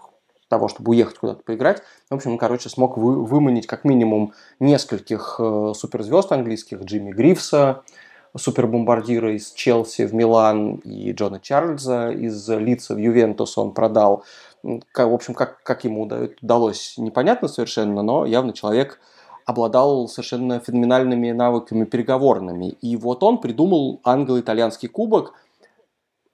того, 0.48 0.68
чтобы 0.68 0.90
уехать 0.90 1.18
куда-то 1.18 1.42
поиграть. 1.42 1.82
В 2.10 2.14
общем, 2.14 2.32
он, 2.32 2.38
короче, 2.38 2.68
смог 2.68 2.98
вы, 2.98 3.24
выманить 3.24 3.66
как 3.66 3.84
минимум 3.84 4.34
нескольких 4.60 5.36
э, 5.38 5.72
суперзвезд 5.74 6.30
английских, 6.30 6.82
Джимми 6.82 7.10
Грифса, 7.10 7.82
супербомбардира 8.36 9.34
из 9.34 9.52
Челси 9.52 10.04
в 10.04 10.14
Милан 10.14 10.74
и 10.84 11.12
Джона 11.12 11.40
Чарльза 11.40 12.10
из 12.10 12.48
Лица 12.50 12.94
в 12.94 12.98
Ювентус 12.98 13.56
он 13.56 13.72
продал. 13.72 14.24
В 14.62 14.82
общем, 14.94 15.32
как, 15.32 15.62
как 15.62 15.84
ему 15.84 16.02
удалось, 16.02 16.94
непонятно 16.98 17.48
совершенно, 17.48 18.02
но 18.02 18.26
явно 18.26 18.52
человек 18.52 19.00
обладал 19.46 20.06
совершенно 20.06 20.60
феноменальными 20.60 21.30
навыками 21.32 21.84
переговорными. 21.84 22.68
И 22.82 22.96
вот 22.96 23.22
он 23.22 23.38
придумал 23.38 24.00
англо-итальянский 24.04 24.88
кубок– 24.88 25.32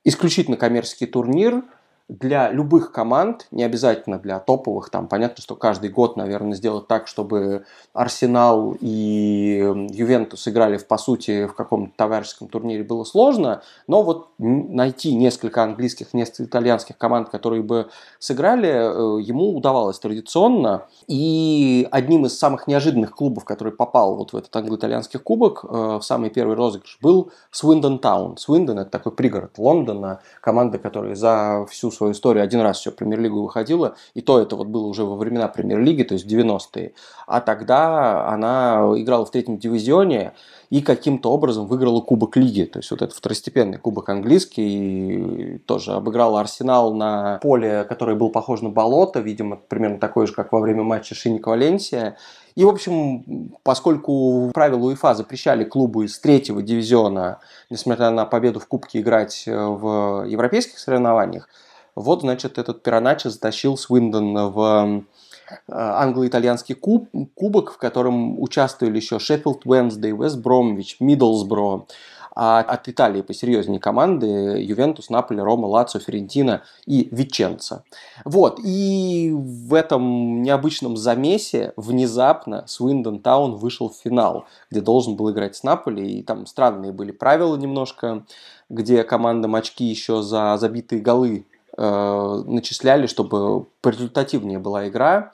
исключительно 0.05 0.57
коммерческий 0.57 1.07
турнир– 1.07 1.65
для 2.09 2.51
любых 2.51 2.91
команд, 2.91 3.47
не 3.51 3.63
обязательно 3.63 4.19
для 4.19 4.39
топовых, 4.39 4.89
там 4.89 5.09
понятно, 5.09 5.43
что 5.43 5.57
каждый 5.57 5.91
год, 5.91 6.17
наверное, 6.17 6.55
сделать 6.55 6.87
так, 6.87 7.07
чтобы 7.07 7.67
Арсенал 7.93 8.75
и 8.81 9.63
Ювентус 9.91 10.49
играли, 10.49 10.79
в, 10.79 10.87
по 10.87 10.97
сути, 10.97 11.47
в 11.47 11.53
каком-то 11.53 11.93
товарищеском 11.97 12.49
турнире 12.49 12.83
было 12.83 13.05
сложно, 13.05 13.63
но 13.87 14.03
вот 14.03 14.31
найти 14.39 15.15
несколько 15.15 15.63
английских, 15.63 16.15
несколько 16.15 16.45
итальянских 16.45 16.97
команд, 16.97 17.29
которые 17.29 17.63
бы 17.63 17.91
сыграли, 18.19 18.69
э, 18.69 19.23
ему 19.23 19.55
удавалось 19.55 19.99
традиционно. 19.99 20.87
И 21.09 21.87
одним 21.91 22.25
из 22.25 22.39
самых 22.39 22.67
неожиданных 22.67 23.15
клубов, 23.15 23.45
который 23.45 23.73
попал 23.73 24.17
вот 24.17 24.33
в 24.33 24.37
этот 24.37 24.55
англо-итальянский 24.57 25.21
кубок, 25.21 25.65
э, 25.65 25.99
в 25.99 26.03
самый 26.03 26.31
первый 26.31 26.57
розыгрыш, 26.57 26.99
был 27.03 27.33
Свиндон 27.51 27.99
Таун. 27.99 28.39
Свиндон– 28.39 28.79
это 28.81 28.91
такой 28.91 29.13
пригород 29.13 29.59
Лондона, 29.59 30.21
команда, 30.41 30.79
которая 30.79 31.15
за 31.15 31.67
всю 31.69 31.91
свою 31.99 32.13
историю 32.13 32.43
один 32.45 32.61
раз 32.61 32.79
все 32.79 32.91
премьер-лигу 32.91 33.43
выходила, 33.43 33.97
и 34.15 34.21
то 34.21 34.41
это 34.41 34.57
вот 34.57 34.69
было 34.69 34.87
уже 34.87 35.05
во 35.05 35.17
времена 35.17 35.49
премьер-лиги, 35.49 36.03
то 36.05 36.15
есть 36.15 36.25
в 36.25 36.29
90-е. 36.29 36.93
А 37.27 37.41
тогда 37.41 38.29
она 38.29 38.93
играла 38.97 39.25
в 39.25 39.31
третьем 39.31 39.59
дивизионе 39.59 40.33
и 40.71 40.83
каким-то 40.83 41.31
образом 41.31 41.67
выиграла 41.67 42.01
Кубок 42.01 42.37
Лиги, 42.37 42.65
то 42.65 42.79
есть 42.79 42.91
вот 42.91 43.03
этот 43.03 43.17
второстепенный 43.17 43.79
Кубок 43.79 44.09
английский, 44.09 45.59
тоже 45.67 45.93
обыграла 45.93 46.41
Арсенал 46.41 46.95
на 46.95 47.39
поле, 47.43 47.85
которое 47.85 48.17
было 48.17 48.29
похоже 48.29 48.65
на 48.65 48.71
болото, 48.71 49.21
видимо, 49.21 49.57
примерно 49.57 49.99
такое 49.99 50.27
же, 50.27 50.35
как 50.35 50.53
во 50.53 50.61
время 50.61 50.83
матча 50.83 51.15
Шиник-Валенсия. 51.15 52.17
И, 52.55 52.65
в 52.65 52.69
общем, 52.69 53.51
поскольку 53.63 54.51
правила 54.53 54.87
УЕФА 54.87 55.15
запрещали 55.15 55.65
клубу 55.65 56.03
из 56.03 56.19
третьего 56.19 56.61
дивизиона, 56.61 57.39
несмотря 57.71 58.11
на 58.11 58.27
победу 58.27 58.59
в 58.59 58.67
Кубке, 58.67 59.01
играть 59.01 59.45
в 59.47 60.25
европейских 60.27 60.79
соревнованиях, 60.79 61.49
вот, 61.99 62.21
значит, 62.21 62.59
этот 62.59 62.83
Пироначо 62.83 63.31
затащил 63.31 63.77
Свиндон 63.77 64.53
в 64.53 65.05
э, 65.51 65.53
англо-итальянский 65.67 66.75
куб, 66.75 67.09
кубок, 67.35 67.73
в 67.73 67.79
котором 67.79 68.41
участвовали 68.41 68.97
еще 68.97 69.19
Шеффилд 69.19 69.67
Уэнсдей, 69.67 70.13
Вест 70.13 70.39
Бромвич, 70.39 70.97
Миддлсбро, 71.01 71.87
а 72.41 72.61
от 72.61 72.89
Италии 72.89 73.23
посерьезнее 73.23 73.81
команды 73.81 74.27
Ювентус, 74.63 75.11
Наполи, 75.11 75.41
Рома, 75.41 75.67
Лацо, 75.67 75.99
Ферентина 75.99 76.63
и 76.87 77.09
Виченца. 77.11 77.83
Вот, 78.25 78.61
и 78.63 79.33
в 79.35 79.75
этом 79.75 80.41
необычном 80.43 80.97
замесе 80.97 81.73
внезапно 81.77 82.63
Свиндон 82.69 83.19
Таун 83.19 83.57
вышел 83.57 83.89
в 83.91 83.97
финал, 83.97 84.47
где 84.71 84.81
должен 84.81 85.17
был 85.17 85.33
играть 85.33 85.57
с 85.57 85.65
Наполи, 85.65 86.21
и 86.21 86.23
там 86.23 86.47
странные 86.47 86.93
были 86.93 87.11
правила 87.11 87.57
немножко, 87.57 88.25
где 88.69 89.03
команда 89.03 89.49
очки 89.57 89.85
еще 89.85 90.23
за 90.23 90.57
забитые 90.59 91.03
голы 91.03 91.45
начисляли, 91.79 93.07
чтобы 93.07 93.67
результативнее 93.85 94.59
была 94.59 94.89
игра, 94.89 95.33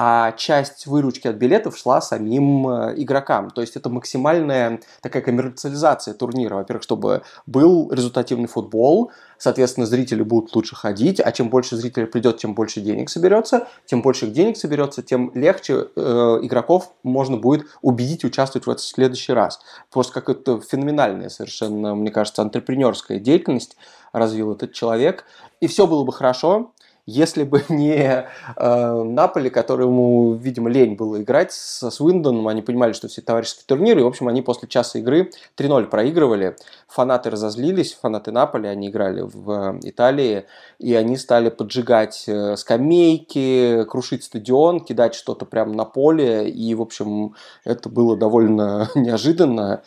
а 0.00 0.30
часть 0.30 0.86
выручки 0.86 1.26
от 1.26 1.34
билетов 1.34 1.76
шла 1.76 2.00
самим 2.00 2.68
э, 2.68 2.94
игрокам. 2.98 3.50
То 3.50 3.62
есть 3.62 3.74
это 3.74 3.88
максимальная 3.88 4.80
такая 5.02 5.24
коммерциализация 5.24 6.14
турнира. 6.14 6.54
Во-первых, 6.54 6.84
чтобы 6.84 7.22
был 7.46 7.90
результативный 7.90 8.46
футбол, 8.46 9.10
соответственно, 9.38 9.86
зрители 9.86 10.22
будут 10.22 10.54
лучше 10.54 10.76
ходить, 10.76 11.18
а 11.18 11.32
чем 11.32 11.50
больше 11.50 11.74
зрителей 11.74 12.06
придет, 12.06 12.38
тем 12.38 12.54
больше 12.54 12.80
денег 12.80 13.10
соберется, 13.10 13.66
тем 13.86 14.00
больше 14.00 14.28
денег 14.28 14.56
соберется, 14.56 15.02
тем 15.02 15.32
легче 15.34 15.88
э, 15.96 16.00
игроков 16.42 16.92
можно 17.02 17.36
будет 17.36 17.66
убедить 17.82 18.24
участвовать 18.24 18.68
в 18.68 18.70
этом 18.70 18.84
следующий 18.84 19.32
раз. 19.32 19.60
Просто 19.90 20.12
какая-то 20.12 20.60
феноменальная 20.60 21.28
совершенно, 21.28 21.96
мне 21.96 22.12
кажется, 22.12 22.42
антрепренерская 22.42 23.18
деятельность 23.18 23.76
развил 24.12 24.52
этот 24.52 24.72
человек. 24.72 25.24
И 25.60 25.66
все 25.66 25.88
было 25.88 26.04
бы 26.04 26.12
хорошо, 26.12 26.72
если 27.08 27.42
бы 27.44 27.64
не 27.70 28.26
э, 28.56 29.02
Наполи, 29.02 29.48
которому, 29.48 30.34
видимо, 30.34 30.68
лень 30.68 30.94
было 30.94 31.22
играть 31.22 31.52
со 31.52 31.90
Свиндоном, 31.90 32.46
они 32.48 32.60
понимали, 32.60 32.92
что 32.92 33.08
все 33.08 33.22
товарищеские 33.22 33.64
турниры, 33.66 34.00
и, 34.00 34.04
в 34.04 34.06
общем, 34.06 34.28
они 34.28 34.42
после 34.42 34.68
часа 34.68 34.98
игры 34.98 35.30
3-0 35.56 35.86
проигрывали, 35.86 36.56
фанаты 36.86 37.30
разозлились, 37.30 37.94
фанаты 37.94 38.30
Наполи, 38.30 38.68
они 38.68 38.88
играли 38.88 39.22
в 39.22 39.50
э, 39.50 39.80
Италии, 39.84 40.44
и 40.78 40.94
они 40.94 41.16
стали 41.16 41.48
поджигать 41.48 42.24
э, 42.26 42.56
скамейки, 42.56 43.84
крушить 43.84 44.24
стадион, 44.24 44.80
кидать 44.80 45.14
что-то 45.14 45.46
прямо 45.46 45.72
на 45.72 45.86
поле, 45.86 46.50
и, 46.50 46.74
в 46.74 46.82
общем, 46.82 47.34
это 47.64 47.88
было 47.88 48.18
довольно 48.18 48.90
неожиданно 48.94 49.82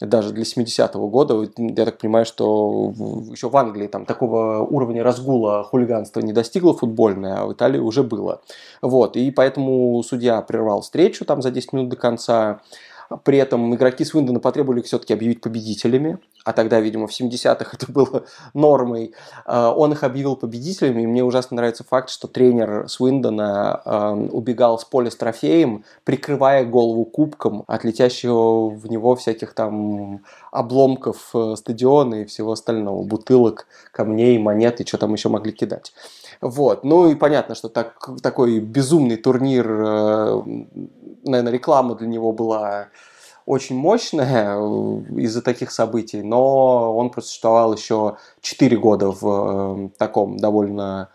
даже 0.00 0.32
для 0.32 0.44
70-го 0.44 1.08
года. 1.08 1.46
Я 1.56 1.84
так 1.84 1.98
понимаю, 1.98 2.26
что 2.26 2.92
еще 3.30 3.48
в 3.48 3.56
Англии 3.56 3.86
там 3.86 4.04
такого 4.04 4.58
уровня 4.58 5.02
разгула 5.02 5.64
хулиганства 5.64 6.20
не 6.20 6.32
достигло 6.32 6.74
футбольное, 6.74 7.36
а 7.38 7.46
в 7.46 7.52
Италии 7.52 7.78
уже 7.78 8.02
было. 8.02 8.40
Вот, 8.82 9.16
и 9.16 9.30
поэтому 9.30 10.02
судья 10.02 10.40
прервал 10.42 10.82
встречу 10.82 11.24
там 11.24 11.42
за 11.42 11.50
10 11.50 11.72
минут 11.72 11.88
до 11.88 11.96
конца. 11.96 12.60
При 13.24 13.38
этом 13.38 13.74
игроки 13.74 14.04
Свиндона 14.04 14.40
потребовали 14.40 14.80
все-таки 14.82 15.12
объявить 15.12 15.40
победителями, 15.40 16.18
а 16.44 16.52
тогда, 16.52 16.80
видимо, 16.80 17.06
в 17.06 17.10
70-х 17.10 17.70
это 17.72 17.90
было 17.90 18.24
нормой. 18.54 19.14
А, 19.44 19.72
он 19.72 19.92
их 19.92 20.04
объявил 20.04 20.36
победителями, 20.36 21.02
и 21.02 21.06
мне 21.06 21.24
ужасно 21.24 21.56
нравится 21.56 21.84
факт, 21.84 22.10
что 22.10 22.28
тренер 22.28 22.88
Свиндона 22.88 24.26
убегал 24.32 24.78
с 24.78 24.84
поля 24.84 25.10
с 25.10 25.16
трофеем, 25.16 25.84
прикрывая 26.04 26.64
голову 26.64 27.04
кубком 27.04 27.64
от 27.66 27.84
летящего 27.84 28.68
в 28.68 28.86
него 28.88 29.16
всяких 29.16 29.54
там 29.54 30.22
обломков 30.52 31.30
э, 31.34 31.54
стадиона 31.56 32.22
и 32.22 32.24
всего 32.24 32.52
остального, 32.52 33.02
бутылок, 33.02 33.66
камней, 33.92 34.38
монет 34.38 34.80
и 34.80 34.86
что 34.86 34.98
там 34.98 35.12
еще 35.12 35.28
могли 35.28 35.52
кидать. 35.52 35.92
Вот. 36.40 36.84
Ну 36.84 37.08
и 37.08 37.14
понятно, 37.14 37.54
что 37.54 37.68
так, 37.68 38.08
такой 38.22 38.60
безумный 38.60 39.16
турнир, 39.16 39.66
э, 39.68 40.42
наверное, 41.24 41.52
реклама 41.52 41.94
для 41.94 42.08
него 42.08 42.32
была 42.32 42.88
очень 43.46 43.76
мощная 43.76 44.56
э, 44.56 45.20
из-за 45.20 45.40
таких 45.40 45.70
событий, 45.70 46.22
но 46.22 46.96
он 46.96 47.10
просуществовал 47.10 47.74
еще 47.74 48.16
4 48.40 48.76
года 48.76 49.10
в 49.10 49.86
э, 49.86 49.88
таком 49.98 50.36
довольно 50.36 51.10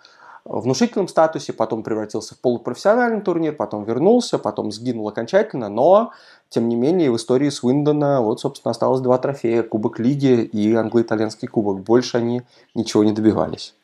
внушительном 0.45 1.07
статусе, 1.07 1.53
потом 1.53 1.83
превратился 1.83 2.35
в 2.35 2.39
полупрофессиональный 2.39 3.21
турнир, 3.21 3.53
потом 3.53 3.83
вернулся, 3.83 4.39
потом 4.39 4.71
сгинул 4.71 5.07
окончательно, 5.07 5.69
но, 5.69 6.13
тем 6.49 6.67
не 6.67 6.75
менее, 6.75 7.11
в 7.11 7.15
истории 7.17 7.49
Свиндона 7.49 8.21
вот, 8.21 8.39
собственно, 8.39 8.71
осталось 8.71 9.01
два 9.01 9.17
трофея, 9.17 9.61
Кубок 9.61 9.99
Лиги 9.99 10.41
и 10.41 10.73
англо-итальянский 10.73 11.47
кубок. 11.47 11.81
Больше 11.81 12.17
они 12.17 12.41
ничего 12.73 13.03
не 13.03 13.11
добивались. 13.11 13.75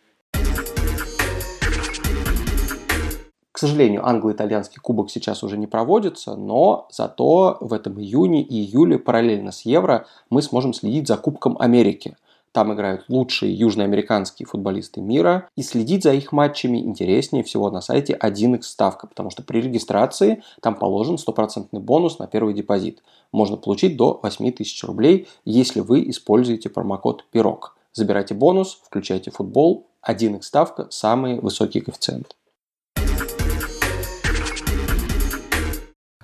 К 3.57 3.59
сожалению, 3.59 4.07
англо-итальянский 4.07 4.79
кубок 4.79 5.09
сейчас 5.09 5.41
уже 5.41 5.57
не 5.57 5.65
проводится, 5.65 6.35
но 6.35 6.87
зато 6.91 7.57
в 7.59 7.73
этом 7.73 7.99
июне 7.99 8.43
и 8.43 8.53
июле 8.53 8.99
параллельно 8.99 9.51
с 9.51 9.61
Евро 9.61 10.05
мы 10.29 10.43
сможем 10.43 10.75
следить 10.75 11.07
за 11.07 11.17
Кубком 11.17 11.57
Америки. 11.59 12.15
Там 12.51 12.71
играют 12.71 13.05
лучшие 13.07 13.51
южноамериканские 13.51 14.45
футболисты 14.45 15.01
мира, 15.01 15.49
и 15.55 15.63
следить 15.63 16.03
за 16.03 16.13
их 16.13 16.31
матчами 16.31 16.77
интереснее 16.77 17.43
всего 17.43 17.71
на 17.71 17.81
сайте 17.81 18.15
1x 18.21 18.61
ставка, 18.61 19.07
потому 19.07 19.31
что 19.31 19.41
при 19.41 19.59
регистрации 19.59 20.43
там 20.61 20.75
положен 20.75 21.17
стопроцентный 21.17 21.79
бонус 21.79 22.19
на 22.19 22.27
первый 22.27 22.53
депозит. 22.53 23.01
Можно 23.31 23.57
получить 23.57 23.97
до 23.97 24.19
8000 24.21 24.83
рублей, 24.83 25.27
если 25.45 25.79
вы 25.79 26.07
используете 26.11 26.69
промокод 26.69 27.25
«Пирог». 27.31 27.75
Забирайте 27.91 28.35
бонус, 28.35 28.79
включайте 28.85 29.31
футбол, 29.31 29.87
1x 30.07 30.43
ставка– 30.43 30.85
самый 30.91 31.39
высокий 31.39 31.81
коэффициент. 31.81 32.35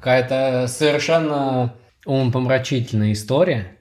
Какая-то 0.03 0.67
совершенно 0.67 1.75
умопомрачительная 2.05 3.13
история. 3.13 3.77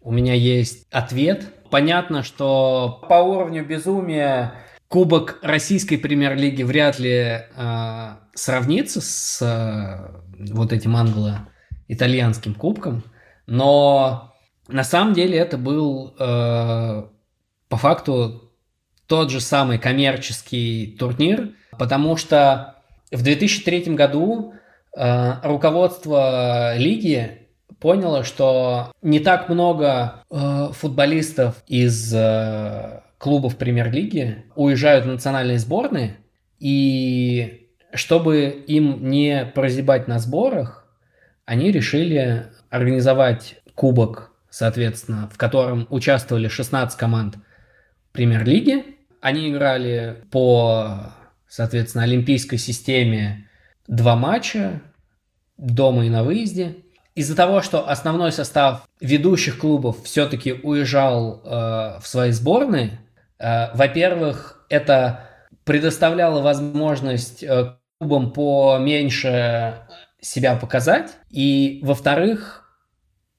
У 0.00 0.10
меня 0.10 0.34
есть 0.34 0.84
ответ. 0.90 1.44
Понятно, 1.70 2.24
что 2.24 3.04
по 3.08 3.22
уровню 3.22 3.64
безумия 3.64 4.54
Кубок 4.88 5.38
российской 5.42 5.96
премьер-лиги 5.96 6.64
вряд 6.64 6.98
ли 6.98 7.12
э, 7.12 8.08
сравнится 8.34 9.00
с 9.00 9.40
э, 9.42 10.52
вот 10.52 10.72
этим 10.72 10.96
англо-итальянским 10.96 12.54
кубком, 12.54 13.04
но 13.46 14.34
на 14.66 14.82
самом 14.82 15.14
деле 15.14 15.38
это 15.38 15.56
был 15.56 16.16
э, 16.18 17.04
по 17.68 17.76
факту 17.76 18.50
тот 19.06 19.30
же 19.30 19.40
самый 19.40 19.78
коммерческий 19.78 20.96
турнир, 20.98 21.50
потому 21.78 22.16
что 22.16 22.74
в 23.12 23.22
2003 23.22 23.94
году 23.94 24.54
руководство 24.96 26.76
лиги 26.76 27.44
поняло, 27.80 28.24
что 28.24 28.92
не 29.02 29.20
так 29.20 29.48
много 29.48 30.22
э, 30.30 30.68
футболистов 30.72 31.62
из 31.66 32.14
э, 32.14 33.00
клубов 33.18 33.56
премьер-лиги 33.56 34.44
уезжают 34.56 35.04
в 35.04 35.08
национальные 35.08 35.58
сборные, 35.58 36.16
и 36.58 37.68
чтобы 37.92 38.46
им 38.66 39.10
не 39.10 39.44
прозябать 39.54 40.08
на 40.08 40.18
сборах, 40.18 40.86
они 41.44 41.70
решили 41.70 42.46
организовать 42.70 43.56
кубок, 43.74 44.32
соответственно, 44.48 45.28
в 45.32 45.36
котором 45.36 45.86
участвовали 45.90 46.48
16 46.48 46.98
команд 46.98 47.36
премьер-лиги. 48.12 48.96
Они 49.20 49.50
играли 49.50 50.24
по, 50.30 51.12
соответственно, 51.48 52.04
олимпийской 52.04 52.56
системе 52.56 53.48
два 53.86 54.16
матча, 54.16 54.82
дома 55.56 56.06
и 56.06 56.10
на 56.10 56.24
выезде. 56.24 56.76
Из-за 57.14 57.36
того, 57.36 57.62
что 57.62 57.88
основной 57.88 58.32
состав 58.32 58.88
ведущих 59.00 59.58
клубов 59.58 60.02
все-таки 60.02 60.52
уезжал 60.52 61.42
э, 61.44 62.00
в 62.00 62.02
свои 62.04 62.32
сборные, 62.32 62.98
э, 63.38 63.74
во-первых, 63.74 64.66
это 64.68 65.30
предоставляло 65.64 66.42
возможность 66.42 67.42
э, 67.44 67.76
клубам 67.98 68.32
поменьше 68.32 69.86
себя 70.20 70.56
показать, 70.56 71.12
и 71.30 71.80
во-вторых, 71.84 72.64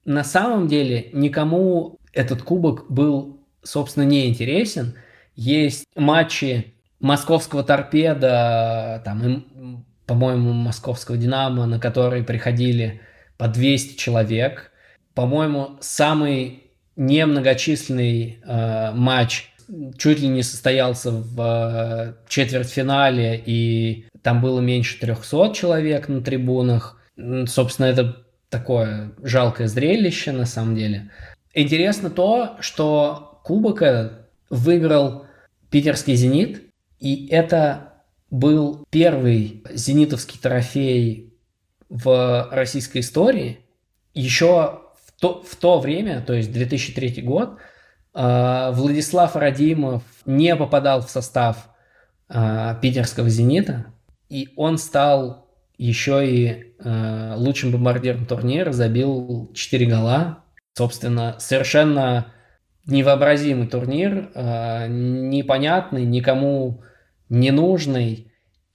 на 0.06 0.24
самом 0.24 0.68
деле 0.68 1.10
никому 1.14 2.00
этот 2.14 2.44
кубок 2.44 2.90
был, 2.90 3.46
собственно, 3.64 4.04
не 4.04 4.30
интересен. 4.30 4.96
Есть 5.36 5.86
матчи 5.96 6.76
московского 7.00 7.64
торпеда, 7.64 9.02
там, 9.04 9.86
по-моему, 10.06 10.54
московского 10.54 11.18
Динамо, 11.18 11.66
на 11.66 11.80
которые 11.80 12.24
приходили 12.24 13.02
по 13.38 13.48
200 13.48 13.98
человек. 13.98 14.72
По-моему, 15.14 15.78
самый 15.82 16.64
немногочисленный 16.96 18.40
э, 18.44 18.92
матч 18.94 19.52
чуть 19.98 20.20
ли 20.20 20.28
не 20.28 20.44
состоялся 20.44 21.12
в 21.12 21.42
э, 21.42 22.14
четвертьфинале, 22.28 23.42
и 23.46 24.06
там 24.22 24.42
было 24.42 24.60
меньше 24.60 25.00
300 25.00 25.54
человек 25.54 26.08
на 26.08 26.22
трибунах. 26.22 27.02
Собственно, 27.48 27.88
это 27.88 28.26
такое 28.50 29.12
жалкое 29.24 29.68
зрелище 29.68 30.32
на 30.32 30.46
самом 30.46 30.76
деле. 30.76 31.10
Интересно 31.54 32.10
то, 32.10 32.58
что 32.60 33.42
кубок 33.44 33.82
выиграл 34.50 35.26
питерский 35.70 36.16
«Зенит», 36.16 36.64
и 37.00 37.28
это 37.28 37.95
был 38.36 38.86
первый 38.90 39.64
зенитовский 39.72 40.40
трофей 40.40 41.34
в 41.90 42.50
российской 42.52 43.00
истории. 43.00 43.60
Еще 44.14 44.46
в 44.46 45.20
то, 45.20 45.42
в 45.42 45.56
то 45.56 45.80
время, 45.80 46.22
то 46.22 46.34
есть 46.34 46.52
2003 46.52 47.22
год, 47.22 47.58
э, 48.14 48.72
Владислав 48.74 49.36
Радимов 49.36 50.04
не 50.26 50.56
попадал 50.56 51.02
в 51.02 51.10
состав 51.10 51.70
э, 52.30 52.76
питерского 52.82 53.30
«Зенита», 53.30 53.88
и 54.30 54.50
он 54.56 54.78
стал 54.78 55.48
еще 55.78 56.28
и 56.28 56.76
э, 56.80 57.34
лучшим 57.38 57.72
бомбардиром 57.72 58.26
турнира, 58.26 58.72
забил 58.72 59.52
4 59.54 59.86
гола. 59.86 60.44
Собственно, 60.74 61.38
совершенно 61.40 62.34
невообразимый 62.86 63.68
турнир, 63.68 64.30
непонятный, 64.36 66.06
никому 66.06 66.84
ненужный, 67.30 68.32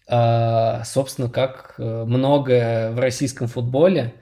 э, 0.09 0.83
собственно, 0.85 1.29
как 1.29 1.75
э, 1.79 2.05
многое 2.07 2.93
в 2.93 2.99
российском 2.99 3.49
футболе. 3.49 4.15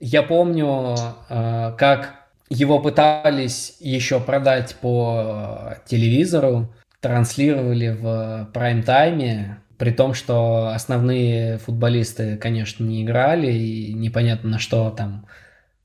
Я 0.00 0.22
помню, 0.22 0.96
э, 1.28 1.74
как 1.78 2.14
его 2.50 2.78
пытались 2.78 3.76
еще 3.80 4.20
продать 4.20 4.76
по 4.80 5.76
телевизору, 5.86 6.72
транслировали 7.00 7.88
в 7.88 8.50
прайм-тайме, 8.52 9.58
при 9.76 9.90
том, 9.90 10.14
что 10.14 10.68
основные 10.68 11.58
футболисты, 11.58 12.36
конечно, 12.36 12.84
не 12.84 13.02
играли, 13.02 13.52
и 13.52 13.92
непонятно 13.92 14.50
на 14.50 14.58
что 14.58 14.90
там 14.90 15.26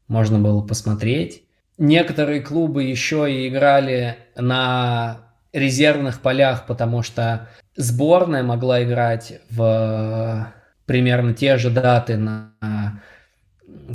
можно 0.08 0.40
было 0.40 0.62
посмотреть. 0.62 1.44
Некоторые 1.78 2.42
клубы 2.42 2.84
еще 2.84 3.32
и 3.32 3.48
играли 3.48 4.18
на 4.36 5.29
резервных 5.54 6.22
полях, 6.22 6.66
потому 6.66 7.02
что 7.02 7.48
сборная 7.76 8.44
могла 8.44 8.84
играть 8.84 9.40
в 9.50 10.54
примерно 10.86 11.34
те 11.34 11.58
же 11.58 11.70
даты 11.70 12.18
на 12.18 12.54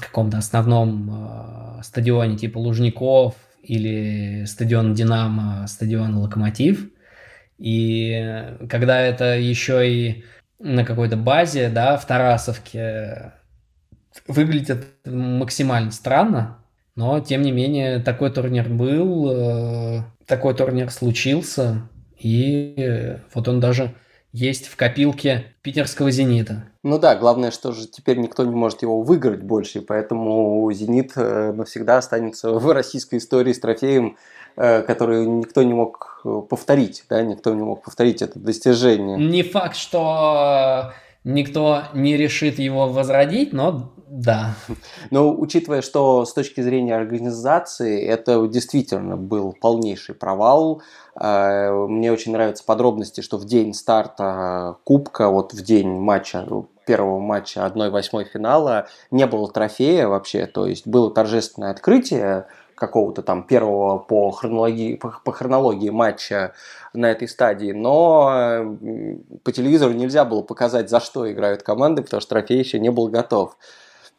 каком-то 0.01 0.39
основном 0.39 1.11
э, 1.79 1.83
стадионе 1.83 2.37
типа 2.37 2.59
Лужников 2.59 3.35
или 3.63 4.45
стадион 4.47 4.95
Динамо, 4.95 5.67
стадион 5.67 6.17
Локомотив. 6.17 6.89
И 7.59 8.57
когда 8.69 9.01
это 9.01 9.37
еще 9.39 9.89
и 9.89 10.25
на 10.59 10.85
какой-то 10.85 11.17
базе, 11.17 11.69
да, 11.69 11.97
в 11.97 12.07
Тарасовке, 12.07 13.33
выглядит 14.27 14.87
максимально 15.05 15.91
странно, 15.91 16.59
но 16.97 17.21
тем 17.21 17.43
не 17.43 17.53
менее 17.53 17.99
такой 18.01 18.31
турнир 18.31 18.69
был, 18.69 19.31
э, 19.31 20.03
такой 20.27 20.55
турнир 20.55 20.91
случился, 20.91 21.89
и 22.18 23.16
вот 23.35 23.49
он 23.49 23.61
даже 23.61 23.95
есть 24.33 24.66
в 24.66 24.77
копилке 24.77 25.55
питерского 25.62 26.11
«Зенита». 26.11 26.64
Ну 26.83 26.99
да, 26.99 27.14
главное, 27.14 27.53
что 27.53 27.70
же 27.70 27.87
теперь 27.87 28.18
никто 28.18 28.45
не 28.45 28.55
может 28.55 28.83
его 28.83 29.01
выиграть 29.03 29.43
больше, 29.43 29.81
поэтому 29.81 30.70
«Зенит» 30.72 31.12
э, 31.14 31.53
навсегда 31.53 31.99
останется 31.99 32.51
в 32.51 32.72
российской 32.72 33.18
истории 33.18 33.53
с 33.53 33.61
трофеем, 33.61 34.16
э, 34.57 34.83
который 34.83 35.25
никто 35.25 35.62
не 35.62 35.72
мог 35.72 36.20
э, 36.25 36.43
повторить, 36.51 37.05
да, 37.09 37.22
никто 37.22 37.55
не 37.55 37.62
мог 37.62 37.85
повторить 37.85 38.22
это 38.22 38.41
достижение. 38.41 39.18
Не 39.18 39.45
факт, 39.45 39.77
что 39.77 40.93
никто 41.25 41.85
не 41.95 42.16
решит 42.16 42.59
его 42.59 42.89
возродить, 42.89 43.53
но 43.53 43.91
да. 44.07 44.55
Но 45.11 45.35
учитывая, 45.35 45.83
что 45.83 46.25
с 46.25 46.33
точки 46.33 46.61
зрения 46.61 46.95
организации 46.95 48.01
это 48.01 48.47
действительно 48.47 49.16
был 49.16 49.57
полнейший 49.61 50.14
провал, 50.14 50.83
э, 51.20 51.70
мне 51.89 52.12
очень 52.12 52.31
нравятся 52.31 52.62
подробности, 52.64 53.22
что 53.22 53.39
в 53.39 53.45
день 53.45 53.75
старта 53.75 54.77
Кубка, 54.85 55.31
вот 55.31 55.53
в 55.53 55.64
день 55.64 55.89
матча 55.89 56.47
первого 56.87 57.18
матча 57.18 57.66
1-8 57.66 58.25
финала 58.33 58.87
не 59.11 59.27
было 59.27 59.51
трофея 59.51 60.07
вообще, 60.07 60.47
то 60.47 60.66
есть 60.66 60.87
было 60.87 61.11
торжественное 61.11 61.70
открытие 61.70 62.47
какого-то 62.75 63.22
там 63.22 63.43
первого 63.45 63.99
по 63.99 64.31
хронологии, 64.31 64.97
по, 64.97 65.14
по 65.25 65.33
хронологии 65.33 65.91
матча 65.91 66.55
на 66.93 67.11
этой 67.11 67.29
стадии, 67.29 67.72
но 67.72 68.77
по 69.43 69.53
телевизору 69.53 69.93
нельзя 69.93 70.25
было 70.25 70.43
показать, 70.43 70.91
за 70.91 71.01
что 71.01 71.31
играют 71.31 71.62
команды, 71.62 72.03
потому 72.03 72.20
что 72.20 72.31
трофей 72.31 72.59
еще 72.59 72.79
не 72.79 72.91
был 72.91 73.09
готов. 73.09 73.57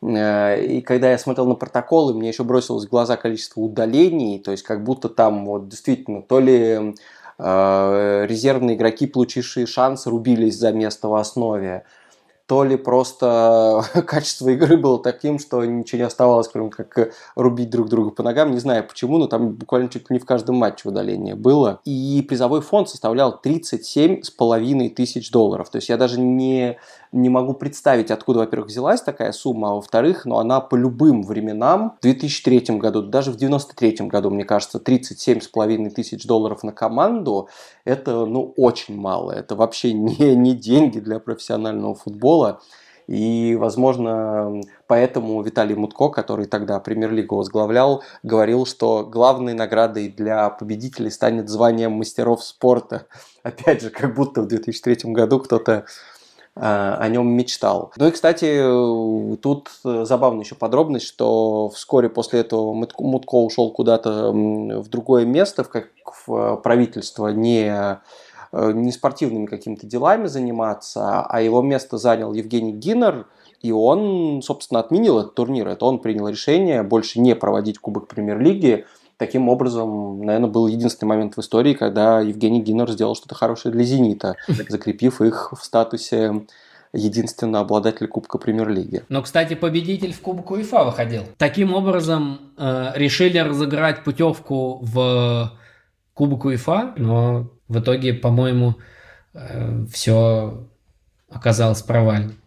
Э, 0.01 0.61
и 0.63 0.81
когда 0.81 1.11
я 1.11 1.17
смотрел 1.17 1.47
на 1.47 1.55
протоколы, 1.55 2.13
мне 2.13 2.29
еще 2.29 2.43
бросилось 2.43 2.85
в 2.85 2.89
глаза 2.89 3.17
количество 3.17 3.61
удалений, 3.61 4.39
то 4.39 4.51
есть 4.51 4.63
как 4.63 4.83
будто 4.83 5.09
там 5.09 5.45
вот 5.45 5.69
действительно 5.69 6.21
то 6.21 6.39
ли 6.39 6.95
э, 7.37 8.25
резервные 8.27 8.75
игроки, 8.75 9.07
получившие 9.07 9.65
шанс, 9.65 10.07
рубились 10.07 10.57
за 10.57 10.71
место 10.71 11.07
в 11.07 11.15
основе, 11.15 11.85
то 12.47 12.63
ли 12.63 12.77
просто 12.77 13.83
качество 14.07 14.49
игры 14.49 14.77
было 14.77 15.01
таким, 15.01 15.39
что 15.39 15.63
ничего 15.65 15.99
не 15.99 16.05
оставалось, 16.05 16.47
кроме 16.47 16.69
как 16.69 17.11
рубить 17.35 17.69
друг 17.69 17.89
друга 17.89 18.11
по 18.11 18.23
ногам. 18.23 18.51
Не 18.51 18.59
знаю 18.59 18.87
почему, 18.87 19.17
но 19.17 19.27
там 19.27 19.53
буквально 19.53 19.89
чуть 19.89 20.09
ли 20.09 20.15
не 20.15 20.19
в 20.19 20.25
каждом 20.25 20.55
матче 20.57 20.87
удаление 20.87 21.35
было. 21.35 21.81
И 21.85 22.23
призовой 22.27 22.61
фонд 22.61 22.89
составлял 22.89 23.39
37 23.39 24.21
с 24.21 24.29
половиной 24.29 24.89
тысяч 24.89 25.31
долларов. 25.31 25.69
То 25.69 25.77
есть 25.77 25.89
я 25.89 25.97
даже 25.97 26.19
не 26.19 26.77
не 27.15 27.29
могу 27.29 27.53
представить, 27.53 28.11
откуда, 28.11 28.39
во-первых, 28.39 28.67
взялась 28.69 29.01
такая 29.01 29.31
сумма, 29.31 29.71
а 29.71 29.75
во-вторых, 29.75 30.25
но 30.25 30.37
она 30.37 30.59
по 30.59 30.75
любым 30.75 31.23
временам, 31.23 31.95
в 31.99 32.01
2003 32.01 32.77
году, 32.77 33.01
даже 33.01 33.31
в 33.31 33.37
93 33.37 34.07
году, 34.07 34.29
мне 34.29 34.43
кажется, 34.43 34.79
37,5 34.79 35.89
тысяч 35.91 36.25
долларов 36.27 36.63
на 36.63 36.73
команду, 36.73 37.47
это, 37.85 38.25
ну, 38.25 38.53
очень 38.57 38.97
мало. 38.97 39.31
Это 39.31 39.55
вообще 39.55 39.93
не, 39.93 40.35
не 40.35 40.53
деньги 40.53 40.99
для 40.99 41.19
профессионального 41.19 41.95
футбола. 41.95 42.59
И, 43.07 43.55
возможно, 43.55 44.61
поэтому 44.87 45.41
Виталий 45.41 45.75
Мутко, 45.75 46.09
который 46.09 46.47
тогда 46.47 46.79
премьер-лигу 46.79 47.35
возглавлял, 47.35 48.03
говорил, 48.23 48.65
что 48.65 49.05
главной 49.05 49.53
наградой 49.53 50.09
для 50.09 50.49
победителей 50.49 51.11
станет 51.11 51.47
звание 51.47 51.87
мастеров 51.87 52.43
спорта. 52.43 53.05
Опять 53.43 53.83
же, 53.83 53.89
как 53.91 54.15
будто 54.15 54.41
в 54.41 54.47
2003 54.47 55.11
году 55.13 55.39
кто-то 55.39 55.85
о 56.55 57.07
нем 57.09 57.27
мечтал. 57.27 57.91
Ну 57.97 58.07
и, 58.07 58.11
кстати, 58.11 58.61
тут 59.41 59.69
забавная 59.83 60.43
еще 60.45 60.55
подробность, 60.55 61.05
что 61.05 61.69
вскоре 61.69 62.07
после 62.07 62.39
этого 62.39 62.73
Мутко 62.73 63.35
ушел 63.35 63.71
куда-то 63.71 64.31
в 64.31 64.87
другое 64.87 65.25
место, 65.25 65.65
в, 65.65 65.69
как, 65.69 65.89
в 66.25 66.55
правительство, 66.57 67.27
не, 67.27 67.99
э, 68.53 68.71
не 68.71 68.91
спортивными 68.93 69.47
какими-то 69.47 69.85
делами 69.85 70.27
заниматься, 70.27 71.21
а 71.21 71.41
его 71.41 71.61
место 71.61 71.97
занял 71.97 72.33
Евгений 72.33 72.71
Гиннер, 72.71 73.27
и 73.61 73.71
он, 73.71 74.41
собственно, 74.41 74.79
отменил 74.79 75.19
этот 75.19 75.35
турнир. 75.35 75.67
Это 75.67 75.85
он 75.85 75.99
принял 75.99 76.27
решение 76.29 76.83
больше 76.83 77.19
не 77.19 77.35
проводить 77.35 77.79
Кубок 77.79 78.07
Премьер-лиги, 78.07 78.85
Таким 79.17 79.47
образом, 79.47 80.21
наверное, 80.25 80.49
был 80.49 80.67
единственный 80.67 81.09
момент 81.09 81.37
в 81.37 81.39
истории, 81.39 81.73
когда 81.73 82.19
Евгений 82.19 82.61
Гиннер 82.61 82.89
сделал 82.91 83.15
что-то 83.15 83.35
хорошее 83.35 83.73
для 83.73 83.83
«Зенита», 83.83 84.35
закрепив 84.69 85.21
их 85.21 85.53
в 85.57 85.63
статусе 85.63 86.45
единственного 86.93 87.63
обладателя 87.63 88.07
Кубка 88.07 88.37
Премьер-лиги. 88.37 89.03
Но, 89.09 89.21
кстати, 89.21 89.53
победитель 89.53 90.13
в 90.13 90.21
Кубок 90.21 90.51
УЕФА 90.51 90.85
выходил. 90.85 91.23
Таким 91.37 91.73
образом, 91.73 92.39
э, 92.57 92.91
решили 92.95 93.37
разыграть 93.37 94.03
путевку 94.03 94.79
в 94.81 95.51
Кубок 96.13 96.45
УЕФА, 96.45 96.93
но 96.97 97.49
в 97.67 97.79
итоге, 97.79 98.13
по-моему, 98.13 98.75
э, 99.33 99.85
все 99.91 100.65
оказалось 101.29 101.81
провальным. 101.81 102.37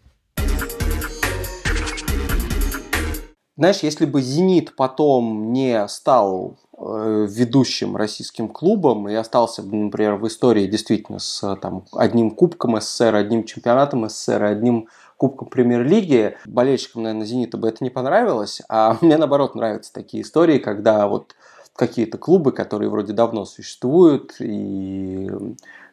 Знаешь, 3.58 3.80
если 3.80 4.06
бы 4.06 4.22
«Зенит» 4.22 4.76
потом 4.76 5.52
не 5.52 5.88
стал 5.88 6.58
э, 6.78 7.26
ведущим 7.28 7.96
российским 7.96 8.48
клубом 8.48 9.08
и 9.08 9.14
остался 9.14 9.64
бы, 9.64 9.74
например, 9.74 10.14
в 10.14 10.28
истории 10.28 10.68
действительно 10.68 11.18
с 11.18 11.56
там, 11.56 11.84
одним 11.90 12.30
кубком 12.30 12.80
СССР, 12.80 13.16
одним 13.16 13.42
чемпионатом 13.42 14.08
СССР, 14.08 14.44
одним 14.44 14.86
кубком 15.16 15.48
премьер-лиги, 15.48 16.36
болельщикам, 16.46 17.02
наверное, 17.02 17.26
«Зенита» 17.26 17.58
бы 17.58 17.68
это 17.68 17.82
не 17.82 17.90
понравилось, 17.90 18.62
а 18.68 18.96
мне, 19.00 19.16
наоборот, 19.16 19.56
нравятся 19.56 19.92
такие 19.92 20.22
истории, 20.22 20.58
когда 20.58 21.08
вот 21.08 21.34
какие-то 21.74 22.16
клубы, 22.16 22.52
которые 22.52 22.90
вроде 22.90 23.12
давно 23.12 23.44
существуют 23.44 24.36
и 24.38 25.28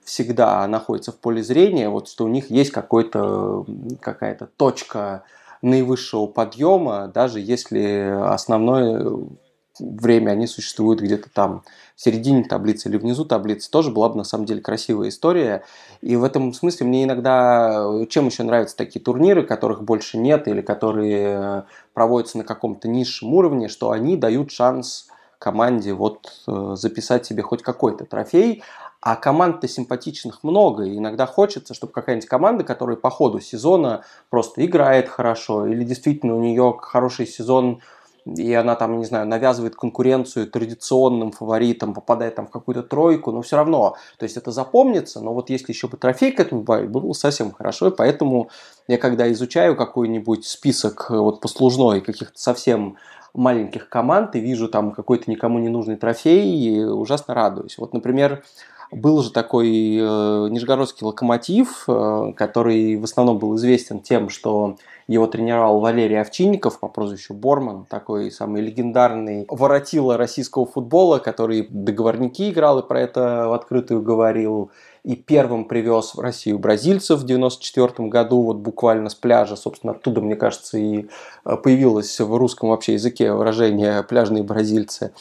всегда 0.03 0.68
находятся 0.68 1.11
в 1.11 1.16
поле 1.16 1.41
зрения, 1.41 1.89
вот 1.89 2.09
что 2.09 2.26
у 2.26 2.28
них 2.28 2.51
есть 2.51 2.70
какой-то, 2.70 3.66
какая-то 4.01 4.49
точка 4.55 5.24
наивысшего 5.62 6.28
подъема, 6.28 7.08
даже 7.08 7.39
если 7.39 8.18
основное 8.24 9.28
время 9.80 10.32
они 10.32 10.47
существуют 10.47 11.01
где-то 11.01 11.30
там 11.30 11.64
в 11.95 12.01
середине 12.01 12.43
таблицы 12.43 12.89
или 12.89 12.97
внизу 12.97 13.26
таблицы, 13.26 13.70
тоже 13.70 13.91
была 13.91 14.10
бы 14.10 14.18
на 14.18 14.24
самом 14.24 14.45
деле 14.45 14.62
красивая 14.62 15.10
история. 15.10 15.64
И 16.01 16.16
в 16.16 16.24
этом 16.24 16.53
смысле 16.53 16.88
мне 16.88 17.03
иногда, 17.03 17.86
чем 18.10 18.28
еще 18.28 18.43
нравятся 18.43 18.78
такие 18.78 19.03
турниры, 19.03 19.43
которых 19.43 19.84
больше 19.84 20.18
нет 20.18 20.47
или 20.47 20.62
которые 20.62 21.66
проводятся 21.93 22.38
на 22.38 22.43
каком-то 22.43 22.88
низшем 22.88 23.34
уровне, 23.34 23.68
что 23.68 23.91
они 23.91 24.18
дают 24.18 24.51
шанс 24.51 25.08
команде 25.45 25.93
вот 25.93 26.32
э, 26.47 26.76
записать 26.76 27.26
себе 27.26 27.43
хоть 27.43 27.62
какой-то 27.62 28.06
трофей, 28.06 28.64
а 29.06 29.16
команд-то 29.16 29.68
симпатичных 29.68 30.43
много, 30.43 30.84
и 30.84 30.97
иногда 30.97 31.28
хочется, 31.28 31.76
чтобы 31.76 31.93
какая-нибудь 31.93 32.28
команда, 32.28 32.64
которая 32.64 32.97
по 32.97 33.12
ходу 33.12 33.39
сезона 33.39 34.03
просто 34.32 34.66
играет 34.66 35.10
хорошо, 35.10 35.68
или 35.68 35.84
действительно 35.84 36.36
у 36.36 36.41
нее 36.41 36.76
хороший 36.82 37.28
сезон, 37.28 37.82
и 38.26 38.51
она 38.56 38.74
там, 38.76 38.97
не 38.97 39.06
знаю, 39.06 39.28
навязывает 39.28 39.76
конкуренцию 39.76 40.49
традиционным 40.49 41.32
фаворитам, 41.34 41.93
попадает 41.93 42.34
там 42.34 42.47
в 42.47 42.49
какую-то 42.49 42.82
тройку, 42.82 43.32
но 43.32 43.43
все 43.43 43.58
равно, 43.58 43.95
то 44.18 44.24
есть 44.24 44.38
это 44.38 44.49
запомнится, 44.49 45.22
но 45.22 45.36
вот 45.36 45.51
если 45.51 45.72
еще 45.72 45.88
бы 45.88 45.97
трофей 45.97 46.32
к 46.32 46.39
этому 46.39 46.62
добавить, 46.62 46.89
было 46.89 47.14
совсем 47.14 47.51
хорошо, 47.51 47.89
и 47.89 47.95
поэтому 47.95 48.49
я 48.88 48.97
когда 48.97 49.32
изучаю 49.32 49.76
какой-нибудь 49.76 50.47
список 50.47 51.12
э, 51.12 51.16
вот 51.16 51.41
послужной 51.41 52.01
каких-то 52.01 52.39
совсем 52.39 52.97
маленьких 53.36 53.88
команд 53.88 54.36
и 54.36 54.39
вижу 54.39 54.68
там 54.68 54.93
какой-то 54.93 55.30
никому 55.30 55.60
не 55.60 55.70
нужный 55.70 55.95
трофей, 55.95 56.49
и 56.58 56.84
ужасно 56.84 57.36
радуюсь. 57.36 57.78
Вот, 57.78 57.93
например, 57.93 58.43
был 58.96 59.22
же 59.22 59.32
такой 59.32 59.68
э, 59.68 60.48
нижегородский 60.50 61.06
локомотив, 61.06 61.84
э, 61.88 62.34
который 62.36 62.96
в 62.96 63.04
основном 63.04 63.38
был 63.38 63.56
известен 63.58 64.00
тем, 64.00 64.30
что 64.30 64.78
его 65.08 65.28
тренировал 65.28 65.82
Валерий 65.82 66.20
Овчинников 66.20 66.80
по 66.80 66.88
прозвищу 66.88 67.34
Борман, 67.34 67.86
такой 67.88 68.32
самый 68.32 68.62
легендарный 68.62 69.46
воротила 69.50 70.18
российского 70.18 70.66
футбола, 70.66 71.20
который 71.20 71.68
договорники 71.70 72.50
играл 72.50 72.80
и 72.80 72.88
про 72.88 73.02
это 73.02 73.48
в 73.50 73.54
открытую 73.54 74.02
говорил. 74.02 74.72
И 75.04 75.16
первым 75.16 75.66
привез 75.66 76.16
в 76.16 76.20
Россию 76.20 76.58
бразильцев 76.58 77.20
в 77.20 77.26
94 77.26 78.10
году, 78.10 78.41
вот 78.41 78.58
буквально 78.58 79.10
с 79.10 79.16
пляжа, 79.16 79.56
собственно, 79.56 79.93
оттуда, 79.93 80.22
мне 80.22 80.36
кажется, 80.36 80.80
и 80.80 81.06
э, 81.46 81.58
появилось 81.58 82.20
в 82.20 82.36
русском 82.36 82.70
вообще 82.70 82.93
языке 82.93 83.32
выражение 83.32 84.02
«пляжные 84.02 84.41
бразильцы». 84.41 85.12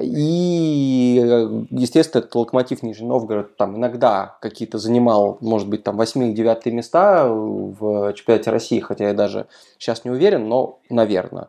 И, 0.00 1.66
естественно, 1.70 2.20
этот 2.22 2.34
локомотив 2.34 2.82
Нижний 2.82 3.06
Новгород 3.06 3.56
там 3.56 3.76
иногда 3.76 4.36
какие-то 4.40 4.78
занимал, 4.78 5.38
может 5.40 5.68
быть, 5.68 5.84
там 5.84 6.00
8-9 6.00 6.70
места 6.70 7.28
в 7.28 8.12
чемпионате 8.14 8.50
России, 8.50 8.80
хотя 8.80 9.08
я 9.08 9.14
даже 9.14 9.46
сейчас 9.78 10.04
не 10.04 10.10
уверен, 10.10 10.48
но, 10.48 10.80
наверное. 10.90 11.48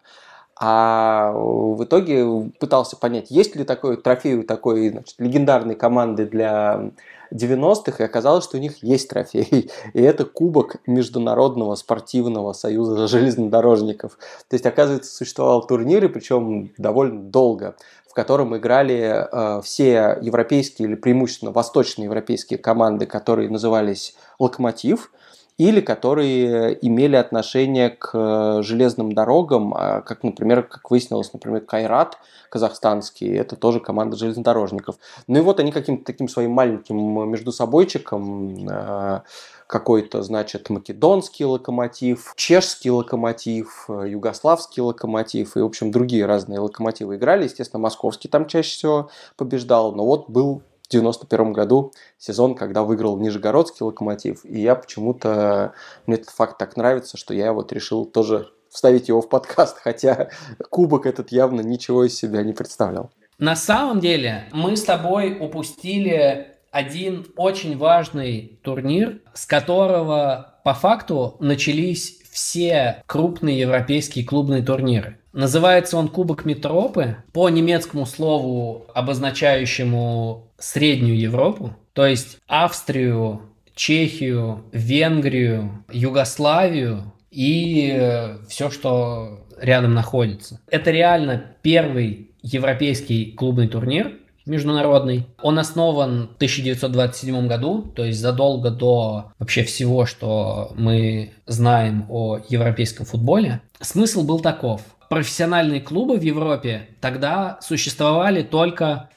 А 0.58 1.34
в 1.34 1.84
итоге 1.84 2.52
пытался 2.60 2.96
понять, 2.96 3.30
есть 3.30 3.56
ли 3.56 3.66
такой 3.66 3.98
трофей 3.98 4.36
у 4.36 4.44
такой 4.44 4.90
значит, 4.90 5.16
легендарной 5.20 5.76
команды 5.76 6.26
для 6.26 6.92
90-х, 7.36 8.04
и 8.04 8.06
оказалось, 8.06 8.44
что 8.44 8.58
у 8.58 8.60
них 8.60 8.82
есть 8.84 9.10
трофей. 9.10 9.70
И 9.94 10.02
это 10.02 10.26
кубок 10.26 10.78
Международного 10.88 11.76
спортивного 11.76 12.54
союза 12.54 13.08
железнодорожников. 13.08 14.18
То 14.50 14.56
есть, 14.56 14.66
оказывается, 14.66 15.14
существовал 15.14 15.66
турнир, 15.68 16.06
и 16.06 16.08
причем 16.08 16.72
довольно 16.78 17.22
долго 17.22 17.76
котором 18.16 18.56
играли 18.58 19.28
э, 19.30 19.62
все 19.62 20.18
европейские 20.22 20.88
или 20.88 20.96
преимущественно 20.96 21.52
восточноевропейские 21.52 22.58
команды, 22.58 23.06
которые 23.06 23.50
назывались 23.50 24.16
«Локомотив», 24.40 25.12
или 25.58 25.80
которые 25.80 26.78
имели 26.86 27.16
отношение 27.16 27.90
к 27.90 28.12
э, 28.14 28.62
железным 28.62 29.14
дорогам, 29.14 29.74
а, 29.74 30.02
как, 30.02 30.24
например, 30.24 30.64
как 30.64 30.92
выяснилось, 30.92 31.32
например, 31.32 31.62
Кайрат 31.62 32.18
казахстанский, 32.50 33.36
это 33.36 33.56
тоже 33.56 33.80
команда 33.80 34.18
железнодорожников. 34.18 34.98
Ну 35.28 35.40
и 35.40 35.42
вот 35.42 35.60
они 35.60 35.72
каким-то 35.72 36.06
таким 36.06 36.28
своим 36.28 36.52
маленьким 36.52 37.30
между 37.30 37.52
собойчиком 37.54 38.68
э, 38.70 39.22
какой-то, 39.68 40.22
значит, 40.24 40.70
македонский 40.70 41.46
локомотив, 41.46 42.34
чешский 42.36 42.92
локомотив, 42.92 43.86
э, 43.88 44.10
югославский 44.10 44.82
локомотив 44.82 45.56
и, 45.56 45.62
в 45.62 45.66
общем, 45.66 45.92
другие 45.92 46.26
разные 46.26 46.60
локомотивы 46.60 47.16
играли. 47.16 47.46
Естественно, 47.46 47.82
московский 47.82 48.28
там 48.28 48.48
чаще 48.48 48.72
всего 48.72 49.10
побеждал, 49.38 49.94
но 49.94 50.06
вот 50.06 50.30
был 50.30 50.64
в 50.86 50.92
91 50.92 51.52
году 51.54 51.94
сезон, 52.18 52.56
когда 52.56 52.84
выиграл 52.84 53.18
Нижегородский 53.18 53.86
локомотив, 53.86 54.46
и 54.46 54.62
я 54.62 54.76
почему-то, 54.76 55.74
мне 56.06 56.18
этот 56.18 56.30
факт 56.30 56.58
так 56.60 56.78
нравится, 56.78 57.18
что 57.18 57.34
я 57.34 57.54
вот 57.54 57.74
решил 57.74 58.06
тоже 58.06 58.52
вставить 58.70 59.08
его 59.08 59.22
в 59.22 59.30
подкаст, 59.30 59.78
хотя 59.80 60.30
кубок 60.70 61.06
этот 61.06 61.32
явно 61.32 61.62
ничего 61.62 62.04
из 62.04 62.16
себя 62.16 62.44
не 62.44 62.54
представлял. 62.54 63.10
На 63.40 63.56
самом 63.56 64.00
деле 64.00 64.48
мы 64.54 64.78
с 64.78 64.84
тобой 64.84 65.38
упустили 65.40 66.56
один 66.72 67.26
очень 67.36 67.78
важный 67.78 68.60
турнир, 68.64 69.22
с 69.34 69.46
которого 69.46 70.60
по 70.64 70.74
факту 70.74 71.36
начались 71.40 72.22
все 72.36 73.02
крупные 73.06 73.62
европейские 73.62 74.26
клубные 74.26 74.62
турниры. 74.62 75.20
Называется 75.32 75.96
он 75.96 76.10
Кубок 76.10 76.44
Метропы 76.44 77.16
по 77.32 77.48
немецкому 77.48 78.06
слову, 78.06 78.88
обозначающему 78.94 80.52
среднюю 80.58 81.18
Европу, 81.18 81.78
то 81.94 82.06
есть 82.06 82.40
Австрию, 82.46 83.44
Чехию, 83.74 84.66
Венгрию, 84.74 85.86
Югославию 85.90 87.14
и 87.32 87.96
э, 87.98 88.38
все, 88.50 88.70
что 88.70 89.46
рядом 89.58 89.94
находится. 89.94 90.60
Это 90.68 90.92
реально 90.92 91.56
первый 91.62 92.32
европейский 92.42 93.32
клубный 93.32 93.70
турнир, 93.70 94.12
международный. 94.46 95.28
Он 95.42 95.60
основан 95.60 96.28
в 96.28 96.36
1927 96.36 97.48
году, 97.48 97.82
то 97.96 98.04
есть 98.04 98.20
задолго 98.20 98.70
до 98.70 99.32
вообще 99.40 99.64
всего, 99.64 100.06
что 100.06 100.72
мы 100.76 101.34
знаем 101.46 102.06
о 102.10 102.40
европейском 102.50 103.06
футболе. 103.06 103.62
Смысл 103.80 104.26
был 104.26 104.40
таков. 104.40 104.82
Профессиональные 105.10 105.82
клубы 105.82 106.18
в 106.18 106.22
Европе 106.22 106.90
тогда 107.02 107.60
существовали 107.62 108.42
только 108.42 109.10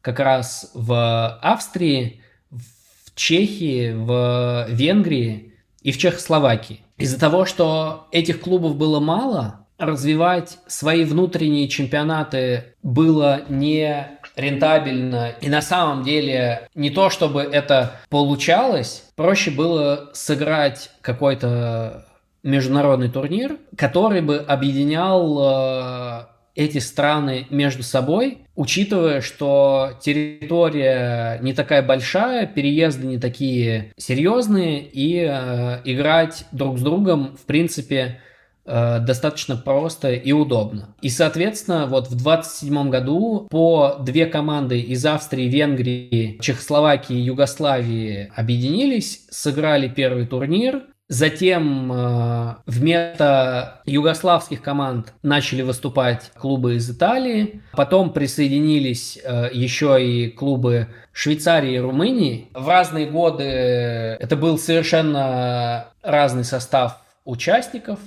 как 0.00 0.20
раз 0.20 0.70
в 0.74 1.38
Австрии, 1.42 2.20
в 2.50 3.14
Чехии, 3.14 3.92
в 3.92 4.66
Венгрии 4.68 5.54
и 5.82 5.92
в 5.92 5.98
Чехословакии. 5.98 6.80
Из-за 6.96 7.18
того, 7.18 7.44
что 7.44 8.06
этих 8.10 8.40
клубов 8.40 8.76
было 8.76 9.00
мало, 9.00 9.66
развивать 9.78 10.58
свои 10.66 11.04
внутренние 11.04 11.68
чемпионаты 11.68 12.76
было 12.82 13.42
не 13.48 14.15
рентабельно. 14.36 15.34
И 15.40 15.48
на 15.48 15.62
самом 15.62 16.04
деле 16.04 16.68
не 16.74 16.90
то, 16.90 17.10
чтобы 17.10 17.42
это 17.42 18.00
получалось, 18.10 19.04
проще 19.16 19.50
было 19.50 20.10
сыграть 20.12 20.90
какой-то 21.00 22.06
международный 22.42 23.08
турнир, 23.08 23.56
который 23.76 24.20
бы 24.20 24.36
объединял 24.36 25.38
э, 25.40 26.26
эти 26.54 26.78
страны 26.78 27.46
между 27.50 27.82
собой, 27.82 28.38
учитывая, 28.54 29.20
что 29.20 29.90
территория 30.00 31.38
не 31.42 31.52
такая 31.52 31.82
большая, 31.82 32.46
переезды 32.46 33.06
не 33.06 33.18
такие 33.18 33.92
серьезные, 33.96 34.82
и 34.82 35.26
э, 35.28 35.80
играть 35.84 36.46
друг 36.52 36.78
с 36.78 36.82
другом, 36.82 37.36
в 37.36 37.46
принципе, 37.46 38.20
достаточно 38.66 39.56
просто 39.56 40.12
и 40.12 40.32
удобно. 40.32 40.94
И, 41.00 41.08
соответственно, 41.08 41.86
вот 41.86 42.08
в 42.08 42.16
27 42.16 42.90
году 42.90 43.46
по 43.50 43.96
две 44.00 44.26
команды 44.26 44.80
из 44.80 45.04
Австрии, 45.06 45.48
Венгрии, 45.48 46.38
Чехословакии 46.40 47.16
Югославии 47.16 48.30
объединились, 48.34 49.26
сыграли 49.30 49.88
первый 49.88 50.26
турнир, 50.26 50.82
Затем 51.08 51.92
э, 51.92 52.56
вместо 52.66 53.80
югославских 53.86 54.60
команд 54.60 55.14
начали 55.22 55.62
выступать 55.62 56.32
клубы 56.36 56.76
из 56.76 56.90
Италии. 56.90 57.62
Потом 57.72 58.12
присоединились 58.12 59.16
э, 59.22 59.50
еще 59.52 60.04
и 60.04 60.28
клубы 60.28 60.88
Швейцарии 61.12 61.74
и 61.74 61.78
Румынии. 61.78 62.48
В 62.54 62.68
разные 62.68 63.06
годы 63.06 63.44
это 63.44 64.34
был 64.34 64.58
совершенно 64.58 65.90
разный 66.02 66.44
состав 66.44 67.00
участников, 67.24 68.00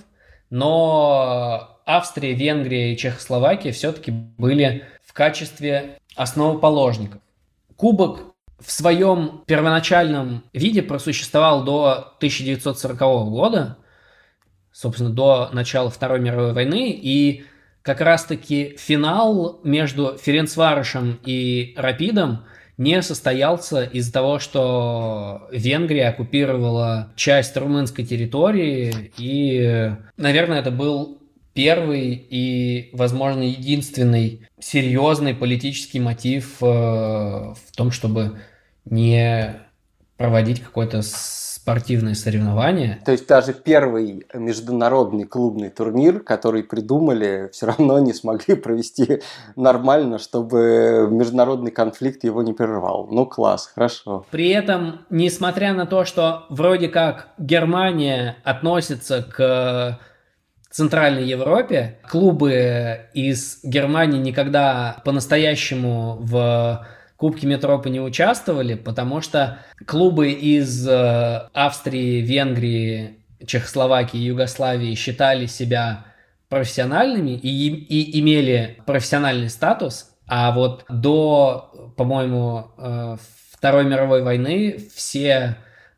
но 0.49 1.79
Австрия, 1.85 2.33
Венгрия 2.33 2.93
и 2.93 2.97
Чехословакия 2.97 3.71
все-таки 3.71 4.11
были 4.11 4.85
в 5.05 5.13
качестве 5.13 5.97
основоположников. 6.15 7.21
Кубок 7.75 8.35
в 8.59 8.71
своем 8.71 9.43
первоначальном 9.45 10.43
виде 10.53 10.81
просуществовал 10.81 11.63
до 11.63 12.13
1940 12.17 12.99
года, 13.29 13.77
собственно, 14.71 15.09
до 15.09 15.49
начала 15.53 15.89
Второй 15.89 16.19
мировой 16.19 16.53
войны, 16.53 16.91
и 16.91 17.45
как 17.81 18.01
раз-таки 18.01 18.75
финал 18.77 19.61
между 19.63 20.17
Ференцварышем 20.17 21.19
и 21.25 21.73
Рапидом 21.77 22.45
не 22.79 23.01
состоялся 23.01 23.83
из-за 23.83 24.13
того, 24.13 24.39
что 24.39 25.49
Венгрия 25.51 26.07
оккупировала 26.07 27.11
часть 27.17 27.55
румынской 27.57 28.05
территории, 28.05 29.11
и, 29.17 29.91
наверное, 30.15 30.59
это 30.61 30.71
был 30.71 31.21
первый 31.53 32.13
и, 32.13 32.89
возможно, 32.93 33.41
единственный 33.41 34.47
серьезный 34.59 35.35
политический 35.35 35.99
мотив 35.99 36.63
э, 36.63 36.65
в 36.65 37.75
том, 37.75 37.91
чтобы 37.91 38.39
не 38.85 39.57
проводить 40.19 40.61
какое-то 40.61 41.01
спортивное 41.01 42.13
соревнование. 42.13 43.01
То 43.05 43.13
есть 43.13 43.25
даже 43.25 43.53
первый 43.53 44.27
международный 44.33 45.23
клубный 45.23 45.69
турнир, 45.69 46.19
который 46.19 46.61
придумали, 46.63 47.49
все 47.53 47.67
равно 47.67 47.99
не 47.99 48.11
смогли 48.11 48.55
провести 48.55 49.21
нормально, 49.55 50.19
чтобы 50.19 51.07
международный 51.09 51.71
конфликт 51.71 52.25
его 52.25 52.43
не 52.43 52.51
прервал. 52.51 53.07
Ну 53.09 53.25
класс, 53.25 53.71
хорошо. 53.73 54.25
При 54.29 54.49
этом, 54.49 55.05
несмотря 55.09 55.73
на 55.73 55.85
то, 55.85 56.03
что 56.03 56.45
вроде 56.49 56.89
как 56.89 57.29
Германия 57.37 58.35
относится 58.43 59.23
к 59.23 59.99
Центральной 60.69 61.23
Европе, 61.23 61.99
клубы 62.09 63.07
из 63.13 63.59
Германии 63.63 64.19
никогда 64.19 65.01
по-настоящему 65.05 66.17
в 66.19 66.85
Кубке 67.19 67.47
Метропы 67.47 67.89
не 67.89 67.99
участвовали, 67.99 68.75
потому 68.75 69.19
что 69.19 69.59
клубы 69.85 70.31
из 70.31 70.87
э, 70.87 71.49
Австрии, 71.53 72.21
Венгрии, 72.21 73.17
Чехословакии, 73.45 74.17
Югославии 74.17 74.95
считали 74.95 75.45
себя 75.45 76.05
профессиональными 76.47 77.31
и, 77.31 77.67
и 77.67 78.21
имели 78.21 78.77
профессиональный 78.85 79.49
статус, 79.49 80.11
а 80.27 80.51
вот 80.53 80.85
до, 80.87 81.93
по-моему, 81.97 82.71
э, 82.77 83.17
Второй 83.51 83.83
мировой 83.83 84.23
войны 84.23 84.79
все 84.95 85.57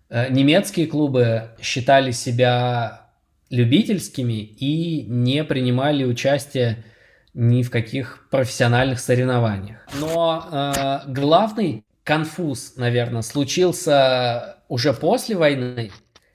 э, 0.09 0.27
немецкие 0.31 0.87
клубы 0.87 1.51
считали 1.61 2.09
себя 2.09 3.09
любительскими 3.51 4.41
и 4.41 5.03
не 5.03 5.43
принимали 5.43 6.03
участие 6.03 6.83
ни 7.33 7.63
в 7.63 7.69
каких 7.69 8.27
профессиональных 8.29 8.99
соревнованиях. 8.99 9.79
Но 9.99 10.45
э, 10.51 10.99
главный 11.07 11.85
конфуз, 12.03 12.73
наверное, 12.75 13.21
случился 13.21 14.57
уже 14.67 14.93
после 14.93 15.35
войны, 15.35 15.91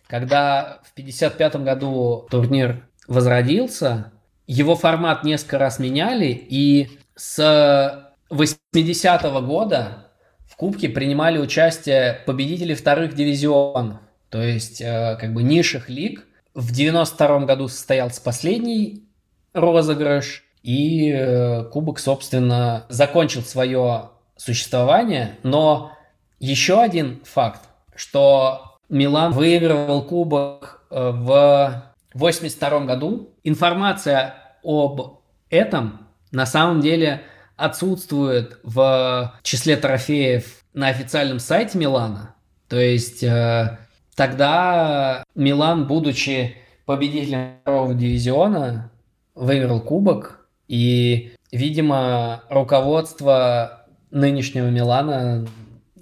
когда 0.06 0.80
в 0.84 0.92
1955 0.92 1.56
году 1.56 2.26
турнир 2.30 2.88
возродился, 3.08 4.12
его 4.46 4.76
формат 4.76 5.24
несколько 5.24 5.58
раз 5.58 5.78
меняли, 5.78 6.26
и 6.26 6.98
с 7.16 8.12
80 8.30 9.24
-го 9.24 9.42
года 9.42 10.06
в 10.46 10.56
Кубке 10.56 10.88
принимали 10.88 11.38
участие 11.38 12.20
победители 12.26 12.74
вторых 12.74 13.14
дивизионов, 13.14 13.98
то 14.30 14.42
есть 14.42 14.80
э, 14.80 15.16
как 15.20 15.34
бы 15.34 15.42
низших 15.42 15.88
лиг. 15.88 16.24
В 16.54 16.72
92 16.72 17.40
году 17.40 17.68
состоялся 17.68 18.22
последний 18.22 19.04
розыгрыш, 19.52 20.45
и 20.66 21.12
э, 21.12 21.62
кубок, 21.70 22.00
собственно, 22.00 22.86
закончил 22.88 23.42
свое 23.42 24.10
существование. 24.36 25.38
Но 25.44 25.92
еще 26.40 26.82
один 26.82 27.20
факт, 27.24 27.60
что 27.94 28.76
Милан 28.88 29.30
выигрывал 29.30 30.02
кубок 30.02 30.84
э, 30.90 31.10
в 31.12 31.84
82 32.14 32.80
году. 32.80 33.30
Информация 33.44 34.34
об 34.64 35.20
этом 35.50 36.08
на 36.32 36.46
самом 36.46 36.80
деле 36.80 37.22
отсутствует 37.54 38.58
в 38.64 39.38
числе 39.44 39.76
трофеев 39.76 40.64
на 40.74 40.88
официальном 40.88 41.38
сайте 41.38 41.78
Милана. 41.78 42.34
То 42.68 42.80
есть 42.80 43.22
э, 43.22 43.78
тогда 44.16 45.22
Милан, 45.36 45.86
будучи 45.86 46.56
победителем 46.86 47.58
второго 47.62 47.94
дивизиона, 47.94 48.90
выиграл 49.36 49.80
кубок, 49.80 50.45
и, 50.68 51.32
видимо, 51.52 52.44
руководство 52.48 53.86
нынешнего 54.10 54.68
Милана 54.68 55.46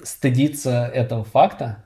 стыдится 0.02 0.86
этого 0.86 1.24
факта 1.24 1.84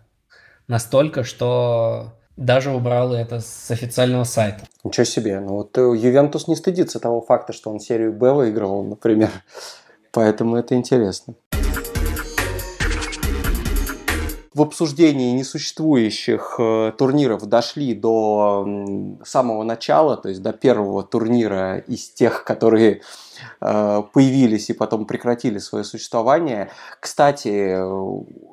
настолько, 0.66 1.24
что 1.24 2.12
даже 2.36 2.70
убрал 2.70 3.12
это 3.12 3.40
с 3.40 3.70
официального 3.70 4.24
сайта. 4.24 4.64
Ничего 4.84 5.04
себе. 5.04 5.40
Ну 5.40 5.54
вот 5.54 5.76
э, 5.76 5.80
Ювентус 5.80 6.46
не 6.46 6.54
стыдится 6.54 7.00
того 7.00 7.20
факта, 7.20 7.52
что 7.52 7.70
он 7.70 7.80
серию 7.80 8.12
Б 8.12 8.32
выигрывал, 8.32 8.84
например. 8.84 9.30
Поэтому 10.12 10.56
это 10.56 10.74
интересно 10.74 11.34
в 14.58 14.62
обсуждении 14.62 15.30
несуществующих 15.38 16.56
э, 16.58 16.92
турниров 16.98 17.46
дошли 17.46 17.94
до 17.94 18.66
самого 19.24 19.62
начала, 19.62 20.16
то 20.16 20.28
есть 20.28 20.42
до 20.42 20.52
первого 20.52 21.04
турнира 21.04 21.78
из 21.78 22.10
тех, 22.10 22.42
которые 22.42 23.02
э, 23.60 24.02
появились 24.12 24.68
и 24.68 24.72
потом 24.72 25.06
прекратили 25.06 25.58
свое 25.58 25.84
существование. 25.84 26.70
Кстати, 26.98 27.78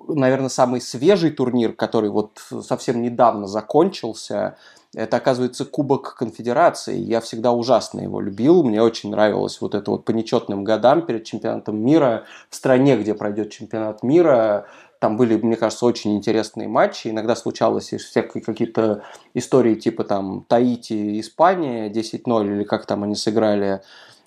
наверное, 0.07 0.49
самый 0.49 0.79
свежий 0.79 1.31
турнир, 1.31 1.73
который 1.73 2.11
вот 2.11 2.39
совсем 2.61 3.01
недавно 3.01 3.47
закончился, 3.47 4.57
это, 4.95 5.17
оказывается, 5.17 5.65
Кубок 5.65 6.15
Конфедерации. 6.15 6.97
Я 6.97 7.19
всегда 7.19 7.51
ужасно 7.51 7.99
его 7.99 8.21
любил. 8.21 8.63
Мне 8.63 8.81
очень 8.81 9.11
нравилось 9.11 9.59
вот 9.59 9.75
это 9.75 9.91
вот 9.91 10.05
по 10.05 10.11
нечетным 10.11 10.63
годам 10.63 11.05
перед 11.05 11.25
чемпионатом 11.25 11.77
мира 11.77 12.23
в 12.49 12.55
стране, 12.55 12.95
где 12.95 13.13
пройдет 13.13 13.51
чемпионат 13.51 14.03
мира, 14.03 14.67
там 15.05 15.17
были, 15.17 15.35
мне 15.35 15.55
кажется, 15.55 15.85
очень 15.85 16.15
интересные 16.15 16.67
матчи. 16.67 17.09
Иногда 17.09 17.35
случалось 17.35 17.93
всякие 17.93 18.41
какие-то 18.43 19.03
истории 19.35 19.75
типа 19.75 20.03
там 20.03 20.43
Таити, 20.47 21.19
Испания 21.19 21.91
10-0 21.91 22.47
или 22.47 22.63
как 22.63 22.87
там 22.87 23.03
они 23.03 23.13
сыграли. 23.13 23.81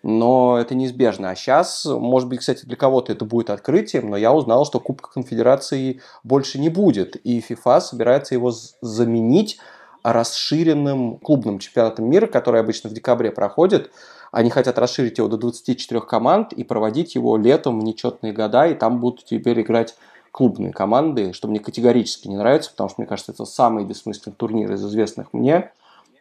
Но 0.04 0.56
это 0.56 0.76
неизбежно. 0.76 1.30
А 1.30 1.34
сейчас, 1.34 1.84
может 1.84 2.28
быть, 2.28 2.38
кстати, 2.38 2.64
для 2.64 2.76
кого-то 2.76 3.10
это 3.10 3.24
будет 3.24 3.50
открытием, 3.50 4.08
но 4.08 4.16
я 4.16 4.32
узнал, 4.32 4.64
что 4.66 4.78
Кубка 4.78 5.10
Конфедерации 5.10 6.00
больше 6.22 6.60
не 6.60 6.68
будет. 6.68 7.16
И 7.26 7.40
FIFA 7.40 7.80
собирается 7.80 8.36
его 8.36 8.52
заменить 8.80 9.58
расширенным 10.04 11.16
клубным 11.16 11.58
чемпионатом 11.58 12.08
мира, 12.08 12.28
который 12.28 12.60
обычно 12.60 12.88
в 12.88 12.92
декабре 12.92 13.32
проходит. 13.32 13.90
Они 14.30 14.48
хотят 14.48 14.78
расширить 14.78 15.18
его 15.18 15.26
до 15.26 15.38
24 15.38 16.02
команд 16.02 16.52
и 16.52 16.62
проводить 16.62 17.16
его 17.16 17.36
летом 17.36 17.80
в 17.80 17.82
нечетные 17.82 18.32
года, 18.32 18.68
и 18.68 18.74
там 18.74 19.00
будут 19.00 19.24
теперь 19.24 19.60
играть 19.60 19.96
клубные 20.30 20.72
команды, 20.72 21.32
что 21.32 21.48
мне 21.48 21.60
категорически 21.60 22.28
не 22.28 22.36
нравится, 22.36 22.70
потому 22.70 22.90
что, 22.90 23.00
мне 23.00 23.08
кажется, 23.08 23.32
это 23.32 23.44
самый 23.44 23.84
бессмысленный 23.84 24.36
турнир 24.36 24.72
из 24.72 24.84
известных 24.84 25.32
мне. 25.32 25.72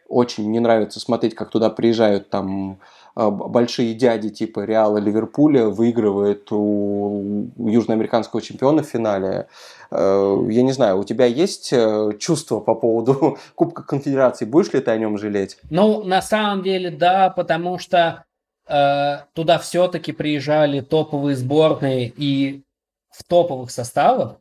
Очень 0.08 0.50
не 0.50 0.60
нравится 0.60 1.00
смотреть, 1.00 1.34
как 1.34 1.50
туда 1.50 1.68
приезжают 1.68 2.30
там 2.30 2.78
а, 3.18 3.30
большие 3.30 3.94
дяди 3.94 4.30
типа 4.30 4.64
Реала 4.64 4.98
Ливерпуля, 4.98 5.66
выигрывают 5.66 6.52
у 6.52 7.48
южноамериканского 7.58 8.40
чемпиона 8.40 8.84
в 8.84 8.86
финале. 8.86 9.48
Э, 9.90 10.36
я 10.48 10.62
не 10.62 10.70
знаю, 10.70 11.00
у 11.00 11.04
тебя 11.04 11.26
есть 11.26 11.72
э, 11.72 12.12
чувство 12.20 12.60
по 12.60 12.76
поводу 12.76 13.36
Кубка 13.56 13.82
Конфедерации? 13.82 14.44
Будешь 14.44 14.72
ли 14.72 14.80
ты 14.80 14.92
о 14.92 14.96
нем 14.96 15.18
жалеть? 15.18 15.58
Ну, 15.68 16.04
на 16.04 16.22
самом 16.22 16.62
деле, 16.62 16.90
да, 16.92 17.30
потому 17.30 17.78
что 17.78 18.24
э, 18.68 19.16
туда 19.32 19.58
все-таки 19.58 20.12
приезжали 20.12 20.80
топовые 20.80 21.34
сборные, 21.34 22.12
и 22.16 22.62
в 23.18 23.24
топовых 23.24 23.70
составах. 23.70 24.36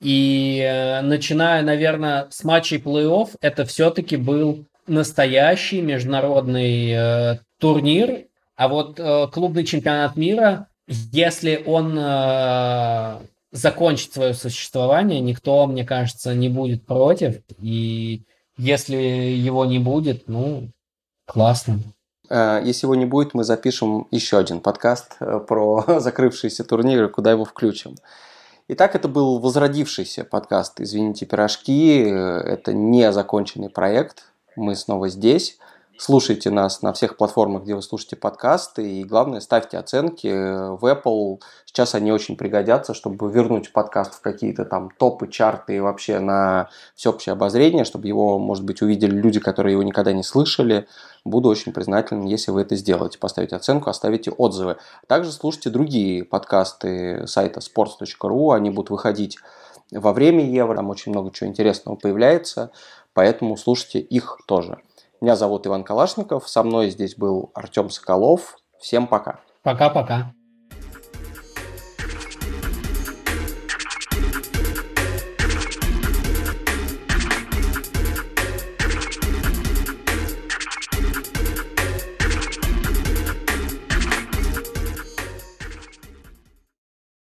И 0.00 0.60
э, 0.60 1.00
начиная, 1.02 1.62
наверное, 1.62 2.28
с 2.30 2.44
матчей 2.44 2.78
плей-офф, 2.78 3.30
это 3.40 3.64
все-таки 3.64 4.16
был 4.16 4.66
настоящий 4.86 5.80
международный 5.80 6.90
э, 6.90 7.38
турнир. 7.58 8.26
А 8.56 8.68
вот 8.68 8.98
э, 8.98 9.28
клубный 9.32 9.64
чемпионат 9.64 10.16
мира, 10.16 10.68
если 10.86 11.62
он 11.66 11.96
э, 11.98 13.18
закончить 13.52 14.12
свое 14.12 14.34
существование, 14.34 15.20
никто, 15.20 15.66
мне 15.66 15.84
кажется, 15.84 16.34
не 16.34 16.48
будет 16.48 16.86
против. 16.86 17.42
И 17.60 18.22
если 18.56 18.96
его 18.96 19.64
не 19.64 19.78
будет, 19.78 20.28
ну, 20.28 20.70
классно. 21.26 21.80
Э, 22.28 22.60
если 22.64 22.86
его 22.86 22.94
не 22.94 23.06
будет, 23.06 23.34
мы 23.34 23.44
запишем 23.44 24.06
еще 24.10 24.38
один 24.38 24.60
подкаст 24.60 25.16
э, 25.20 25.40
про 25.46 25.84
закрывшиеся 26.00 26.64
турниры, 26.64 27.08
куда 27.08 27.30
его 27.30 27.44
включим. 27.44 27.96
Итак, 28.68 28.94
это 28.94 29.08
был 29.08 29.38
возродившийся 29.38 30.24
подкаст 30.24 30.80
«Извините, 30.80 31.24
пирожки». 31.24 32.00
Это 32.00 32.74
не 32.74 33.10
законченный 33.12 33.70
проект. 33.70 34.24
Мы 34.56 34.76
снова 34.76 35.08
здесь. 35.08 35.58
Слушайте 36.00 36.50
нас 36.50 36.80
на 36.82 36.92
всех 36.92 37.16
платформах, 37.16 37.64
где 37.64 37.74
вы 37.74 37.82
слушаете 37.82 38.14
подкасты. 38.14 38.88
И 38.88 39.02
главное, 39.02 39.40
ставьте 39.40 39.78
оценки 39.78 40.28
в 40.28 40.84
Apple. 40.84 41.40
Сейчас 41.64 41.96
они 41.96 42.12
очень 42.12 42.36
пригодятся, 42.36 42.94
чтобы 42.94 43.28
вернуть 43.32 43.72
подкаст 43.72 44.14
в 44.14 44.20
какие-то 44.20 44.64
там 44.64 44.90
топы, 44.96 45.26
чарты 45.26 45.74
и 45.74 45.80
вообще 45.80 46.20
на 46.20 46.68
всеобщее 46.94 47.32
обозрение, 47.32 47.84
чтобы 47.84 48.06
его, 48.06 48.38
может 48.38 48.64
быть, 48.64 48.80
увидели 48.80 49.10
люди, 49.10 49.40
которые 49.40 49.72
его 49.72 49.82
никогда 49.82 50.12
не 50.12 50.22
слышали. 50.22 50.86
Буду 51.24 51.48
очень 51.48 51.72
признателен, 51.72 52.26
если 52.26 52.52
вы 52.52 52.60
это 52.60 52.76
сделаете. 52.76 53.18
Поставите 53.18 53.56
оценку, 53.56 53.90
оставите 53.90 54.30
отзывы. 54.30 54.76
Также 55.08 55.32
слушайте 55.32 55.68
другие 55.68 56.22
подкасты 56.22 57.26
сайта 57.26 57.58
sports.ru. 57.58 58.54
Они 58.54 58.70
будут 58.70 58.90
выходить 58.90 59.36
во 59.90 60.12
время 60.12 60.48
Евро. 60.48 60.76
Там 60.76 60.90
очень 60.90 61.10
много 61.10 61.32
чего 61.32 61.50
интересного 61.50 61.96
появляется. 61.96 62.70
Поэтому 63.14 63.56
слушайте 63.56 63.98
их 63.98 64.38
тоже. 64.46 64.78
Меня 65.20 65.34
зовут 65.34 65.66
Иван 65.66 65.82
Калашников, 65.82 66.48
со 66.48 66.62
мной 66.62 66.90
здесь 66.90 67.16
был 67.16 67.50
Артем 67.54 67.90
Соколов. 67.90 68.56
Всем 68.78 69.08
пока. 69.08 69.40
Пока-пока. 69.64 70.32